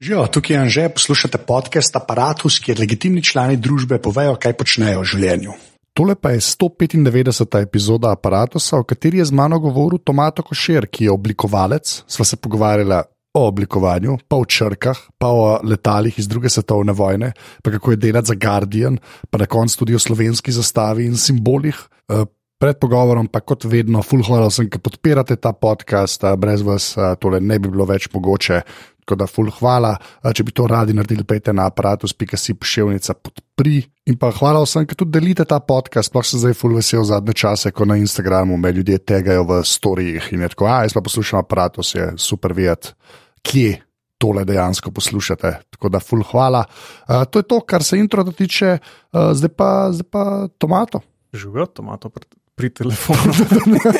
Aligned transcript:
Živijo, 0.00 0.26
tukaj 0.26 0.54
je 0.56 0.60
Anže, 0.60 0.88
poslušate 0.88 1.38
podcast 1.38 1.96
Apparatus, 1.96 2.60
kjer 2.62 2.78
legitimni 2.78 3.18
člani 3.22 3.56
družbe 3.58 3.96
povejo, 3.98 4.36
kaj 4.38 4.52
počnejo 4.54 5.00
v 5.02 5.06
življenju. 5.10 5.54
Tole 5.90 6.14
pa 6.14 6.30
je 6.30 6.42
195. 6.46 7.56
epizoda 7.58 8.12
Apparatusa, 8.14 8.78
v 8.78 8.86
kateri 8.92 9.18
je 9.18 9.24
z 9.26 9.34
mano 9.34 9.58
govoril 9.58 9.98
Tomato 9.98 10.44
Košer, 10.46 10.86
ki 10.86 11.08
je 11.08 11.10
oblikovalec. 11.10 11.94
Sva 12.06 12.24
se 12.24 12.38
pogovarjala 12.38 13.00
o 13.34 13.42
oblikovanju, 13.48 14.20
pa 14.30 14.38
o 14.38 14.44
črkah, 14.46 15.00
pa 15.18 15.32
o 15.34 15.58
letalih 15.66 16.14
iz 16.14 16.30
druge 16.30 16.46
svetovne 16.46 16.94
vojne, 16.94 17.32
pa 17.58 17.72
kako 17.74 17.96
je 17.96 18.02
delati 18.04 18.30
za 18.30 18.36
Guardian, 18.38 19.00
pa 19.30 19.40
na 19.42 19.48
koncu 19.50 19.80
tudi 19.82 19.98
o 19.98 19.98
slovenski 19.98 20.54
zastavi 20.54 21.08
in 21.10 21.18
simbolih. 21.18 21.74
Eh, 22.08 22.22
Pred 22.58 22.80
pogovorom, 22.82 23.28
pa 23.30 23.38
kot 23.38 23.68
vedno, 23.70 24.00
full 24.02 24.24
hvala 24.26 24.48
vsem, 24.50 24.66
ki 24.66 24.80
podpirate 24.82 25.36
ta 25.38 25.52
podcast, 25.54 26.24
brez 26.42 26.64
vas 26.66 26.88
tole 27.22 27.38
ne 27.38 27.54
bi 27.62 27.70
bilo 27.70 27.86
več 27.86 28.08
mogoče. 28.10 28.62
Tako 29.08 29.16
da, 29.16 29.24
full 29.24 29.48
hvala. 29.56 29.94
Če 30.36 30.44
bi 30.44 30.52
to 30.52 30.66
radi 30.68 30.92
naredili, 30.92 31.24
pejte 31.24 31.54
na 31.56 31.64
aparatus.si 31.70 32.52
pošiljnica 32.60 33.14
podpri. 33.16 33.78
In 34.12 34.18
pa 34.20 34.28
hvala 34.36 34.60
vsem, 34.66 34.84
ki 34.84 34.98
tudi 35.00 35.14
delite 35.16 35.46
ta 35.48 35.62
podcast. 35.64 36.10
Sploh 36.12 36.26
sem 36.28 36.42
zdaj 36.42 36.56
full 36.60 36.76
vesel 36.76 37.06
zadnje 37.08 37.32
čase, 37.40 37.72
ko 37.72 37.86
na 37.88 37.96
Instagramu 37.96 38.58
me 38.60 38.68
ljudje 38.76 38.98
tegajo 39.00 39.46
v 39.48 39.62
storijih 39.64 40.28
in 40.36 40.44
je 40.44 40.50
tako, 40.52 40.68
a 40.68 40.82
jaz 40.84 40.92
pa 40.92 41.00
poslušam 41.00 41.40
aparatus, 41.40 41.94
je 41.96 42.10
super 42.20 42.52
videti, 42.52 42.92
kje. 43.40 43.78
Tole 44.18 44.42
dejansko 44.42 44.90
poslušate. 44.90 45.52
Tako 45.70 45.88
da, 45.94 46.00
full 46.02 46.24
hvala. 46.26 46.64
Uh, 47.06 47.22
to 47.30 47.38
je 47.38 47.46
to, 47.46 47.60
kar 47.62 47.84
se 47.86 48.00
intro 48.02 48.24
tiče, 48.26 48.72
uh, 48.82 49.30
zdaj, 49.30 49.52
pa, 49.54 49.68
zdaj 49.94 50.08
pa 50.10 50.24
tomato. 50.58 51.00
Živijo 51.32 51.68
tomato 51.70 52.10
pri, 52.58 52.70
telefonu. 52.74 53.32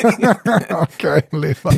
okay, 0.85 1.23
lepa. 1.31 1.73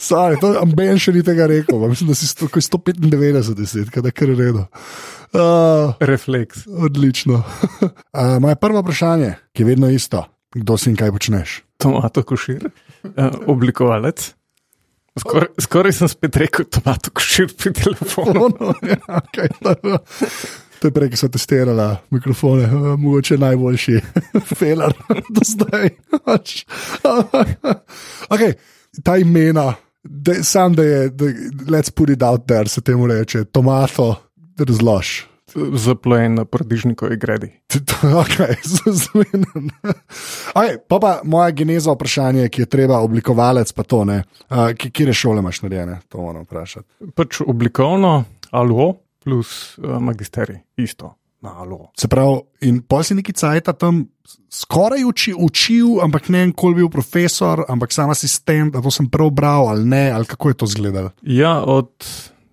Sorry, 0.00 0.36
to 0.40 0.52
amben 0.60 1.00
še 1.00 1.14
ni 1.16 1.24
tega 1.26 1.48
rekel, 1.50 1.80
mislim, 1.88 2.12
da 2.12 2.18
si 2.18 2.28
sto, 2.28 2.48
ko 2.52 2.60
je 2.60 2.68
195 2.68 3.54
deset, 3.58 3.90
kada 3.94 4.12
kar 4.14 4.32
je 4.32 4.36
redo. 4.38 4.66
Uh, 5.32 5.96
Refleks. 6.00 6.66
odlično. 6.68 7.42
Uh, 8.12 8.36
moje 8.44 8.58
prvo 8.60 8.82
vprašanje, 8.82 9.30
ki 9.56 9.62
je 9.62 9.66
vedno 9.66 9.88
isto, 9.88 10.20
kdo 10.52 10.76
si 10.76 10.90
in 10.92 10.96
kaj 11.00 11.14
počneš? 11.14 11.54
Tomato 11.80 12.20
košir, 12.28 12.66
uh, 12.68 13.30
oblikovalec. 13.48 14.34
Skor, 15.18 15.48
skoraj 15.60 15.96
sem 15.96 16.08
spet 16.12 16.36
rekel, 16.40 16.68
tomato 16.68 17.10
košir 17.16 17.50
pri 17.56 17.72
telefonu. 17.76 18.46
Ono, 18.48 18.74
ja, 18.92 19.00
okay. 19.08 19.48
To 20.82 20.88
je 20.88 20.92
prej, 20.92 21.12
ki 21.14 21.16
so 21.20 21.28
testirali 21.30 21.84
mikrofone, 22.10 22.64
uh, 22.66 22.98
mogoče 22.98 23.36
najboljši 23.38 24.00
feler 24.58 24.92
do 25.34 25.44
zdaj. 25.46 25.90
okay, 28.34 28.52
ta 29.04 29.16
imena, 29.16 29.74
da, 30.02 30.34
sam 30.42 30.74
da 30.74 30.82
je, 30.82 31.08
da, 31.08 31.24
let's 31.70 31.94
put 31.94 32.10
it 32.10 32.22
out 32.22 32.46
there, 32.46 32.68
se 32.68 32.80
temu 32.80 33.06
reče, 33.06 33.44
tomato, 33.44 34.16
razlož. 34.58 35.06
Zaplojen 35.74 36.34
na 36.34 36.44
prodižnikovi 36.44 37.16
gredi. 37.16 37.52
Okay, 38.02 38.56
zmenjen. 38.86 39.70
okay, 40.54 40.76
pa 40.88 40.98
pa 40.98 41.20
moja 41.24 41.50
geneza 41.50 41.92
vprašanje, 41.92 42.48
ki 42.48 42.62
je 42.62 42.66
treba 42.66 42.98
oblikovalec, 42.98 43.72
pa 43.72 43.82
to 43.82 44.04
ne. 44.04 44.22
Uh, 44.50 44.72
Kje 44.74 45.14
šole 45.14 45.38
imaš 45.38 45.62
narejene? 45.62 46.00
To 46.08 46.26
moram 46.26 46.42
vprašati. 46.42 47.12
Pač 47.14 47.40
oblikovno, 47.46 48.24
alo, 48.50 48.94
plus 49.22 49.78
uh, 49.78 49.98
magisterij, 50.02 50.60
isto. 50.76 51.14
Na 51.42 51.56
alo. 51.58 51.88
Se 51.98 52.06
pravi, 52.06 52.38
in 52.68 52.76
pol 52.86 53.02
si 53.02 53.16
neki 53.18 53.32
cajt 53.34 53.72
tam 53.74 54.04
skoraj 54.52 55.02
uči, 55.08 55.32
učil, 55.34 55.96
ampak 56.04 56.28
ne 56.30 56.44
vem, 56.44 56.52
kol 56.54 56.76
bil 56.76 56.86
profesor, 56.92 57.64
ampak 57.72 57.90
sam 57.90 58.12
asistent, 58.14 58.76
da 58.76 58.82
to 58.84 58.92
sem 58.94 59.08
prav 59.10 59.32
bral 59.34 59.66
ali 59.72 59.82
ne, 59.90 60.04
ali 60.14 60.28
kako 60.30 60.52
je 60.52 60.58
to 60.60 60.68
izgledalo. 60.70 61.10
Ja, 61.26 61.56
od 61.66 61.90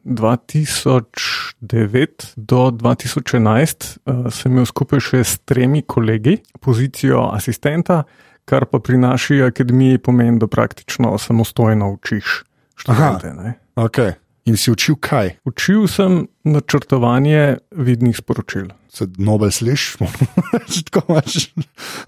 2009 0.09 2.33
do 2.35 2.71
2011 2.71 3.99
uh, 4.05 4.33
sem 4.33 4.51
imel 4.51 4.65
skupaj 4.65 4.99
še 5.05 5.21
s 5.21 5.37
tremi 5.45 5.85
kolegi 5.85 6.41
pozicijo 6.57 7.29
asistenta, 7.29 8.03
kar 8.49 8.65
pa 8.65 8.81
pri 8.81 8.97
naši 8.97 9.45
akademiji 9.45 10.01
pomeni, 10.01 10.41
da 10.41 10.49
praktično 10.49 11.13
samostojno 11.21 11.93
učiš 11.93 12.41
študente. 12.79 13.33
ne. 13.37 13.53
Okay. 13.75 14.15
In 14.49 14.57
si 14.57 14.71
učil 14.73 14.97
kaj? 14.97 15.35
Učil 15.45 15.85
sem 15.85 16.23
načrtovanje 16.47 17.59
vidnih 17.69 18.17
sporočil. 18.17 18.71
Se 18.89 19.05
Nobel 19.21 19.51
slišiš? 19.53 19.99
Že 20.73 20.81
tako 20.89 21.13
imaš. 21.13 21.51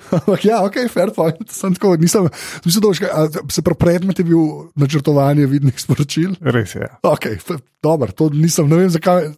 Ampak 0.09 0.45
ja, 0.49 0.63
ok, 0.65 0.79
fair 0.89 1.11
point. 1.13 1.37
Sem 1.53 1.75
tako, 1.77 1.93
nisem, 2.01 2.25
mislim, 2.65 2.81
da 2.81 2.87
boš 2.89 3.01
kaj- 3.03 3.13
a, 3.13 3.51
se 3.53 3.61
pravi, 3.61 3.77
predmet 3.77 4.19
je 4.19 4.25
bil 4.25 4.71
načrtovanje 4.73 5.45
vidnih 5.45 5.77
sporočil. 5.77 6.33
Res 6.41 6.73
je. 6.75 6.89
Ok, 7.05 7.29
dobro, 7.83 8.09
to 8.09 8.31
nisem, 8.33 8.65
ne 8.71 8.81
vem 8.81 8.89
zakaj, 8.89 9.29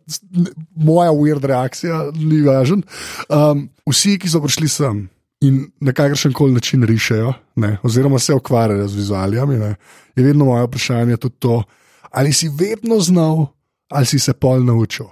moja 0.71 1.11
weird 1.11 1.43
reakcija 1.43 2.05
ni 2.15 2.39
važen. 2.47 2.87
Um, 3.27 3.67
vsi, 3.89 4.15
ki 4.23 4.31
so 4.31 4.39
prišli 4.39 4.71
sem 4.71 5.03
in 5.43 5.65
na 5.83 5.91
kakršen 5.91 6.31
koli 6.31 6.55
način 6.55 6.87
rišejo, 6.87 7.33
ne, 7.59 7.75
oziroma 7.83 8.19
se 8.23 8.31
ukvarjajo 8.31 8.87
z 8.87 8.95
vizualijami, 8.95 9.59
ne, 9.59 9.75
je 10.15 10.23
vedno 10.23 10.47
moje 10.47 10.69
vprašanje 10.69 11.17
tudi 11.19 11.35
to, 11.43 11.63
ali 12.13 12.33
si 12.33 12.49
vedno 12.49 12.99
znal, 13.01 13.47
ali 13.89 14.05
si 14.05 14.19
se 14.19 14.33
pol 14.33 14.63
naučil. 14.65 15.09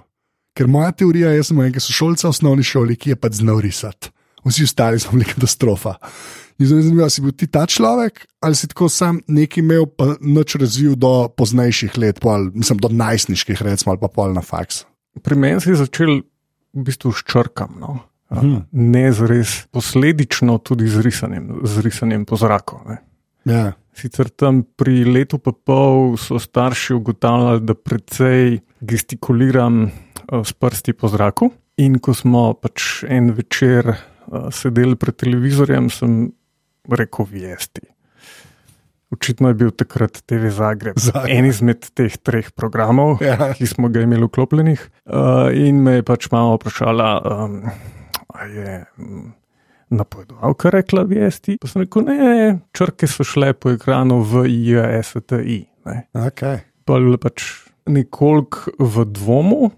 Ker 0.54 0.68
moja 0.68 0.92
teorija 0.92 1.32
je, 1.32 1.40
da 1.40 1.48
sem 1.48 1.60
enega 1.60 1.80
sošolca 1.80 2.28
v 2.28 2.34
osnovni 2.34 2.64
šoli, 2.66 2.96
ki 2.96 3.14
je 3.14 3.18
pač 3.18 3.40
znal 3.40 3.60
risati. 3.64 4.12
Vsi 4.44 4.66
ostali 4.68 5.00
so 5.00 5.14
bili 5.14 5.26
katastrofa. 5.34 5.96
In 6.60 6.68
zdaj 6.68 6.78
me 6.78 6.84
zanima, 6.86 7.08
si 7.10 7.24
bil 7.24 7.32
ti 7.34 7.48
ta 7.50 7.64
človek, 7.66 8.26
ali 8.44 8.58
si 8.58 8.68
tako 8.70 8.88
sam 8.92 9.22
nekaj 9.26 9.62
imel, 9.64 9.86
pa 9.88 10.12
noč 10.20 10.54
razvil 10.60 10.94
do 10.94 11.26
poznejših 11.36 11.96
let, 11.98 12.20
pol, 12.22 12.50
mislim, 12.54 12.78
do 12.82 12.92
najstniških, 12.92 13.62
recimo, 13.64 13.94
ali 13.94 14.02
pa 14.02 14.12
pol 14.12 14.36
na 14.36 14.44
faks. 14.44 14.84
Pri 15.24 15.38
meni 15.38 15.62
si 15.64 15.74
začel 15.76 16.20
v 16.72 16.84
bistvu 16.86 17.12
s 17.16 17.24
črkam, 17.26 17.76
no? 17.80 17.98
Mhm. 18.32 18.60
ne 18.72 19.12
zres 19.12 19.66
posledično 19.70 20.58
tudi 20.64 20.88
z 20.88 21.02
risanjem, 21.04 21.60
z 21.68 21.84
risanjem 21.84 22.24
po 22.24 22.36
zraku. 22.40 22.78
Ne? 22.88 22.96
Ja. 23.44 23.72
Sicer 23.92 24.30
tam 24.32 24.62
pri 24.64 25.04
letu 25.04 25.36
pa 25.38 25.52
pol 25.52 26.16
so 26.16 26.38
starši 26.40 26.94
ugotavljali, 26.96 27.60
da 27.60 27.74
precej 27.74 28.60
gestikuliram 28.80 29.84
eh, 29.84 29.90
s 30.44 30.52
prsti 30.52 30.92
po 30.96 31.08
zraku. 31.12 31.50
In 31.80 31.98
ko 32.04 32.12
smo 32.14 32.52
pač 32.54 33.02
en 33.08 33.30
večer 33.32 33.86
uh, 33.88 34.50
sedeli 34.52 34.92
pred 35.00 35.16
televizorjem, 35.16 35.88
sem 35.90 36.26
rekel: 36.88 37.24
Vesti. 37.32 37.80
Očitno 39.12 39.48
je 39.48 39.54
bil 39.54 39.70
takrat 39.76 40.20
TV 40.28 40.48
Zagreb, 40.52 40.96
Zagreb. 41.00 41.32
en 41.32 41.48
izmed 41.48 41.88
teh 41.96 42.12
treh 42.16 42.48
programov, 42.56 43.20
Ja. 43.24 43.52
ki 43.56 43.66
smo 43.66 43.88
ga 43.88 44.04
imeli 44.04 44.24
vklopljenih. 44.28 44.84
Uh, 45.04 45.48
in 45.52 45.80
me 45.84 45.98
je 45.98 46.02
pač 46.08 46.28
mama 46.32 46.54
vprašala, 46.56 47.08
um, 47.24 47.58
je 48.52 48.84
mm, 48.96 49.26
napovedovalka 49.92 50.72
rekla 50.72 51.04
vesti. 51.08 51.56
Pa 51.60 51.68
sem 51.70 51.84
rekel, 51.84 52.06
ne, 52.08 52.46
črke 52.76 53.08
so 53.10 53.26
šle 53.26 53.52
po 53.54 53.74
ekranu 53.76 54.22
v 54.26 54.46
ISTI. 54.48 55.58
Okay. 56.16 56.64
Pa 56.86 56.98
je 56.98 57.06
bila 57.06 57.20
pač 57.20 57.44
nekoliko 57.90 58.72
v 58.78 59.06
dvomu 59.10 59.70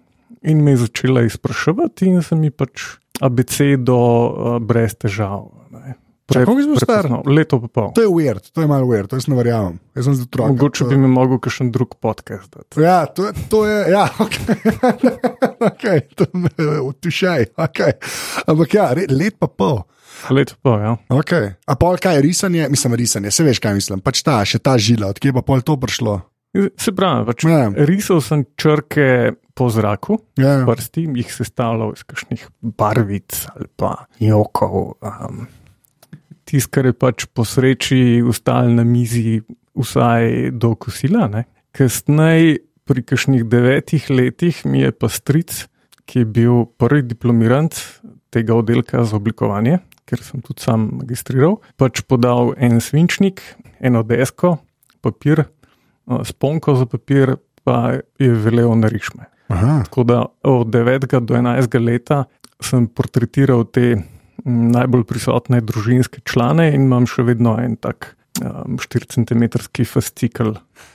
in 0.44 0.60
me 0.60 0.74
je 0.74 0.84
začela 0.84 1.24
izpraševati, 1.24 2.10
in 2.12 2.22
sem 2.22 2.42
ji 2.44 2.52
pač 2.52 2.86
abecedo 3.24 3.96
uh, 3.96 4.56
brez 4.60 4.96
težav. 5.00 5.48
ne. 5.72 5.96
Koliko 6.24 6.54
si 6.56 6.68
bil 6.68 6.78
star? 6.80 7.04
Leto 7.28 7.58
pa 7.60 7.68
pol. 7.68 7.88
To 7.92 8.00
je 8.00 8.08
weird, 8.08 8.46
to 8.50 8.62
je 8.62 8.66
malo 8.66 8.86
weird, 8.88 9.10
to 9.12 9.16
jaz 9.16 9.26
ne 9.28 9.36
verjamem. 9.36 9.76
Jaz 9.92 10.06
sem 10.08 10.14
otrok. 10.24 10.48
Mogoče 10.54 10.86
bi 10.88 10.96
mi 10.96 11.08
mogel 11.08 11.36
kakšen 11.38 11.68
drug 11.70 11.98
podcast 12.00 12.48
dati. 12.48 12.80
Ja, 12.80 13.04
to, 13.06 13.26
je- 13.26 13.34
to 13.48 13.66
je, 13.66 13.76
ja, 13.92 14.06
ok. 14.24 14.36
okay 15.60 16.00
to 16.16 16.24
me 16.32 16.48
utišaj, 16.80 17.46
ok. 17.56 17.78
Ampak 18.46 18.74
ja, 18.74 18.86
let 19.10 19.36
pa 19.38 19.48
pol. 19.48 19.82
Leto 20.30 20.56
pa 20.62 20.70
pol, 20.70 20.78
ja. 20.80 20.92
Okay. 21.12 21.50
A 21.66 21.76
pol 21.76 21.98
kaj, 22.00 22.20
risanje, 22.24 22.68
mislim, 22.72 22.94
risanje, 22.96 23.30
se 23.30 23.44
veš, 23.44 23.60
kaj 23.60 23.74
mislim. 23.74 24.00
Pač 24.00 24.22
ta, 24.24 24.40
še 24.46 24.60
ta 24.64 24.78
žila, 24.80 25.10
odkje 25.12 25.34
pa 25.36 25.42
pol 25.42 25.60
to 25.60 25.76
prišlo. 25.76 26.22
Se 26.78 26.92
pravi, 26.94 27.26
pač 27.26 27.44
Ja. 27.50 27.66
risal 27.84 28.20
sem 28.22 28.46
črke 28.56 29.34
po 29.58 29.66
zraku, 29.68 30.20
Ja. 30.38 30.62
prsti, 30.64 31.04
jih 31.18 31.28
sestavljal 31.34 31.92
iz 31.92 32.04
kakšnih 32.06 32.46
barvic 32.62 33.44
ali 33.52 33.66
pa 33.76 34.06
jokov. 34.22 34.94
Um, 35.02 35.44
Tisto, 36.44 36.70
kar 36.70 36.86
je 36.86 36.92
pač 36.92 37.26
po 37.32 37.44
sreči 37.44 38.22
ustalo 38.24 38.68
na 38.68 38.84
mizi, 38.84 39.40
vsaj 39.74 40.50
do 40.52 40.74
kosila. 40.76 41.28
ne. 41.28 41.44
Kasneje, 41.72 42.58
pri 42.84 43.00
kakšnih 43.02 43.44
devetih 43.48 44.10
letih, 44.10 44.60
mi 44.68 44.84
je 44.84 44.92
pa 44.92 45.08
stric, 45.08 45.66
ki 46.04 46.18
je 46.20 46.24
bil 46.28 46.66
prvi 46.76 47.02
diplomirant 47.02 47.72
tega 48.30 48.54
oddelka 48.54 49.04
za 49.08 49.16
oblikovanje, 49.16 49.78
ker 50.04 50.20
sem 50.20 50.42
tudi 50.44 50.60
sam 50.60 50.90
magistriral, 51.00 51.62
pač 51.80 52.02
podal 52.04 52.52
en 52.60 52.76
svinčnik, 52.84 53.40
eno 53.80 54.02
desko, 54.04 54.58
papir, 55.00 55.46
eh, 55.46 56.24
sponko 56.28 56.76
za 56.76 56.86
papir, 56.86 57.38
pa 57.64 57.96
je 58.20 58.28
velel 58.28 58.74
na 58.76 58.88
rišme. 58.92 59.24
Aha, 59.48 59.82
Tako 59.88 60.04
da 60.04 60.26
od 60.42 60.68
9. 60.68 61.20
do 61.24 61.34
11. 61.34 61.78
leta 61.80 62.24
sem 62.60 62.86
portretiral 62.86 63.64
te 63.64 63.96
najbolj 64.44 65.04
prisotne 65.04 65.60
družinske 65.60 66.20
člane 66.22 66.68
in 66.70 66.84
imam 66.84 67.06
še 67.06 67.22
vedno 67.22 67.56
en 67.56 67.76
tak 67.76 68.12
um, 68.38 68.76
4 68.76 69.08
cm 69.08 69.44
fascikel. 69.84 70.54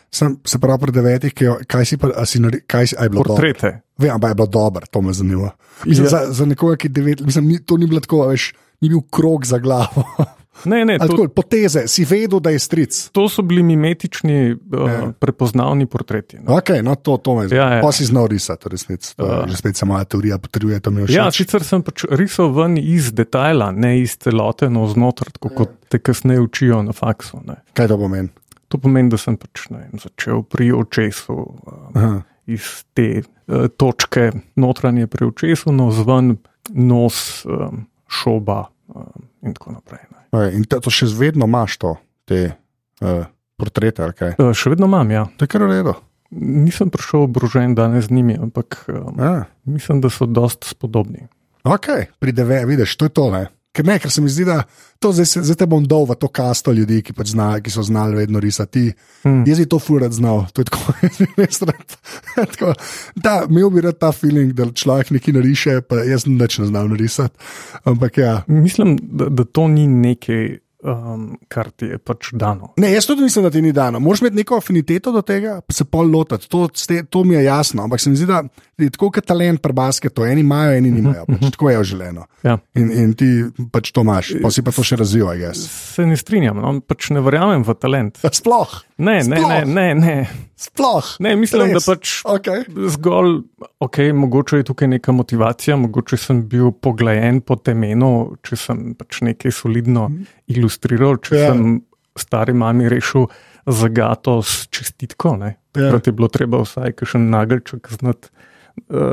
Sem, 0.09 0.39
se 0.41 0.57
pravi, 0.57 0.81
pri 0.81 0.91
devetih, 0.91 1.33
ki, 1.33 1.45
kaj 1.69 1.85
si 1.85 1.97
pa, 1.97 2.09
si, 2.25 2.39
nare- 2.39 2.63
kaj 2.65 2.87
si, 2.87 2.95
je 2.95 3.09
bilo? 3.09 3.23
Portrete. 3.23 3.81
Vem, 3.95 4.09
ampak 4.09 4.31
je 4.31 4.35
bilo 4.35 4.47
dobro, 4.49 4.85
to 4.85 5.01
me 5.01 5.13
zanima. 5.13 5.51
Mislim, 5.85 6.05
Ja. 6.05 6.09
za, 6.09 6.21
za 6.33 6.45
nekoga, 6.45 6.77
ki 6.77 6.87
je 6.87 6.93
devet, 6.93 7.21
mislim, 7.21 7.45
ni, 7.47 7.59
to 7.59 7.77
ni 7.77 7.85
bilo 7.85 8.01
tako, 8.01 8.25
veš, 8.27 8.53
ni 8.81 8.89
bil 8.89 9.01
krog 9.09 9.45
za 9.45 9.57
glavo. 9.57 10.05
Ne, 10.65 10.85
ne, 10.85 10.97
to, 10.97 11.07
tako, 11.07 11.27
poteze, 11.29 11.87
si 11.87 12.03
vedel, 12.03 12.39
da 12.39 12.49
je 12.49 12.59
stric. 12.59 13.09
to 13.11 13.29
so 13.29 13.41
bili 13.41 13.63
mimetični, 13.63 14.51
uh, 14.51 14.57
Ja. 14.89 15.11
prepoznavni 15.19 15.85
portreti. 15.85 16.37
No. 16.39 16.55
Okay, 16.55 16.81
no, 16.81 16.95
to, 16.95 17.17
to 17.17 17.35
me 17.35 17.41
Ja, 17.41 17.43
ja. 17.43 17.49
zanima. 17.49 17.81
Pa 17.81 17.91
si 17.91 18.05
znal 18.05 18.27
risati, 18.27 18.69
resnici. 18.69 19.15
To 19.15 19.25
je 19.25 19.31
Ja. 19.31 19.47
Že 19.47 19.55
spet 19.55 19.77
se 19.77 19.85
moja 19.85 20.03
teorija 20.03 20.37
potrjuje, 20.37 20.81
je. 20.81 21.05
Ja, 21.09 21.31
sicer 21.31 21.63
sem 21.63 21.81
pač 21.81 22.03
risal 22.09 22.51
ven 22.51 22.77
iz 22.77 23.11
detajla, 23.11 23.71
ne 23.71 24.01
iz 24.01 24.17
celote, 24.17 24.69
no 24.69 24.87
znotraj, 24.87 25.31
tako 25.39 25.49
kot 25.49 25.69
te 25.89 25.99
kasneje 25.99 26.39
učijo 26.41 26.83
na 26.83 26.91
faksu. 26.91 27.39
Ne. 27.45 27.55
Kaj 27.73 27.87
to 27.87 27.97
pomeni? 27.97 28.29
To 28.67 28.77
pomeni, 28.77 29.09
da 29.09 29.17
sem 29.17 29.37
pač, 29.37 29.69
ne 29.69 29.77
vem, 29.77 29.99
začel 29.99 30.43
pri 30.43 30.71
očesu. 30.71 31.33
Um, 31.33 31.93
Aha. 31.95 32.21
iz 32.45 32.83
te 32.93 33.21
uh, 33.21 33.67
točke 33.77 34.31
notranje 34.55 35.07
pri 35.07 35.25
očesu, 35.25 35.71
no 35.71 35.91
zven 35.91 36.37
nos, 36.69 37.45
um, 37.45 37.85
šoba 38.09 38.67
um, 38.87 39.05
in 39.45 39.53
tako 39.53 39.71
naprej. 39.71 40.05
Ne. 40.11 40.18
Okay, 40.31 40.53
in 40.55 40.63
to, 40.69 40.79
to 40.79 40.89
še 40.89 41.09
vedno 41.17 41.45
imaš 41.45 41.77
to, 41.77 41.95
te 42.29 42.53
uh, 43.01 43.25
portrete, 43.57 44.05
kaj? 44.13 44.35
Uh, 44.37 44.53
še 44.53 44.69
vedno 44.69 44.85
imam, 44.85 45.09
ja. 45.09 45.25
To 45.37 45.45
je 45.45 45.49
kar 45.49 45.65
v 45.65 45.71
redu. 45.71 45.95
Nisem 46.29 46.91
prišel 46.93 47.25
obrožen 47.25 47.73
danes 47.73 48.05
z 48.05 48.13
njimi, 48.13 48.37
ampak 48.37 48.83
um, 48.87 49.17
Ja. 49.17 49.47
mislim, 49.65 50.01
da 50.01 50.11
so 50.13 50.27
dost 50.29 50.67
spodobni. 50.69 51.25
Ok, 51.65 51.87
pri 52.21 52.31
deve, 52.31 52.61
vidiš, 52.69 52.93
to 52.95 53.05
je 53.05 53.13
to. 53.13 53.25
Ne? 53.31 53.47
Ker, 53.69 53.85
ne, 53.85 53.99
ker 54.01 54.09
se 54.09 54.21
mi 54.21 54.31
zdi, 54.33 54.47
da 54.47 54.63
to 54.99 55.11
zdaj, 55.13 55.43
zdaj 55.45 55.57
te 55.61 55.65
bom 55.69 55.83
dol 55.85 56.07
v 56.09 56.15
to 56.17 56.27
kasto 56.33 56.73
ljudi, 56.73 57.03
ki, 57.05 57.13
pač 57.13 57.35
zna, 57.35 57.51
ki 57.61 57.69
so 57.69 57.83
znali 57.85 58.17
vedno 58.17 58.41
risati. 58.41 58.87
Hmm. 59.21 59.43
Jaz 59.45 59.61
bi 59.61 59.67
to 59.69 59.77
furat 59.79 60.15
znal, 60.15 60.47
to 60.53 60.63
je 60.63 60.69
tako, 60.71 60.95
jaz 61.43 61.61
rad. 61.69 61.97
tako, 62.55 62.73
da, 63.15 63.35
imel 63.45 63.69
bi 63.75 63.83
rad 63.85 63.99
ta 64.01 64.09
feeling, 64.15 64.55
da 64.57 64.65
človek 64.73 65.13
nekaj 65.19 65.37
nariše, 65.37 65.75
pa 65.85 66.01
jaz 66.07 66.25
nič 66.25 66.57
ne 66.63 66.71
znam 66.71 66.89
narisati. 66.95 67.37
Ampak 67.85 68.17
ja. 68.17 68.33
Mislim, 68.47 68.97
da, 68.97 69.29
da 69.29 69.45
to 69.45 69.67
ni 69.69 69.85
nekaj, 69.87 70.49
um, 70.83 71.29
kar 71.47 71.69
ti 71.69 71.91
je 71.93 72.01
pač 72.01 72.33
dano. 72.33 72.73
Ne, 72.81 72.89
jaz 72.95 73.05
tudi 73.05 73.27
mislim, 73.27 73.45
da 73.45 73.53
ti 73.53 73.61
ni 73.61 73.75
dano. 73.75 74.01
Moraš 74.01 74.25
imeti 74.25 74.41
neko 74.41 74.57
afiniteto 74.57 75.13
do 75.13 75.21
tega, 75.21 75.59
pa 75.61 75.77
se 75.77 75.85
pol 75.85 76.09
lotiti. 76.09 76.49
To, 76.49 76.65
to 77.09 77.23
mi 77.23 77.37
je 77.37 77.43
jasno. 77.43 77.85
Ampak 77.85 78.01
se 78.01 78.09
mi 78.09 78.17
zdi, 78.17 78.25
da 78.25 78.41
je 78.79 78.89
tako 78.95 79.11
kot 79.11 79.25
talent 79.27 79.61
pri 79.61 79.73
basketu. 79.73 80.25
Eni 80.25 80.41
imajo, 80.41 80.73
eni 80.77 80.91
nimajo. 80.91 81.25
Pač 81.29 81.51
tako 81.51 81.69
je 81.69 81.83
želeno. 81.83 82.25
Ja. 82.43 82.57
In, 82.79 82.91
in 82.91 83.13
ti 83.19 83.27
pač 83.73 83.91
to 83.91 84.01
imaš, 84.01 84.33
pa 84.43 84.51
si 84.53 84.63
pa 84.63 84.71
to 84.75 84.85
še 84.85 84.99
razvijal. 84.99 85.53
Se 85.55 86.05
ne 86.07 86.17
strinjam, 86.17 86.59
no? 86.63 86.75
pač 86.81 87.09
ne 87.15 87.23
verjamem 87.23 87.65
v 87.67 87.75
talent. 87.79 88.21
Sploh, 88.39 88.79
Ne, 88.99 89.21
ne, 89.23 89.29
ne, 89.29 89.35
Sploh. 89.39 89.65
ne. 89.65 89.85
ne. 89.95 90.15
sploh. 90.59 91.09
ne 91.23 91.35
mislim, 91.39 91.69
Res. 91.71 91.85
da 91.85 91.93
pač 91.93 92.15
Okay. 92.27 92.65
Zgolj, 92.67 93.37
ok, 93.79 93.97
mogoče 94.13 94.59
je 94.59 94.65
tukaj 94.67 94.89
neka 94.91 95.15
motivacija, 95.15 95.77
mogoče 95.79 96.19
sem 96.19 96.41
bil 96.51 96.73
poglajen 96.75 97.39
po 97.41 97.55
temenu, 97.55 98.35
če 98.43 98.59
sem 98.59 98.81
pač 98.99 99.21
nekaj 99.23 99.55
solidno 99.55 100.09
ilustriral, 100.51 101.15
če 101.23 101.35
Ja. 101.39 101.53
sem 101.53 101.79
stari 102.19 102.51
mami 102.53 102.91
rešil 102.91 103.29
zagato 103.63 104.41
s 104.43 104.67
čestitko. 104.67 105.37
Ja. 105.39 105.55
Yeah. 105.77 106.01
je 106.03 106.11
bilo 106.11 106.27
treba 106.27 106.59
vsaj 106.65 106.91
kakšen 106.99 107.29
nageljček 107.31 107.87
znati 107.95 108.27
uh, 108.27 108.48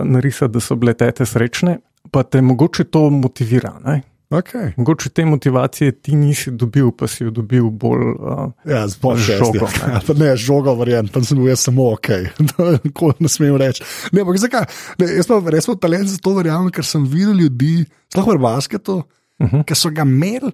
narisati, 0.04 0.52
da 0.52 0.60
so 0.60 0.76
bile 0.76 0.94
tete 0.94 1.26
srečne, 1.26 1.78
pa 2.10 2.22
te 2.22 2.40
mogoče 2.42 2.84
to 2.84 3.10
motivira. 3.10 3.74
Ne? 3.84 4.02
Okay. 4.30 4.72
Mogoče 4.76 5.08
te 5.14 5.24
motivacije 5.24 5.92
ti 6.02 6.16
nisi 6.16 6.50
dobil, 6.50 6.90
pa 6.90 7.06
si 7.06 7.22
jo 7.24 7.30
dobil 7.30 7.68
bolj. 7.70 8.00
Uh, 8.18 8.50
Ja, 8.66 8.88
Z 8.88 8.98
žogo, 8.98 9.68
šest. 9.68 9.76
Ja, 9.86 10.00
ne, 10.18 10.36
žogo, 10.46 10.74
verjamem, 10.74 11.08
tam 11.14 11.22
sem 11.24 11.38
bil 11.38 11.48
jaz 11.52 11.60
samo 11.62 11.92
ok. 11.92 12.08
Tako 12.82 13.12
ne 13.22 13.28
smem 13.30 13.54
reči. 13.56 13.84
Ne, 14.12 14.24
ampak 14.24 14.38
zakaj? 14.42 14.66
Ne, 14.98 15.12
jaz 15.20 15.30
pa 15.30 15.38
res 15.46 15.68
imam 15.70 15.78
talent 15.78 16.10
za 16.10 16.18
to, 16.18 16.34
verjamem, 16.34 16.72
ker 16.74 16.84
sem 16.84 17.06
videl 17.06 17.38
ljudi, 17.38 17.84
sploh 18.10 18.32
v 18.34 18.38
basketu, 18.42 18.96
uh 19.02 19.04
Mhm. 19.38 19.56
-huh. 19.56 19.64
ki 19.68 19.74
so 19.74 19.90
ga 19.90 20.02
imeli, 20.02 20.50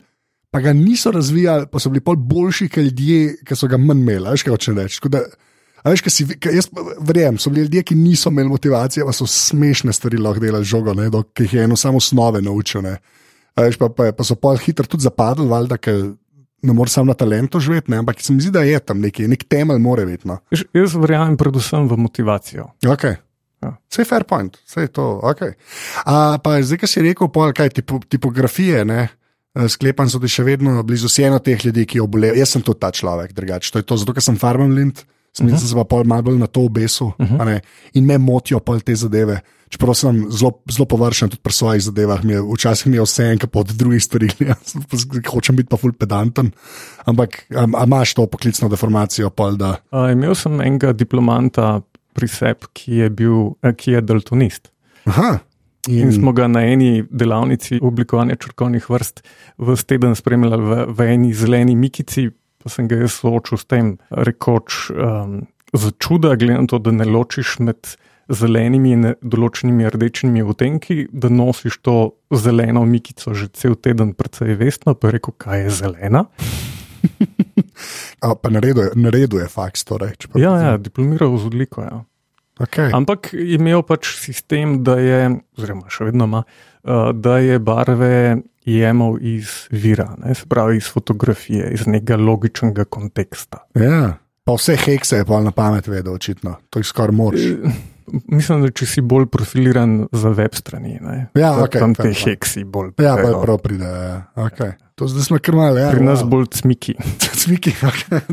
pa 0.50 0.60
ga 0.60 0.72
niso 0.72 1.10
razvijali, 1.10 1.66
pa 1.72 1.78
so 1.78 1.88
bili 1.88 2.00
pol 2.00 2.16
boljši, 2.16 2.68
kot 2.68 2.82
ljudje, 2.84 3.36
ki 3.46 3.56
so 3.56 3.68
ga 3.68 3.76
manj 3.76 4.00
imeli. 4.00 4.30
Veš, 4.30 4.42
kaj 4.42 4.50
hočem 4.50 4.78
reči? 4.78 5.00
Da, 5.08 5.20
a 5.82 5.92
veš, 5.92 6.04
kaj 6.06 6.14
si, 6.14 6.26
kaj 6.38 6.56
jaz 6.60 6.68
verjamem, 7.02 7.40
so 7.42 7.50
bili 7.50 7.66
ljudje, 7.66 7.82
ki 7.90 7.98
niso 7.98 8.30
imeli 8.30 8.52
motivacije, 8.52 9.06
pa 9.06 9.14
so 9.16 9.26
smešne 9.28 9.92
stvari 9.92 10.20
lahko 10.22 10.42
delali 10.42 10.68
žogo, 10.68 10.94
ne, 10.98 11.08
dok, 11.12 11.30
jih 11.44 11.54
je 11.58 11.66
eno 11.68 11.76
samo 11.76 12.00
osnove 12.02 12.42
naučil. 12.42 12.84
Ne. 12.86 12.96
A 13.56 13.66
Veš, 13.66 13.78
pa, 13.80 13.90
pa, 13.92 14.10
pa 14.16 14.24
so 14.24 14.36
pa 14.38 14.54
hitro 14.56 14.86
tudi 14.88 15.04
zapadli, 15.04 15.48
valjda, 15.48 15.78
ker 15.82 16.04
ne 16.62 16.76
moreš 16.76 16.98
samo 16.98 17.10
na 17.10 17.18
talentu 17.18 17.60
živeti, 17.60 17.90
ne, 17.90 18.02
ampak 18.02 18.20
se 18.22 18.32
mi 18.32 18.40
zdi, 18.40 18.52
da 18.54 18.62
je 18.62 18.78
tam 18.78 19.02
neki, 19.02 19.26
nek 19.28 19.44
temelj, 19.50 19.82
mora 19.82 20.06
biti. 20.06 20.28
No. 20.30 20.38
Veš, 20.52 20.64
jaz 20.74 20.94
verjamem 20.96 21.36
predvsem 21.40 21.88
v 21.90 21.98
motivacijo. 21.98 22.70
Okay. 22.86 23.18
Ja. 23.62 23.76
Vse 23.90 24.02
je 24.02 24.06
fair 24.06 24.24
point, 24.26 24.56
vse 24.66 24.86
je 24.86 24.92
to. 24.94 25.08
Okay. 25.32 25.54
A, 26.06 26.38
pa 26.42 26.56
zdaj, 26.62 26.82
ki 26.82 26.90
si 26.90 27.02
rekel, 27.04 27.30
pol, 27.34 27.52
kaj 27.54 27.74
tipo, 27.78 28.00
tipografije, 28.10 28.84
ne? 28.86 29.08
eh, 29.54 29.68
sklepam, 29.68 30.10
so 30.10 30.20
ti 30.22 30.30
še 30.32 30.44
vedno 30.46 30.80
blizu 30.86 31.10
si 31.12 31.24
eno 31.26 31.40
teh 31.44 31.60
ljudi, 31.64 31.86
ki 31.88 32.02
obolevajo. 32.02 32.40
Jaz 32.40 32.54
sem 32.56 32.64
tudi 32.64 32.82
ta 32.82 32.92
človek, 32.94 33.34
drugače. 33.36 33.72
To 33.74 33.82
je 33.82 33.88
to, 33.88 33.98
zato 34.02 34.16
ker 34.16 34.24
sem 34.24 34.38
farmam 34.40 34.74
lint. 34.76 35.04
Sem 35.32 35.46
uh 35.46 35.52
-huh. 35.52 35.68
se 35.68 35.74
pa 35.74 35.84
pol 35.84 36.04
malo 36.04 36.22
bolj 36.22 36.38
na 36.38 36.46
to 36.46 36.60
obesil 36.60 37.06
uh 37.06 37.14
-huh. 37.18 37.44
ne, 37.44 37.60
in 37.94 38.04
me 38.04 38.18
motijo 38.18 38.60
pol 38.60 38.80
te 38.80 38.94
zadeve. 38.94 39.40
Čeprav 39.68 39.94
sem 39.94 40.26
zelo, 40.30 40.52
zelo 40.70 40.86
površen 40.86 41.30
tudi 41.30 41.40
pri 41.42 41.52
svojih 41.52 41.82
zadevah, 41.82 42.24
mi 42.24 42.32
je, 42.32 42.42
včasih 42.54 42.86
mi 42.86 42.96
je 42.96 43.02
vse 43.02 43.24
en, 43.24 43.38
od 43.52 43.66
drugih 43.66 44.02
stvari, 44.04 44.28
jaz 44.48 44.74
hočem 45.28 45.56
biti 45.56 45.68
pa 45.68 45.76
ful 45.76 45.92
pedanten. 45.92 46.50
Ampak 47.04 47.46
a, 47.56 47.66
a 47.80 47.84
imaš 47.84 48.14
to 48.14 48.26
poklicno 48.26 48.68
deformacijo, 48.68 49.30
pol, 49.30 49.56
da 49.56 49.76
Uh, 49.92 50.12
imel 50.12 50.34
sem 50.34 50.60
enega 50.60 50.92
diplomanta 50.92 51.80
pri 52.12 52.28
sebi, 52.28 52.68
ki 52.72 52.92
je 52.92 53.10
bil, 53.10 53.56
eh, 53.62 53.72
ki 53.72 53.90
je 53.90 54.00
daltonist. 54.00 54.68
Aha. 55.04 55.38
In 55.88 56.12
smo 56.12 56.30
ga 56.32 56.46
na 56.46 56.60
eni 56.62 57.02
delavnici 57.10 57.80
oblikovanja 57.82 58.36
črkovnih 58.36 58.90
vrst 58.90 59.22
v 59.58 59.74
teden 59.82 60.14
spremljali 60.14 60.62
v, 60.62 60.84
v 60.94 61.06
eni 61.10 61.32
zeleni 61.34 61.74
mikici, 61.76 62.28
pa 62.62 62.70
sem 62.70 62.88
ga 62.88 63.02
jaz 63.02 63.18
soočil 63.20 63.58
s 63.58 63.66
tem, 63.66 63.96
rekoč, 64.10 64.88
um, 64.90 65.42
za 65.72 65.90
čuda, 65.98 66.36
glede 66.36 66.60
na 66.60 66.68
to, 66.68 66.78
da 66.78 66.92
ne 66.92 67.04
ločiš 67.04 67.58
med 67.64 67.94
zelenimi 68.32 68.92
in 68.94 69.06
določenimi 69.20 69.88
rdečimi 69.90 70.44
odtenki, 70.46 71.08
da 71.12 71.28
nosiš 71.28 71.80
to 71.82 71.96
zeleno 72.30 72.84
mikico 72.86 73.34
že 73.34 73.50
cel 73.52 73.74
teden, 73.74 74.14
precej 74.14 74.54
vestno, 74.56 74.94
pa 74.94 75.10
je 75.10 75.18
rekel, 75.18 75.34
kaj 75.36 75.66
je 75.66 75.70
zelena. 75.82 76.24
A, 78.22 78.34
pa 78.38 78.48
nareduje, 78.52 78.92
nareduje 78.94 79.48
faks. 79.50 79.82
Torej, 79.88 80.14
če 80.22 80.28
pa- 80.30 80.38
Ja, 80.38 80.52
ja, 80.62 80.72
diplomiral 80.78 81.34
z 81.34 81.50
odliko. 81.50 81.82
Ja. 81.82 82.04
Okay. 82.62 82.92
Ampak 82.94 83.32
je 83.34 83.56
imel 83.58 83.82
pač 83.82 84.12
sistem, 84.22 84.84
da 84.86 84.94
je, 85.02 85.40
oziroma 85.58 85.90
še 85.90 86.06
vedno 86.12 86.28
ima, 86.30 86.44
uh, 86.46 86.71
da 87.14 87.38
je 87.38 87.58
barve 87.58 88.36
jemal 88.64 89.16
iz 89.20 89.48
vira, 89.70 90.14
ne, 90.24 90.34
se 90.34 90.46
pravi 90.46 90.76
iz 90.76 90.90
fotografije, 90.92 91.70
iz 91.74 91.86
nekega 91.86 92.16
logičnega 92.16 92.84
konteksta. 92.84 93.58
Ja. 93.74 94.14
Pa 94.44 94.52
vse 94.58 94.76
hekse 94.76 95.16
je 95.16 95.24
pa 95.24 95.40
na 95.40 95.50
pamet 95.50 95.86
vedel, 95.86 96.14
očitno. 96.14 96.56
To 96.70 96.78
je 96.78 96.84
skoraj 96.84 97.14
moč. 97.14 97.34
Mislim, 98.26 98.62
da 98.62 98.70
če 98.74 98.86
si 98.86 99.00
bolj 99.00 99.26
profiliran 99.30 100.08
za 100.12 100.28
web 100.34 100.54
strani, 100.58 100.98
ne, 101.00 101.28
Ja, 101.38 101.52
okej, 101.62 101.80
tam 101.80 101.94
te 101.94 102.10
heksi 102.12 102.64
bolj. 102.64 102.90
Ja, 102.98 103.14
pa 103.16 103.22
prejo. 103.22 103.42
prav 103.42 103.58
pride. 103.62 103.84
Ja. 103.86 104.16
Okay. 104.36 104.72
To 104.98 105.06
zdaj 105.08 105.24
smo 105.30 105.38
kar 105.38 105.54
mali. 105.56 105.80
Ja, 105.80 105.90
Pri 105.94 106.02
nas 106.04 106.20
wow. 106.20 106.28
bolj 106.34 106.46
cmiki. 106.58 106.94
Cviki. 107.40 107.70
Okay. 107.70 108.20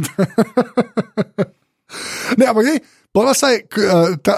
ne, 2.37 2.45
ampak 2.49 2.65
ne, 2.65 2.75
pa 3.19 3.33
saj 3.33 3.55
uh, 3.59 4.15
ta 4.23 4.37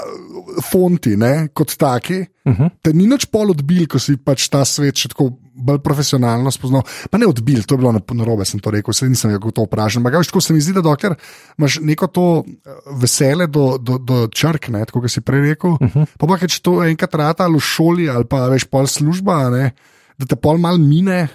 fonti, 0.72 1.16
ne, 1.18 1.50
kot 1.54 1.78
taki, 1.78 2.22
uh 2.22 2.28
Mhm. 2.52 2.64
-huh. 2.64 2.70
te 2.82 2.94
ni 2.94 3.06
nič 3.06 3.26
pol 3.30 3.52
odbil, 3.52 3.86
ko 3.88 4.00
si 4.00 4.18
pač 4.18 4.50
ta 4.50 4.66
svet 4.66 4.98
še 4.98 5.10
tako 5.14 5.38
bolj 5.54 5.78
profesionalno 5.80 6.52
spoznal. 6.52 6.82
Pa 7.12 7.18
ne 7.18 7.28
odbil, 7.28 7.62
to 7.64 7.76
je 7.76 7.78
bilo 7.78 7.92
na- 7.92 8.02
narobe, 8.14 8.46
sem 8.46 8.60
to 8.60 8.72
rekel, 8.72 8.94
se 8.94 9.10
nisem 9.10 9.32
ga 9.32 9.52
to 9.52 9.62
vprašal. 9.64 10.00
Ampak 10.00 10.26
tako 10.26 10.42
se 10.42 10.54
mi 10.54 10.62
zdi, 10.62 10.74
da 10.74 10.82
dokler 10.82 11.16
imaš 11.58 11.80
neko 11.82 12.08
to 12.08 12.44
eh, 12.48 12.70
vesele 12.98 13.48
do, 13.48 13.78
do, 13.78 13.98
do 13.98 14.28
črk, 14.28 14.70
ne, 14.70 14.86
tako 14.86 15.02
kot 15.02 15.12
si 15.12 15.22
prej 15.22 15.42
rekel, 15.42 15.72
uh 15.72 15.80
-huh. 15.80 16.06
pa 16.18 16.28
pa 16.28 16.38
če 16.48 16.62
to 16.62 16.84
enkrat 16.84 17.14
rata 17.16 17.44
ali 17.44 17.58
v 17.58 17.62
šoli 17.62 18.10
ali 18.10 18.26
pa 18.26 18.48
veš 18.50 18.64
pol 18.64 18.88
služba, 18.88 19.50
ne, 19.50 19.72
da 20.18 20.26
te 20.26 20.36
pol 20.36 20.58
mal 20.58 20.78
mine. 20.78 21.28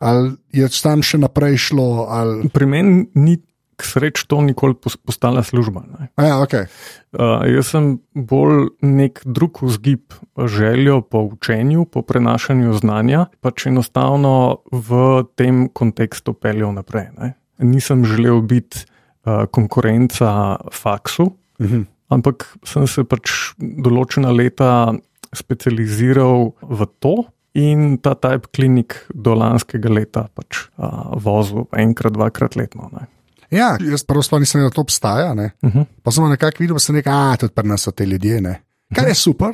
Ali 0.00 0.36
je 0.52 0.68
tam 0.82 1.02
še 1.02 1.18
naprej 1.18 1.56
šlo, 1.56 2.06
ali 2.08 2.48
Pri 2.48 2.66
meni 2.66 3.06
ni 3.14 3.38
k 3.76 3.84
sreč 3.84 4.24
to 4.30 4.40
nikoli 4.40 4.74
pos- 4.74 4.96
postala 4.96 5.42
služba. 5.42 5.84
A 6.16 6.22
Ja, 6.22 6.38
okay. 6.42 6.66
Uh, 7.12 7.44
jaz 7.46 7.70
sem 7.74 7.98
bolj 8.14 8.74
nek 8.82 9.22
drug 9.26 9.62
vzgib, 9.62 10.14
željo 10.38 11.00
po 11.02 11.26
učenju, 11.30 11.84
po 11.84 12.02
prenašanju 12.02 12.72
znanja, 12.78 13.26
pač 13.40 13.66
enostavno 13.66 14.64
v 14.72 15.24
tem 15.36 15.68
kontekstu 15.68 16.34
peljal 16.34 16.74
naprej. 16.74 17.10
Ne. 17.18 17.34
Nisem 17.58 18.04
želel 18.04 18.40
biti 18.42 18.82
uh, 19.26 19.46
konkurenca 19.50 20.56
faksu, 20.72 21.22
uh 21.58 21.66
-huh. 21.66 21.84
ampak 22.08 22.56
sem 22.64 22.86
se 22.86 23.04
pač 23.04 23.54
določena 23.58 24.30
leta 24.30 24.94
specializiral 25.32 26.52
v 26.62 26.86
to. 26.98 27.14
In 27.54 27.98
ta 28.02 28.14
type 28.18 28.50
klinik 28.50 29.06
do 29.14 29.34
lanskega 29.34 29.88
leta 29.88 30.26
pač 30.34 30.66
uh, 30.74 31.14
vozil 31.14 31.68
enkrat, 31.70 32.12
dvakrat 32.12 32.56
letno. 32.56 32.90
Ne. 32.90 33.06
Ja, 33.54 33.74
jaz 33.80 34.04
prvo 34.06 34.22
sploh 34.22 34.42
nisem 34.42 34.60
vedel, 34.60 34.70
da 34.70 34.74
to 34.74 34.84
obstaja. 34.84 35.34
Ne? 35.34 35.50
Uh 35.62 35.70
-huh. 35.70 35.84
Pa 36.02 36.10
sem 36.10 36.28
nekako 36.30 36.56
videl, 36.60 36.74
da 36.74 36.80
se 36.80 36.92
nekaj, 36.92 37.12
a 37.12 37.36
tudi 37.36 37.54
pri 37.54 37.68
nas 37.68 37.82
so 37.82 37.90
te 37.90 38.06
ljudje. 38.06 38.40
Ne? 38.40 38.62
Kar 38.94 39.08
je 39.08 39.14
super. 39.14 39.52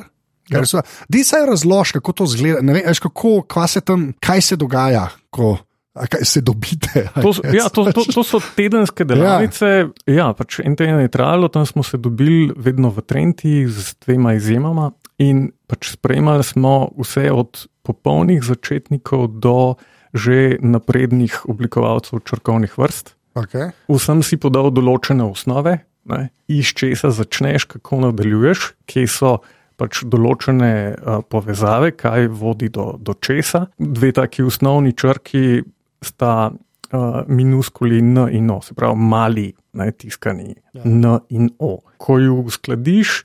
Kar 0.51 0.61
je 0.61 0.65
super. 0.65 0.85
Di 1.09 1.23
se 1.23 1.35
razloži, 1.47 1.93
kako 1.93 2.11
to 2.11 2.25
zgleda. 2.25 2.61
Ne 2.61 2.73
vem, 2.73 2.83
veš, 2.87 2.99
kako, 2.99 3.45
se 3.67 3.81
tam, 3.81 4.13
kaj 4.19 4.41
se 4.41 4.55
dogaja, 4.55 5.09
ko 5.29 5.57
kaj 5.93 6.23
se 6.23 6.41
dobite. 6.41 7.09
To, 7.21 7.33
so- 7.33 7.55
ja, 7.55 7.69
to, 7.69 7.91
to, 7.91 8.03
to 8.13 8.23
so 8.23 8.39
tedenske 8.55 9.03
delavnice. 9.03 9.65
Ja, 9.65 9.87
ja 10.15 10.27
pač 10.33 10.59
en 10.63 10.75
teden 10.75 11.01
je 11.03 11.11
trajalo, 11.11 11.47
tam 11.51 11.65
smo 11.65 11.83
se 11.83 11.97
dobili 11.97 12.51
vedno 12.55 12.89
v 12.89 13.01
Trenti 13.01 13.67
z 13.67 13.95
dvema 14.05 14.33
izjemama 14.33 14.91
in 15.19 15.51
pač 15.67 15.91
spremljali 15.93 16.43
smo 16.43 16.89
vse 16.97 17.31
od 17.31 17.67
popolnih 17.83 18.43
začetnikov 18.43 19.27
do 19.39 19.75
že 20.13 20.59
naprednih 20.59 21.47
oblikovalcev 21.47 22.19
črkovnih 22.27 22.75
vrst. 22.77 23.15
Okay. 23.37 23.71
Vsem 23.87 24.21
si 24.25 24.35
podal 24.41 24.71
določene 24.75 25.23
osnove, 25.23 25.77
ne, 26.11 26.21
iz 26.51 26.73
česa 26.75 27.13
začneš, 27.15 27.67
kako 27.71 28.07
nadaljuješ, 28.07 28.71
kje 28.89 29.07
so 29.07 29.37
pač 29.79 30.03
določene 30.05 30.73
uh, 30.93 31.21
povezave, 31.25 31.93
kaj 31.97 32.27
vodi 32.37 32.69
do, 32.73 32.91
do 32.99 33.15
česa. 33.17 33.65
Dve 33.79 34.11
taki 34.13 34.45
osnovni 34.45 34.93
črki 34.93 35.61
sta 36.05 36.51
uh, 36.51 37.23
minuskuli 37.31 38.01
N 38.03 38.27
in 38.35 38.51
O, 38.53 38.59
se 38.61 38.75
pravi 38.77 38.99
mali, 38.99 39.47
ne, 39.79 39.89
tiskani 39.95 40.51
ja. 40.51 40.83
N 40.83 41.15
in 41.33 41.49
O. 41.63 41.79
Ko 42.01 42.19
ju 42.21 42.43
uskladiš 42.51 43.21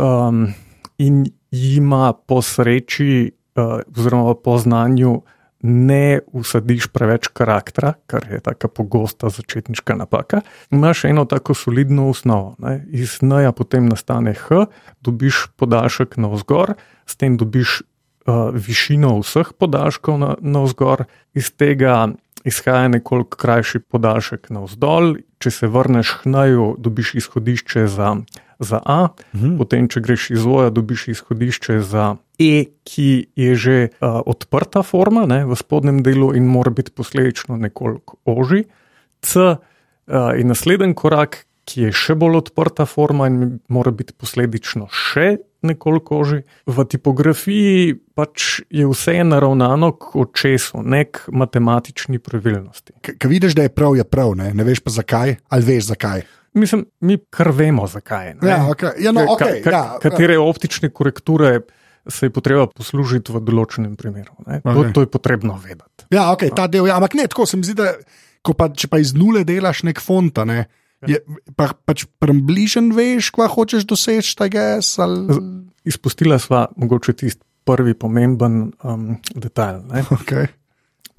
um, 0.00 0.46
in 1.02 1.24
jima 1.50 2.14
po 2.14 2.40
sreči, 2.40 3.32
uh, 3.58 3.82
oziroma 3.90 4.38
po 4.38 4.56
znanju, 4.62 5.18
ne 5.62 6.20
usadiš 6.32 6.86
preveč 6.88 7.28
karaktera, 7.28 7.92
kar 8.06 8.26
je 8.30 8.40
tako 8.40 8.68
pogosta 8.68 9.28
začetniška 9.28 9.94
napaka. 9.94 10.40
Imaš 10.70 11.04
eno 11.04 11.24
tako 11.24 11.54
solidno 11.54 12.08
osnovo. 12.08 12.54
Ne? 12.58 12.86
Iz 12.90 13.18
N-ja 13.22 13.52
potem 13.52 13.86
nastane 13.88 14.34
H, 14.34 14.66
dobiš 15.00 15.46
podaljšek 15.56 16.16
navzgor, 16.16 16.74
s 17.06 17.16
tem 17.16 17.36
dobiš 17.36 17.82
uh, 17.82 18.48
višino 18.54 19.18
vseh 19.20 19.52
podaljškov 19.58 20.18
na, 20.18 20.34
navzgor, 20.40 21.04
iz 21.34 21.52
tega 21.52 22.08
izhaja 22.44 22.88
nekoliko 22.88 23.36
krajši 23.36 23.78
podaljšek 23.84 24.48
navzdol. 24.50 25.16
Če 25.40 25.50
se 25.50 25.66
vrneš 25.68 26.14
k 26.22 26.26
N-ju, 26.32 26.74
dobiš 26.78 27.14
izhodišče 27.14 27.86
za, 27.86 28.16
za 28.58 28.80
A, 28.84 29.08
Mhm. 29.34 29.56
potem, 29.58 29.88
če 29.88 30.00
greš 30.00 30.30
iz 30.30 30.46
O-ja, 30.46 30.70
dobiš 30.70 31.08
izhodišče 31.08 31.80
za 31.80 32.16
E, 32.40 32.64
ki 32.88 33.28
je 33.36 33.52
že 33.54 33.76
uh, 34.00 34.22
odprta 34.24 34.80
forma 34.80 35.26
ne, 35.28 35.44
v 35.44 35.52
spodnjem 35.58 36.00
delu 36.00 36.32
in 36.32 36.48
mora 36.48 36.72
biti 36.72 36.88
posledično 36.88 37.60
nekoliko 37.60 38.16
oži. 38.24 38.64
C 39.20 39.36
uh, 39.44 39.58
je 40.08 40.44
naslednji 40.48 40.96
korak, 40.96 41.44
ki 41.68 41.86
je 41.86 41.92
še 41.92 42.16
bolj 42.18 42.40
odprta 42.40 42.86
forma 42.88 43.28
in 43.28 43.60
mora 43.68 43.92
biti 43.92 44.16
posledično 44.16 44.88
še 44.88 45.36
nekoliko 45.62 46.18
oži. 46.24 46.40
V 46.66 46.84
tipografiji 46.88 47.94
pač 48.16 48.62
je 48.72 48.86
vse 48.88 49.20
naravnano 49.24 49.92
k 50.00 50.16
očesu, 50.24 50.80
ne 50.80 51.04
k 51.12 51.28
matematični 51.28 52.18
pravilnosti. 52.18 52.96
Ker 53.04 53.28
vidiš, 53.28 53.54
da 53.58 53.68
je 53.68 53.74
prav, 53.74 53.96
je 54.00 54.04
prav, 54.08 54.32
ne, 54.40 54.54
ne 54.56 54.64
veš 54.64 54.80
pa 54.80 54.94
zakaj, 54.94 55.36
ali 55.52 55.68
veš 55.68 55.92
zakaj. 55.92 56.24
Mislim, 56.56 56.86
mi 57.06 57.18
kar 57.30 57.52
vemo, 57.54 57.84
zakaj. 57.86 58.34
ne. 58.40 58.48
Ja, 58.48 58.64
okay. 58.72 58.96
ja, 58.98 59.12
no, 59.12 59.22
Ka- 59.22 59.36
okay, 59.36 59.60
ka- 59.62 59.70
ja, 59.70 59.84
katere 60.02 60.38
optične 60.40 60.90
korekture 60.90 61.60
se 62.08 62.26
je 62.26 62.32
potrebno 62.32 62.66
poslužiti 62.72 63.32
v 63.32 63.42
določenem 63.44 63.96
primeru. 63.96 64.32
ne. 64.46 64.60
To, 64.64 64.72
Okej. 64.72 64.92
to 64.96 65.00
je 65.04 65.10
potrebno 65.10 65.58
vedeti. 65.60 66.08
Ja, 66.10 66.30
okay, 66.32 66.52
ta 66.54 66.66
del, 66.66 66.88
ja, 66.88 66.96
ampak 66.96 67.14
ne 67.18 67.28
tako 67.30 67.46
se 67.46 67.60
mi 67.60 67.66
zdi, 67.66 67.76
da 67.76 67.94
pa, 68.56 68.70
če 68.72 68.88
pa 68.88 69.00
iz 69.02 69.12
nule 69.14 69.44
delaš 69.44 69.84
nek 69.86 70.00
fonta, 70.00 70.46
ne, 70.48 70.64
je, 71.08 71.20
pa, 71.56 71.70
pač 71.86 72.04
približen 72.20 72.90
veš, 72.96 73.32
kva 73.36 73.48
hočeš 73.52 73.86
doseči, 73.88 74.34
ta 74.36 74.50
ges. 74.52 74.96
Ali... 75.00 75.38
Izpustila 75.88 76.36
sva 76.40 76.66
mogoče 76.76 77.16
tisti 77.16 77.44
prvi 77.64 77.94
pomemben 77.94 78.72
um, 78.82 79.16
detajl. 79.36 79.84
Ne. 79.88 80.04
Okay. 80.16 80.48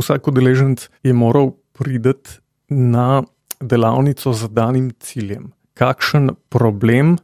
Vsak 0.01 0.27
udeleženec 0.27 0.87
je 1.05 1.13
moral 1.13 1.53
priti 1.77 2.41
na 2.69 3.21
delavnico 3.61 4.33
z 4.33 4.49
danim 4.49 4.91
ciljem. 4.99 5.51
Kakšen 5.77 6.35
problem 6.49 7.17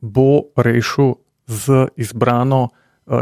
bo 0.00 0.52
rešil 0.56 1.20
z 1.46 1.88
izbrano 1.96 2.72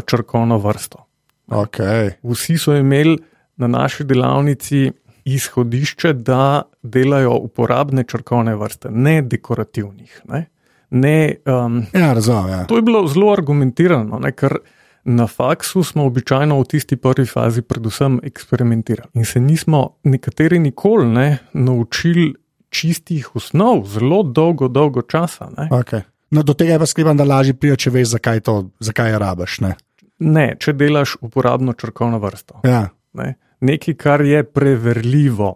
črkovno 0.06 0.58
vrsto? 0.58 1.06
Okay. 1.46 2.10
Vsi 2.22 2.58
so 2.58 2.76
imeli 2.76 3.18
na 3.56 3.66
naši 3.66 4.04
delavnici 4.04 4.90
izhodišče, 5.24 6.12
da 6.12 6.62
delajo 6.82 7.34
uporabne 7.34 8.04
črkovne 8.04 8.54
vrste, 8.56 8.90
ne 8.90 9.22
dekorativnih. 9.22 10.20
Ne? 10.28 10.46
Ne, 10.90 11.34
um, 11.46 11.82
Ja, 11.94 12.12
razumem. 12.12 12.48
Ja. 12.50 12.64
to 12.66 12.76
je 12.76 12.82
bilo 12.82 13.06
zelo 13.06 13.32
argumentirano, 13.32 14.18
ne? 14.18 14.32
ker 14.32 14.56
na 15.04 15.26
faksu 15.26 15.82
smo 15.84 16.04
običajno 16.06 16.60
v 16.60 16.64
tisti 16.64 16.96
prvi 16.96 17.26
fazi 17.26 17.62
predvsem 17.62 18.20
eksperimentirali. 18.22 19.10
In 19.14 19.24
se 19.24 19.40
nismo 19.40 19.96
nekateri 20.04 20.58
nikoli 20.58 21.06
ne, 21.06 21.38
naučili 21.52 22.34
čistih 22.70 23.36
osnov, 23.36 23.84
zelo 23.86 24.22
dolgo, 24.22 24.68
dolgo 24.68 25.02
časa. 25.02 25.50
Ne? 25.58 25.68
Okay. 25.70 26.02
No, 26.30 26.42
do 26.42 26.54
tega 26.54 26.76
je 26.76 26.78
pa 26.78 26.86
sklepam, 26.86 27.16
da 27.16 27.24
lažje 27.24 27.54
pride, 27.54 27.76
če 27.76 27.90
veš, 27.90 28.12
zakaj, 28.12 28.40
to, 28.40 28.54
zakaj 28.80 29.10
je 29.10 29.18
rabaš. 29.18 29.60
Ne? 29.60 29.72
ne, 30.20 30.54
če 30.60 30.72
delaš 30.72 31.16
uporabno 31.20 31.72
črkovno 31.72 32.18
vrsto. 32.20 32.60
Ja. 32.64 32.90
Ne? 33.12 33.34
Nekaj, 33.60 33.94
kar 33.96 34.20
je 34.20 34.42
preverljivo. 34.44 35.54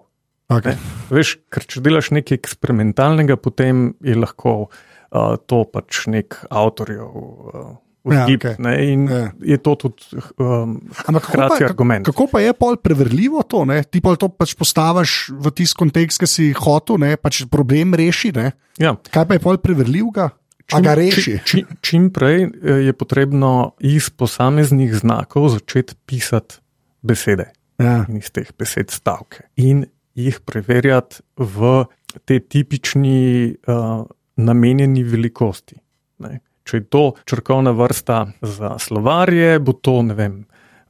Okay. 0.48 0.76
Veš, 1.08 1.38
ker 1.48 1.64
če 1.64 1.80
delaš 1.80 2.10
nekaj 2.12 2.36
eksperimentalnega, 2.36 3.36
potem 3.36 3.94
je 4.04 4.16
lahko 4.16 4.66
uh, 4.66 5.36
to 5.48 5.62
pač 5.64 6.04
nek 6.10 6.36
avtorjev 6.50 7.08
uh, 7.08 7.72
Ja, 8.04 8.26
vzgib. 8.26 8.42
okej. 8.42 8.56
ne, 8.60 8.72
in 8.84 9.04
Ja. 9.08 9.32
je 9.40 9.56
to 9.64 9.72
tudi 9.80 10.20
um, 10.36 10.74
Ampak 11.08 11.24
hkrati 11.30 11.56
pa, 11.56 11.64
argument. 11.64 12.04
kako 12.04 12.26
pa 12.28 12.42
je 12.44 12.52
pol 12.52 12.76
preverljivo 12.76 13.40
to? 13.48 13.62
Ne? 13.64 13.78
Ti 13.80 14.02
pa 14.04 14.12
to 14.20 14.28
pač 14.28 14.52
postaviš 14.52 15.32
v 15.32 15.48
tisti 15.56 15.78
kontekst, 15.80 16.20
ki 16.20 16.28
si 16.28 16.44
hotel, 16.52 17.00
ne? 17.00 17.16
pač 17.16 17.46
problem 17.48 17.96
reši. 17.96 18.34
Ne? 18.36 18.52
Ja. 18.76 18.92
Kaj 19.08 19.24
pa 19.24 19.38
je 19.38 19.40
pol 19.40 19.56
preverljivega? 19.56 20.28
A 20.72 20.80
ga 20.80 20.94
reši? 20.94 21.22
Čim, 21.22 21.40
čim, 21.44 21.66
čim 21.80 22.10
prej 22.10 22.42
eh, 22.44 22.70
je 22.88 22.92
potrebno 22.92 23.74
iz 23.80 24.10
posameznih 24.10 24.94
znakov 24.94 25.48
začeti 25.48 25.94
pisati 26.06 26.54
besede 27.02 27.50
Ja. 27.78 28.04
in 28.08 28.16
iz 28.16 28.30
teh 28.30 28.48
besed 28.58 28.90
stavke 28.90 29.48
in 29.56 29.84
jih 30.14 30.38
preverjati 30.46 31.16
v 31.36 31.84
te 32.24 32.38
tipični 32.38 33.50
uh, 33.66 34.06
namenjeni 34.36 35.02
velikosti. 35.02 35.74
Ne. 36.22 36.38
Če 36.64 36.76
je 36.76 36.84
to 36.86 37.02
črkovna 37.26 37.72
vrsta 37.74 38.20
za 38.40 38.76
slovarje, 38.78 39.58
bo 39.58 39.72
to 39.74 40.02
ne 40.06 40.14
vem. 40.14 40.36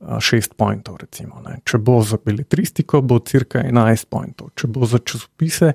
a, 0.05 0.21
Šest 0.21 0.55
pointov, 0.61 0.99
recimo. 1.01 1.41
Ne. 1.41 1.57
Če 1.65 1.79
bo 1.81 2.03
za 2.05 2.19
beletristiko, 2.21 3.01
bo 3.01 3.19
cirka 3.25 3.63
11 3.65 4.05
pointov. 4.13 4.53
Če 4.55 4.69
bo 4.69 4.85
za 4.87 5.01
časopise, 5.01 5.73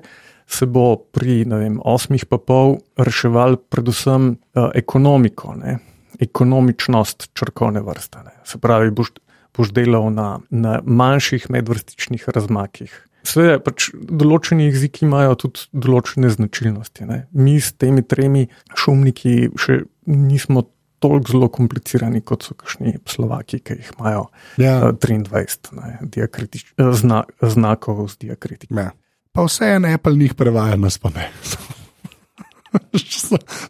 se 0.50 0.66
bo 0.66 0.96
pri 1.14 1.44
vem, 1.46 1.78
osmih 1.84 2.26
pa 2.26 2.38
pol 2.38 2.80
reševal 2.98 3.56
predvsem 3.70 4.34
uh, 4.34 4.70
ekonomiko, 4.74 5.54
ne. 5.54 5.78
ekonomičnost 6.20 7.30
črkovne 7.34 7.80
vrste. 7.80 8.24
Ne. 8.26 8.34
Se 8.44 8.58
pravi, 8.58 8.90
boš, 8.90 9.14
boš 9.56 9.70
delal 9.72 10.10
na, 10.12 10.40
na 10.50 10.80
manjših 10.84 11.46
medvrstičnih 11.50 12.26
razmakih. 12.28 12.92
Seveda, 13.24 13.60
pač 13.62 13.90
določeni 13.94 14.66
jeziki 14.68 15.06
imajo 15.06 15.36
tudi 15.44 15.64
določene 15.72 16.28
značilnosti. 16.32 17.06
Ne. 17.08 17.22
Mi 17.32 17.56
s 17.60 17.72
temi 17.76 18.02
tremi 18.02 18.46
šumniki 18.76 19.52
še 19.60 19.82
nismo 20.10 20.66
toliko 21.00 21.32
zelo 21.32 21.48
komplicirani, 21.48 22.20
kot 22.20 22.44
so 22.44 22.54
kakšni 22.58 22.98
Slovaki, 23.08 23.60
ki 23.64 23.78
jih 23.78 23.92
imajo 23.98 24.26
Ja. 24.60 24.90
eh, 24.90 24.92
23 24.92 25.72
ne, 25.76 25.98
diakritič, 26.02 26.74
eh, 26.76 26.92
zna, 26.92 27.24
znakov 27.40 28.08
z 28.08 28.26
diakritiko. 28.26 28.76
Ja. 28.76 28.90
Pa 29.32 29.44
vse 29.46 29.64
en 29.76 29.84
Apple 29.86 30.16
njih 30.16 30.34
prevaja, 30.34 30.76
nas 30.76 30.98
pa 30.98 31.10
ne. 31.14 31.28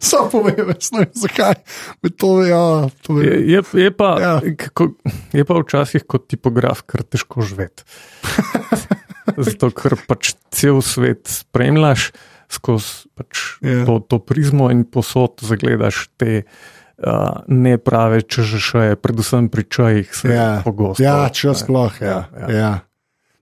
Samo 0.01 0.29
povem, 0.29 0.73
jaz 0.75 0.91
ne 0.93 0.99
vem 1.05 1.13
zakaj. 1.17 1.55
Me 2.03 2.09
To, 2.13 2.43
ja, 2.45 2.89
to 3.01 3.17
Je, 3.21 3.33
je, 3.33 3.61
je, 3.73 3.83
je, 3.83 3.91
pa, 3.91 4.09
Ja. 4.21 4.33
kako, 4.57 4.91
je 5.33 5.45
pa 5.45 5.57
včasih 5.57 6.03
kot 6.05 6.27
tipograf 6.29 6.83
kar 6.85 7.01
težko 7.03 7.41
živeti. 7.41 7.83
Zato, 9.47 9.71
ker 9.73 9.95
pač 10.07 10.33
cel 10.53 10.81
svet 10.85 11.25
spremljaš 11.29 12.11
skozi 12.51 13.07
pač 13.15 13.57
Ja. 13.63 13.85
to, 13.87 14.01
to 14.05 14.19
prizmo 14.19 14.69
in 14.73 14.83
posod 14.83 15.39
zagledaš 15.45 16.09
te 16.19 16.43
uh, 16.43 17.41
neprave 17.47 18.21
čežešaje, 18.21 18.97
predvsem 19.01 19.47
pri 19.49 19.63
čajih, 19.69 20.09
se 20.13 20.29
ja. 20.33 20.61
pogosto. 20.65 21.01
ja 21.05 21.29
če 21.29 21.53
sploh. 21.55 22.01
Ja, 22.01 22.27
Ja, 22.33 22.47
ja. 22.49 22.57
ja. 22.57 22.71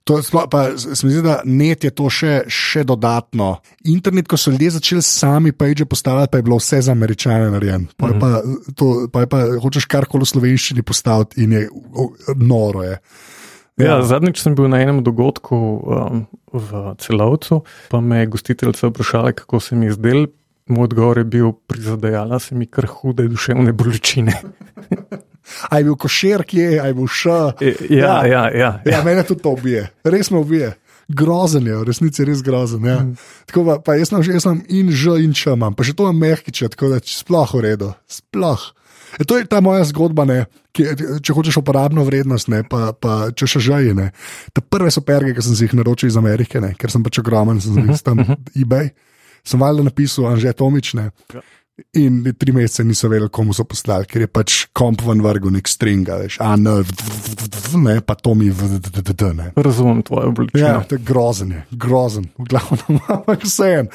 Ja. 0.00 0.04
To 0.04 0.16
je 0.16 0.22
sploh, 0.22 0.46
pa, 0.50 0.78
se 0.78 1.06
mi 1.06 1.12
zdi, 1.12 1.22
da 1.22 1.40
net 1.44 1.84
je 1.84 1.90
to 1.92 2.08
še, 2.10 2.48
še 2.48 2.84
dodatno. 2.88 3.60
Internet, 3.84 4.26
ko 4.26 4.38
so 4.40 4.50
ljudje 4.50 4.72
začeli 4.78 5.02
sami 5.04 5.52
page 5.52 5.84
postavljati, 5.84 6.30
pa 6.32 6.40
je 6.40 6.46
bilo 6.46 6.56
vse 6.56 6.80
za 6.82 6.92
američane 6.92 7.50
narejeno. 7.52 7.92
Pa, 7.96 8.08
je 8.08 8.18
pa, 8.20 8.30
to, 8.74 8.88
pa, 9.12 9.26
je 9.26 9.30
pa 9.30 9.42
hočeš 9.60 9.86
karkoli 9.86 10.24
v 10.24 10.32
slovenščini 10.32 10.82
postaviti 10.82 11.44
in 11.44 11.52
je 11.52 11.62
noro. 12.40 12.82
Je. 12.82 12.98
Ja, 13.80 14.00
zadnjič 14.02 14.40
sem 14.42 14.56
bil 14.56 14.68
na 14.72 14.80
enem 14.82 15.04
dogodku 15.04 15.56
um, 15.56 16.26
v 16.52 16.84
celovcu, 17.00 17.62
pa 17.92 18.00
me 18.00 18.24
je 18.24 18.32
gostiteljica 18.34 18.90
vprašala, 18.90 19.32
kako 19.36 19.60
se 19.60 19.76
mi 19.76 19.88
je 19.88 19.96
zdel. 20.00 20.26
Moj 20.70 20.90
odgovor 20.90 21.18
je 21.18 21.24
bil: 21.24 21.52
prizadejala 21.70 22.38
se 22.38 22.54
mi 22.54 22.66
kar 22.66 22.86
hude 22.86 23.28
duševne 23.28 23.72
bolečine. 23.72 24.36
Aj 25.70 25.84
bil 25.86 25.96
košer, 26.00 26.44
ki 26.46 26.60
je, 26.60 26.80
aj 26.82 26.94
bil 26.98 27.08
ša. 27.08 27.40
Ja, 27.88 28.20
ja, 28.24 28.24
ja. 28.26 28.44
ja. 28.54 28.70
ja 28.84 29.02
mene 29.06 29.24
tudi 29.26 29.42
to 29.44 29.56
ubije, 29.58 29.90
res 30.04 30.30
me 30.30 30.42
ubije. 30.42 30.74
Grozen 31.10 31.66
je, 31.66 31.74
v 31.74 31.86
resnici 31.88 32.22
je 32.22 32.26
res 32.28 32.42
grozen. 32.46 32.84
Ja. 32.86 33.00
Mm. 33.02 33.16
Tako 33.50 33.64
pa, 33.66 33.74
pa 33.82 33.96
jaz 33.98 34.12
sem 34.12 34.22
že 34.22 34.38
in 34.70 34.92
že 34.94 35.16
in 35.18 35.34
če 35.34 35.56
imam, 35.58 35.74
pa 35.74 35.82
še 35.82 35.96
to 35.98 36.06
imam 36.06 36.22
mehkiče, 36.22 36.70
tako 36.70 36.94
da 36.94 37.00
sploh 37.02 37.50
v 37.58 37.64
redu. 37.66 37.90
Sploh. 38.06 38.62
E, 39.18 39.24
to 39.26 39.38
je 39.38 39.46
ta 39.50 39.58
moja 39.60 39.82
zgodba, 39.90 40.22
ne, 40.28 40.44
ki, 40.76 40.86
če 41.18 41.34
hočeš 41.34 41.58
uporabno 41.62 42.04
vrednost, 42.06 42.50
ne, 42.52 42.62
pa, 42.62 42.92
pa 42.94 43.34
če 43.34 43.48
še 43.56 43.62
žaje. 43.66 44.10
Te 44.54 44.62
prve 44.62 44.92
so 44.94 45.02
perge, 45.02 45.34
ki 45.34 45.42
sem 45.42 45.58
si 45.58 45.66
jih 45.66 45.74
naročil 45.80 46.12
iz 46.12 46.18
Amerike, 46.20 46.62
ne, 46.62 46.76
ker 46.78 46.92
sem 46.92 47.02
pač 47.02 47.18
ogromen, 47.22 47.58
sem 47.58 47.74
jih 47.90 48.02
tam 48.06 48.22
-huh. 48.22 48.38
eBay. 48.54 48.92
Sem 49.44 49.60
valjda 49.60 49.88
napisal, 49.88 50.26
Anže 50.30 50.52
Tomične. 50.52 51.10
Ja. 51.34 51.40
In 51.98 52.22
tri 52.38 52.52
mesece 52.52 52.84
niso 52.84 53.08
vedeli, 53.08 53.30
komu 53.32 53.54
so 53.56 53.64
poslali, 53.68 54.06
ker 54.10 54.24
je 54.24 54.28
pač 54.30 54.56
komp 54.76 55.02
ven 55.06 55.22
vrgel 55.24 55.52
nek 55.54 55.68
string, 55.70 56.08
veš, 56.08 56.38
a 56.44 56.54
ne, 56.60 56.80
ne, 57.82 57.96
pa 58.04 58.16
to 58.18 58.34
mi 58.38 58.50
vdne. 58.50 59.50
Razumem 59.56 60.02
tvoje 60.06 60.30
obličje. 60.30 60.62
Ja, 60.62 60.78
to 60.86 60.98
je 60.98 61.04
grozen, 61.06 61.54
je, 61.56 61.62
grozen, 61.84 62.30
v 62.38 62.48
glavnem, 62.52 63.02
ampak 63.16 63.46
vse 63.46 63.70
en. 63.80 63.92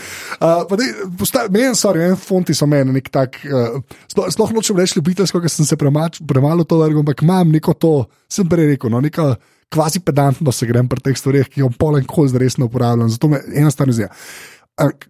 Meni, 1.49 1.71
sorry, 1.77 2.05
en 2.09 2.19
fonti 2.19 2.55
so 2.57 2.67
meni 2.69 2.95
nek 2.95 3.11
tak, 3.13 3.41
uh, 3.49 3.81
sploh 4.11 4.55
nočem 4.55 4.79
reči 4.79 4.99
ljubiteljsko, 4.99 5.43
ker 5.43 5.51
sem 5.51 5.67
se 5.67 5.79
premač, 5.79 6.21
premalo 6.27 6.67
to 6.67 6.79
vrgel, 6.81 7.03
ampak 7.03 7.25
imam 7.25 7.53
neko 7.55 7.77
to, 7.79 7.97
sem 8.31 8.47
prej 8.49 8.73
rekel, 8.75 8.93
no, 8.93 9.03
neka 9.03 9.35
kvazi 9.69 9.99
pedantno 9.99 10.51
se 10.51 10.65
grem 10.65 10.87
pri 10.87 11.01
teh 11.03 11.17
stvareh, 11.17 11.47
ki 11.49 11.63
jo 11.63 11.69
polen 11.79 12.05
kol 12.07 12.29
zdaj 12.29 12.45
resno 12.45 12.69
uporabljam, 12.69 13.09
zato 13.11 13.27
me 13.31 13.41
enostavno 13.55 13.93
zdi. 13.93 14.07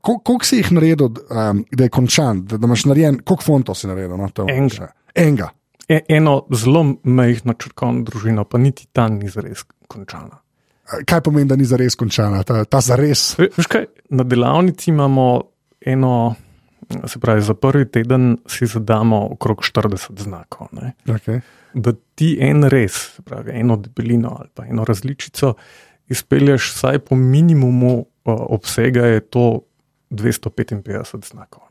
Koliko 0.01 0.45
si 0.45 0.59
jih 0.59 0.71
naredil, 0.77 1.09
um, 1.09 1.63
da 1.71 1.87
je 1.87 1.89
končan, 1.89 2.43
da, 2.45 2.57
da 2.57 2.67
imaš 2.67 2.85
narejen, 2.85 3.19
koliko 3.25 3.43
fontov 3.43 3.77
si 3.79 3.87
naredil? 3.89 4.17
No, 4.17 4.29
Enega. 4.45 4.91
Enega. 5.15 5.49
E, 5.89 5.99
eno 6.09 6.39
zelo 6.53 6.83
majhno 7.03 7.53
črkovno 7.53 8.05
družino, 8.05 8.45
pa 8.45 8.57
niti 8.57 8.87
ta 8.93 9.07
ni 9.09 9.29
zares 9.29 9.65
končana. 9.87 10.41
Kaj 11.05 11.21
pomeni, 11.25 11.49
da 11.49 11.57
ni 11.57 11.65
zares 11.65 11.97
končana, 11.97 12.43
ta, 12.45 12.63
ta 12.69 12.81
zares? 12.81 13.35
Veš 13.37 13.69
kaj, 13.69 13.85
na 14.13 14.25
delavnici 14.25 14.91
imamo 14.91 15.27
eno, 15.81 16.35
se 17.05 17.19
pravi, 17.19 17.41
za 17.41 17.53
prvi 17.53 17.89
teden 17.89 18.35
si 18.49 18.69
zadamo 18.69 19.23
okrog 19.33 19.61
40 19.65 20.21
znakov. 20.25 20.69
Okay. 21.09 21.41
Da 21.73 21.93
ti 22.15 22.35
en 22.41 22.69
res, 22.69 23.19
pravi, 23.25 23.57
eno 23.59 23.77
debelino 23.81 24.35
ali 24.39 24.49
pa 24.53 24.65
eno 24.65 24.85
različico 24.85 25.55
izpelješ 26.07 26.69
vsaj 26.75 26.99
po 26.99 27.15
minimumu 27.15 28.05
obsega 28.25 29.05
je 29.15 29.19
to 29.21 29.45
255 30.11 31.29
znakov. 31.29 31.69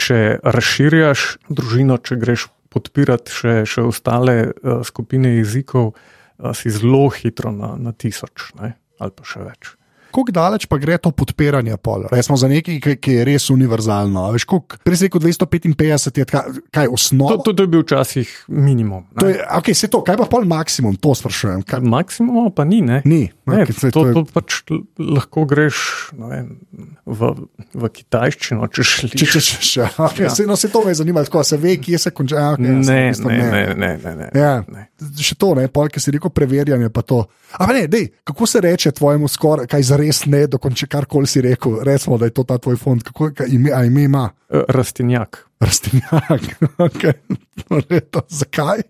Če 0.00 0.18
razširjaš 0.42 1.26
družino, 1.48 1.98
če 2.02 2.18
greš 2.20 2.48
podpirati 2.74 3.30
še, 3.30 3.54
še 3.70 3.84
ostale 3.86 4.50
uh, 4.50 4.82
skupine 4.82 5.36
jezikov, 5.36 5.94
uh, 5.94 6.50
si 6.58 6.72
zelo 6.74 7.06
hitro 7.14 7.54
na, 7.54 7.76
na 7.78 7.94
tisoč 7.94 8.50
ne? 8.58 8.74
ali 8.98 9.14
pa 9.14 9.26
še 9.26 9.46
več 9.46 9.74
kako 10.14 10.34
daleč 10.34 10.66
pa 10.70 10.78
gre 10.78 10.98
to 11.02 11.10
podpiranje 11.10 11.76
pola? 11.82 12.08
Resmo 12.12 12.36
za 12.38 12.48
nekaj, 12.50 12.78
ki, 12.80 12.96
ki 13.02 13.18
je 13.18 13.24
res 13.26 13.50
univerzalno. 13.50 14.28
Prej 14.84 14.96
si 14.96 15.08
rekel 15.08 15.20
255, 15.26 16.18
je 16.22 16.26
kaj, 16.28 16.60
kaj 16.70 16.90
osnova. 16.92 17.34
To, 17.34 17.50
to, 17.50 17.56
to 17.58 17.66
je 17.66 17.72
bil 17.74 17.82
včasih 17.82 18.30
minimum. 18.48 19.08
To 19.18 19.28
je, 19.28 19.40
okay, 19.58 19.74
to, 19.74 20.02
kaj 20.06 20.18
pa 20.20 20.28
pol 20.30 20.46
maksimum, 20.48 20.96
to 20.96 21.14
sprašujem. 21.18 21.66
Kaj... 21.66 21.82
Maksimum 21.82 22.52
pa 22.54 22.64
ni. 22.68 22.80
Ne? 22.84 23.02
ni. 23.04 23.26
Ne, 23.44 23.64
okay, 23.64 23.74
to, 23.74 23.90
to, 23.90 24.06
je... 24.06 24.14
to 24.14 24.22
pač 24.30 24.60
lahko 24.98 25.44
greš 25.48 25.80
vem, 26.16 26.54
v, 27.04 27.30
v 27.74 27.90
kitajščino, 27.92 28.68
če 28.72 28.86
šliš. 28.88 29.16
Če, 29.18 29.26
če, 29.26 29.42
če, 29.42 29.58
če. 29.60 29.88
Okay, 30.06 30.26
ja. 30.28 30.32
se, 30.32 30.46
no, 30.48 30.56
se 30.56 30.70
to 30.72 30.84
me 30.86 30.94
zanima, 30.96 31.24
tako 31.26 31.42
se 31.44 31.58
ve, 31.60 31.76
kje 31.82 32.00
se 32.06 32.14
konča. 32.14 32.54
Okay, 32.54 32.64
ne, 32.64 32.78
ne, 32.80 33.00
ne, 33.12 33.38
ne, 33.50 33.64
ne, 33.74 33.90
ne, 34.00 34.14
ne. 34.22 34.30
Ja. 34.38 34.54
ne. 34.70 34.88
Še 35.20 35.36
to, 35.40 35.52
ne, 35.58 35.66
pol, 35.72 35.90
ki 35.92 36.00
si 36.00 36.14
rekel 36.14 36.32
preverjanje, 36.32 36.88
pa 36.94 37.04
to. 37.04 37.24
Ampak 37.58 37.76
ne, 37.76 37.84
dej, 37.90 38.08
kako 38.26 38.48
se 38.48 38.62
reče 38.64 38.94
tvojemu 38.96 39.28
skoraj, 39.28 39.68
kaj 39.70 39.82
za 39.90 40.00
res 40.04 40.24
ne 40.30 40.44
dokonči, 40.50 40.88
karkoli 40.90 41.28
si 41.30 41.42
rekel, 41.44 41.80
recimo, 41.86 42.18
da 42.20 42.28
je 42.28 42.36
to 42.36 42.44
ta 42.48 42.58
tvoj 42.60 42.76
fond, 42.80 43.02
kako 43.02 43.32
je 43.32 43.50
ime, 43.56 43.72
ime 43.88 44.08
ima? 44.08 44.28
E, 44.48 44.64
Rastinjak. 44.68 45.44
Rastinjak, 45.60 46.50
okay. 46.86 47.16
no, 47.70 48.24
zakaj? 48.28 48.84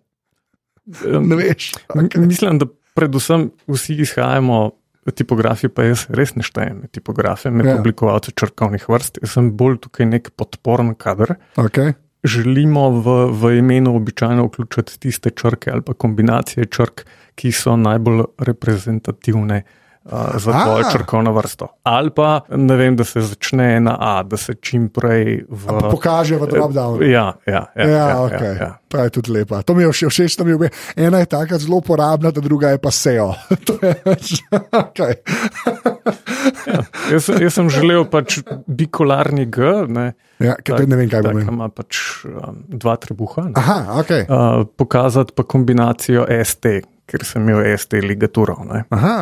Ne 1.20 1.36
veš. 1.36 1.72
Okay. 1.88 2.26
Mislim, 2.26 2.58
da 2.58 2.66
predvsem 2.94 3.50
vsi 3.66 3.94
izhajamo. 3.94 4.70
Tipografije 5.04 5.68
pa 5.68 5.84
jaz 5.84 6.06
res 6.16 6.30
ne 6.32 6.40
štejem, 6.40 6.86
tipografije 6.88 7.50
med 7.52 7.66
ja. 7.68 7.74
oblikovalci 7.76 8.32
črkovnih 8.40 8.86
vrst. 8.88 9.18
Jaz 9.20 9.34
sem 9.36 9.50
bolj 9.52 9.82
tukaj 9.84 10.08
nek 10.08 10.30
podporen 10.32 10.94
kader. 10.96 11.34
Okay. 11.60 11.92
Želimo 12.24 12.86
v, 13.04 13.16
v 13.36 13.50
imenu 13.58 13.92
običajno 13.98 14.46
vključiti 14.46 14.96
tiste 15.04 15.34
črke 15.36 15.74
ali 15.74 15.84
pa 15.84 15.92
kombinacije 15.92 16.70
črk, 16.72 17.04
ki 17.36 17.52
so 17.52 17.76
najbolj 17.76 18.24
reprezentativne 18.48 19.60
za 20.34 20.52
tvojo 20.64 20.84
črkovno 20.92 21.32
vrsto. 21.32 21.68
Ali 21.82 22.10
pa 22.10 22.40
ne 22.50 22.76
vem, 22.76 22.96
da 22.96 23.04
se 23.04 23.20
začne 23.20 23.80
na 23.80 23.96
A, 24.00 24.22
da 24.22 24.36
se 24.36 24.54
čim 24.54 24.88
prej 24.88 25.44
v... 25.48 25.80
pokaže 25.90 26.36
v 26.36 26.46
drobdownu. 26.46 27.06
Ja, 27.08 27.32
ja, 27.46 27.66
ja, 27.76 27.88
ja, 27.88 28.08
ja, 28.08 28.16
okay. 28.20 28.44
ja, 28.44 28.52
ja. 28.52 28.70
To 28.88 28.98
je 29.00 29.10
tudi 29.10 29.32
lepa. 29.32 29.62
To 29.62 29.74
mi 29.74 29.82
je 29.82 30.08
všeč, 30.08 30.36
da 30.36 30.44
mi 30.44 30.52
je 30.52 30.70
ena 30.96 31.18
je 31.18 31.26
tako 31.26 31.58
zelo 31.58 31.76
uporabna, 31.76 32.30
da 32.30 32.40
druga 32.40 32.68
je 32.68 32.78
pa 32.78 32.90
SEO. 32.90 33.32
okay. 34.84 35.14
ja, 36.66 36.84
jaz, 37.12 37.28
jaz 37.40 37.54
sem 37.54 37.70
želel 37.70 38.04
pač 38.04 38.38
bikolarni 38.66 39.46
G. 39.46 39.72
Ne, 39.88 40.12
ja, 40.38 40.58
tak, 40.60 40.84
ne 40.84 41.00
vem, 41.00 41.08
kaj 41.08 41.24
bo. 41.24 41.32
Ima 41.40 41.70
pač 41.72 42.02
um, 42.28 42.60
dva 42.68 42.98
trebuha. 43.00 43.48
Aha, 43.56 43.78
okay. 44.04 44.28
uh, 44.28 44.68
pokazati 44.76 45.32
pa 45.32 45.48
kombinacijo 45.48 46.28
ST, 46.28 46.84
ker 47.08 47.24
sem 47.24 47.48
imel 47.48 47.64
ST 47.78 48.04
ligaturo. 48.04 48.60
Aha. 48.92 49.16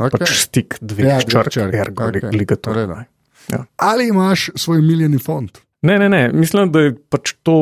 Okay. 0.00 0.16
Pač 0.16 0.36
stik 0.46 0.78
dveh 0.80 1.10
ja, 1.10 1.20
črk, 1.20 1.56
ergo 1.76 2.08
okay. 2.08 2.32
ligatura. 2.32 3.04
Ja. 3.52 3.64
Ali 3.76 4.08
imaš 4.08 4.48
svoj 4.56 4.80
milijeni 4.80 5.18
fond? 5.20 5.60
Ne, 5.82 5.98
ne, 5.98 6.08
ne. 6.08 6.28
Mislim, 6.32 6.72
da 6.72 6.86
je 6.86 6.94
pač 7.12 7.34
to 7.44 7.56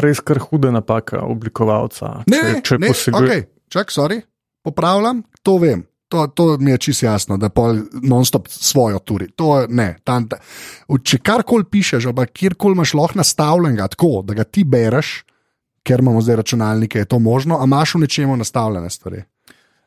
res 0.00 0.20
kar 0.24 0.40
huda 0.40 0.72
napaka 0.72 1.22
oblikovalca. 1.24 2.22
Ne, 2.30 2.40
če, 2.60 2.62
če 2.68 2.78
ne, 2.80 2.92
posebej... 2.92 3.28
okay. 3.28 3.44
čak, 3.72 3.92
sorry, 3.92 4.22
popravljam, 4.64 5.24
to 5.44 5.58
vem. 5.62 5.84
To, 6.12 6.26
to 6.30 6.44
mi 6.60 6.70
je 6.70 6.78
čisto 6.78 7.06
jasno, 7.08 7.36
da 7.40 7.48
pol 7.50 7.80
non-stop 8.04 8.46
svojo 8.52 9.00
turi. 9.02 9.30
To, 9.40 9.64
ne, 9.66 9.94
tam, 10.06 10.28
ta, 10.30 10.38
če 10.86 11.18
karkoli 11.24 11.66
pišeš, 11.66 12.06
ali 12.12 12.26
kjerkoli 12.30 12.76
imaš 12.76 12.92
lahko 12.94 13.18
nastavljenega 13.18 13.88
tako, 13.96 14.20
da 14.28 14.36
ga 14.38 14.44
ti 14.44 14.62
bereš, 14.68 15.16
ker 15.84 16.04
imamo 16.04 16.22
zdaj 16.22 16.38
računalnike, 16.44 17.02
je 17.02 17.08
to 17.10 17.18
možno, 17.18 17.58
a 17.58 17.66
imaš 17.66 17.96
v 17.96 18.04
nečemu 18.04 18.36
nastavljene 18.40 18.92
stvari? 18.92 19.24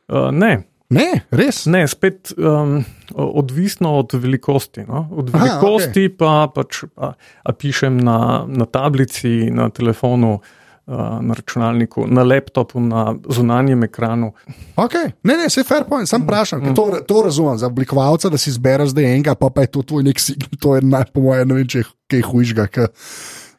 Uh, 0.09 0.27
ne, 0.33 0.51
Ne, 0.89 1.07
res. 1.35 1.65
Ne, 1.67 1.81
spet 1.87 2.31
um, 2.39 2.77
odvisno 3.11 3.97
od 3.99 4.13
velikosti. 4.13 4.85
No? 4.87 5.07
Od 5.11 5.29
velikosti 5.33 6.05
Aha, 6.05 6.13
okay. 6.13 6.15
pa, 6.17 6.35
pač, 6.55 6.85
a, 6.95 7.11
a 7.43 7.53
pišem 7.53 7.97
na, 7.99 8.45
na 8.47 8.65
tablici, 8.71 9.51
na 9.51 9.67
telefonu, 9.69 10.37
a, 10.87 11.17
na 11.21 11.35
računalniku, 11.35 12.05
na 12.07 12.23
laptopu, 12.23 12.79
na 12.79 13.09
zunanjem 13.27 13.83
ekranu. 13.83 14.31
Okay. 14.79 15.11
Ne, 15.27 15.35
ne, 15.35 15.49
je 15.51 15.65
fair 15.67 15.83
point, 15.89 16.07
sem 16.07 16.23
vprašal. 16.23 16.63
Mm. 16.63 16.77
To, 16.79 17.03
to 17.07 17.25
razumem 17.27 17.59
za 17.59 17.67
oblikovalca, 17.67 18.31
da 18.31 18.39
si 18.39 18.55
zbereš 18.55 18.95
zdaj 18.95 19.11
enega, 19.11 19.35
pa, 19.35 19.51
pa 19.51 19.67
je 19.67 19.73
to 19.75 19.83
tvoj 19.83 20.07
nek 20.07 20.23
signal. 20.23 20.55
To 20.63 20.77
je 20.79 20.87
naj, 20.87 21.11
po 21.11 21.25
mojem, 21.27 21.51
ne 21.51 21.59
vem, 21.59 21.67
če 21.67 21.83
je 21.83 21.89
kaj 22.15 22.23
hujšega. 22.31 22.87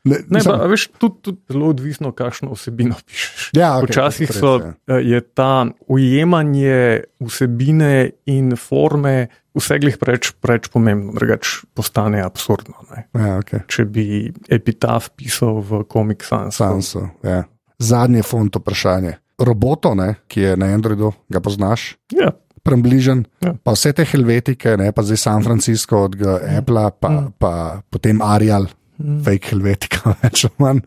Ne, 0.08 0.18
ne, 0.32 0.40
pa, 0.44 0.56
veš, 0.70 0.88
tudi, 1.00 1.20
tudi 1.28 1.52
zelo 1.52 1.68
odvisno, 1.72 2.12
kakšno 2.16 2.54
vsebino 2.56 2.96
pišeš. 3.06 3.50
Ja, 3.56 3.74
okay, 3.78 3.90
Včasih 3.92 4.32
so, 4.32 4.54
ja. 4.62 4.72
Eh, 4.96 5.02
je 5.12 5.20
ta 5.20 5.66
ujemanje 5.90 7.04
vsebine 7.20 7.92
in 8.30 8.56
forme 8.56 9.28
vseglih 9.58 9.98
preveč, 10.00 10.32
preveč 10.40 10.68
pomembno, 10.72 11.14
drugače 11.16 11.68
postane 11.74 12.22
absurdno. 12.24 12.74
Ja, 12.94 13.38
okay. 13.38 13.64
Če 13.70 13.86
bi 13.90 14.06
epitaf 14.48 15.10
pisal 15.18 15.60
v 15.64 15.84
komik 15.90 16.26
Sansu. 16.26 16.62
Sansu 16.62 17.06
ja. 17.26 17.44
Zadnje 17.78 18.24
font 18.26 18.54
vprašanje. 18.60 19.18
Roboto, 19.38 19.94
ne, 19.94 20.16
ki 20.26 20.40
je 20.42 20.56
na 20.58 20.72
Androidu, 20.74 21.12
ga 21.30 21.42
poznaš? 21.42 21.92
Ja. 22.14 22.34
Bližen, 22.68 23.22
ja. 23.40 23.54
Pa 23.64 23.72
vse 23.72 23.94
te 23.96 24.04
helvetike, 24.04 24.74
ne, 24.76 24.90
pa 24.92 25.00
zdaj 25.00 25.16
San 25.16 25.44
Francisco 25.46 26.02
od 26.04 26.18
Apple, 26.20 26.82
pa, 27.00 27.12
ja. 27.14 27.22
pa 27.40 27.52
potem 27.88 28.20
Arial, 28.20 28.66
mm. 28.98 29.22
fake 29.26 29.52
helvetika, 29.52 30.14
več 30.22 30.44
ali 30.48 30.64
manj. 30.64 30.82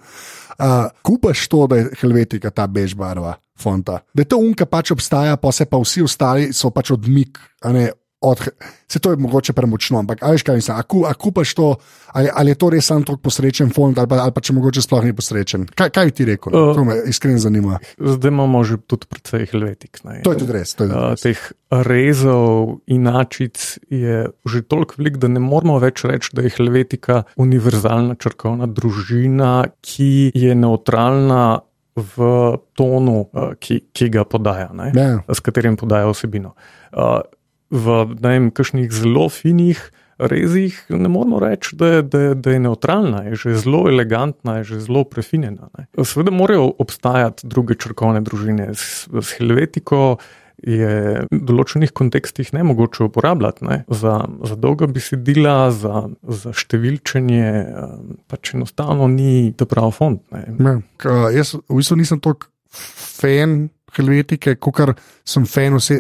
Uh, 0.62 0.92
kupaš 1.02 1.48
to, 1.50 1.66
da 1.68 1.80
je 1.80 1.88
helvetika 2.02 2.52
ta 2.54 2.68
bež 2.70 2.94
barva, 3.00 3.34
fonta. 3.58 4.02
Da 4.14 4.22
je 4.22 4.30
to 4.30 4.38
unka 4.38 4.68
pač 4.70 4.92
obstaja, 4.94 5.40
pa 5.42 5.52
se 5.56 5.66
pa 5.66 5.80
vsi 5.82 6.04
ostali 6.06 6.52
so 6.54 6.70
pač 6.76 6.92
odmik 6.94 7.40
ne, 7.74 7.88
od, 8.22 8.48
se 8.88 9.00
to 9.00 9.12
je 9.12 9.18
mogoče 9.18 9.54
premočno, 9.54 10.00
ampak 10.00 10.20
ali, 10.22 10.40
kaj, 10.40 10.56
mislim, 10.56 10.78
a, 10.78 10.84
ku, 10.84 11.04
a 11.10 11.14
kupaš 11.14 11.54
to, 11.54 11.76
ali, 12.08 12.30
ali 12.34 12.52
je 12.52 12.56
to 12.56 12.70
res 12.70 12.86
samo 12.86 13.06
tako 13.06 13.18
posrečen 13.18 13.72
fond, 13.74 13.98
ali 13.98 14.08
pa, 14.08 14.20
ali 14.22 14.34
pa 14.36 14.42
če 14.42 14.54
mogoče 14.54 14.84
sploh 14.86 15.06
ni 15.06 15.16
posrečen. 15.18 15.66
Kaj, 15.76 15.90
kaj 15.90 16.06
bi 16.06 16.14
ti 16.20 16.28
rekel? 16.30 16.54
Uh, 16.54 16.76
to 16.78 16.86
me 16.86 17.00
iskreno 17.10 17.42
zanima. 17.42 17.80
Zdaj 17.98 18.30
imamo 18.30 18.64
že 18.64 18.78
tudi 18.86 19.10
precej 19.10 19.48
helvetik. 19.50 20.04
Ne? 20.06 20.20
To 20.22 20.36
je 20.36 20.44
tudi 20.44 20.54
res. 20.54 20.76
Je 20.76 20.84
tudi 20.84 20.94
res. 20.94 21.02
Uh, 21.02 21.18
teh 21.18 21.42
rezov 21.90 22.78
in 22.86 23.10
načic 23.10 23.58
je 23.90 24.30
že 24.30 24.62
toliko 24.70 25.02
velik, 25.02 25.18
da 25.18 25.32
ne 25.32 25.42
moramo 25.42 25.80
več 25.82 26.06
reči, 26.06 26.36
da 26.38 26.46
je 26.46 26.54
helvetika 26.54 27.24
univerzalna 27.42 28.20
črkovna 28.22 28.70
družina, 28.70 29.66
ki 29.82 30.32
je 30.36 30.56
neutralna. 30.56 31.66
V 31.92 32.24
tonu, 32.72 33.26
ki, 33.60 33.76
ki 33.92 34.06
ga 34.14 34.24
podaja, 34.24 34.70
ja. 34.96 35.10
s 35.28 35.44
katerim 35.44 35.76
podaja 35.76 36.08
osebino. 36.08 36.54
Uh, 36.96 37.20
v 37.72 38.06
nekakšnih 38.20 38.92
zelo 38.92 39.30
finih 39.32 39.82
rezih, 40.22 40.76
ne 40.90 41.10
moramo 41.10 41.40
reči, 41.40 41.76
da 41.76 42.02
da, 42.02 42.34
da 42.34 42.52
je 42.52 42.60
neutralna, 42.60 43.24
je 43.24 43.36
že 43.36 43.56
zelo 43.64 43.88
elegantna, 43.90 44.58
je 44.62 44.64
že 44.64 44.80
zelo 44.86 45.04
prefinjena. 45.04 45.70
Seveda 46.04 46.32
morajo 46.32 46.70
obstajati 46.80 47.48
druge 47.48 47.76
črkovne 47.76 48.22
družine. 48.22 48.70
S, 48.74 49.10
s 49.10 49.38
Helvetiko 49.40 50.20
je 50.62 51.26
v 51.26 51.40
določenih 51.42 51.90
kontekstih 51.98 52.52
ne 52.54 52.64
mogoče 52.70 53.08
uporabljati 53.08 53.66
ne? 53.66 53.78
Za, 53.90 54.20
za 54.46 54.56
dolga 54.62 54.86
besedila, 54.92 55.72
za, 55.74 56.06
za 56.22 56.54
številčenje, 56.54 57.48
pač 58.30 58.54
enostavno 58.54 59.10
ni 59.10 59.56
to 59.58 59.66
prav 59.66 59.90
fond. 59.98 60.22
Ja, 60.30 60.78
jaz 61.34 61.56
v 61.58 61.82
bistvu 61.82 61.98
nisem 62.04 62.22
tako 62.22 62.52
fan 62.72 63.72
Helvetike, 63.98 64.56
kot 64.62 64.94
sem 65.28 65.46
fan 65.50 65.76
vse 65.76 65.98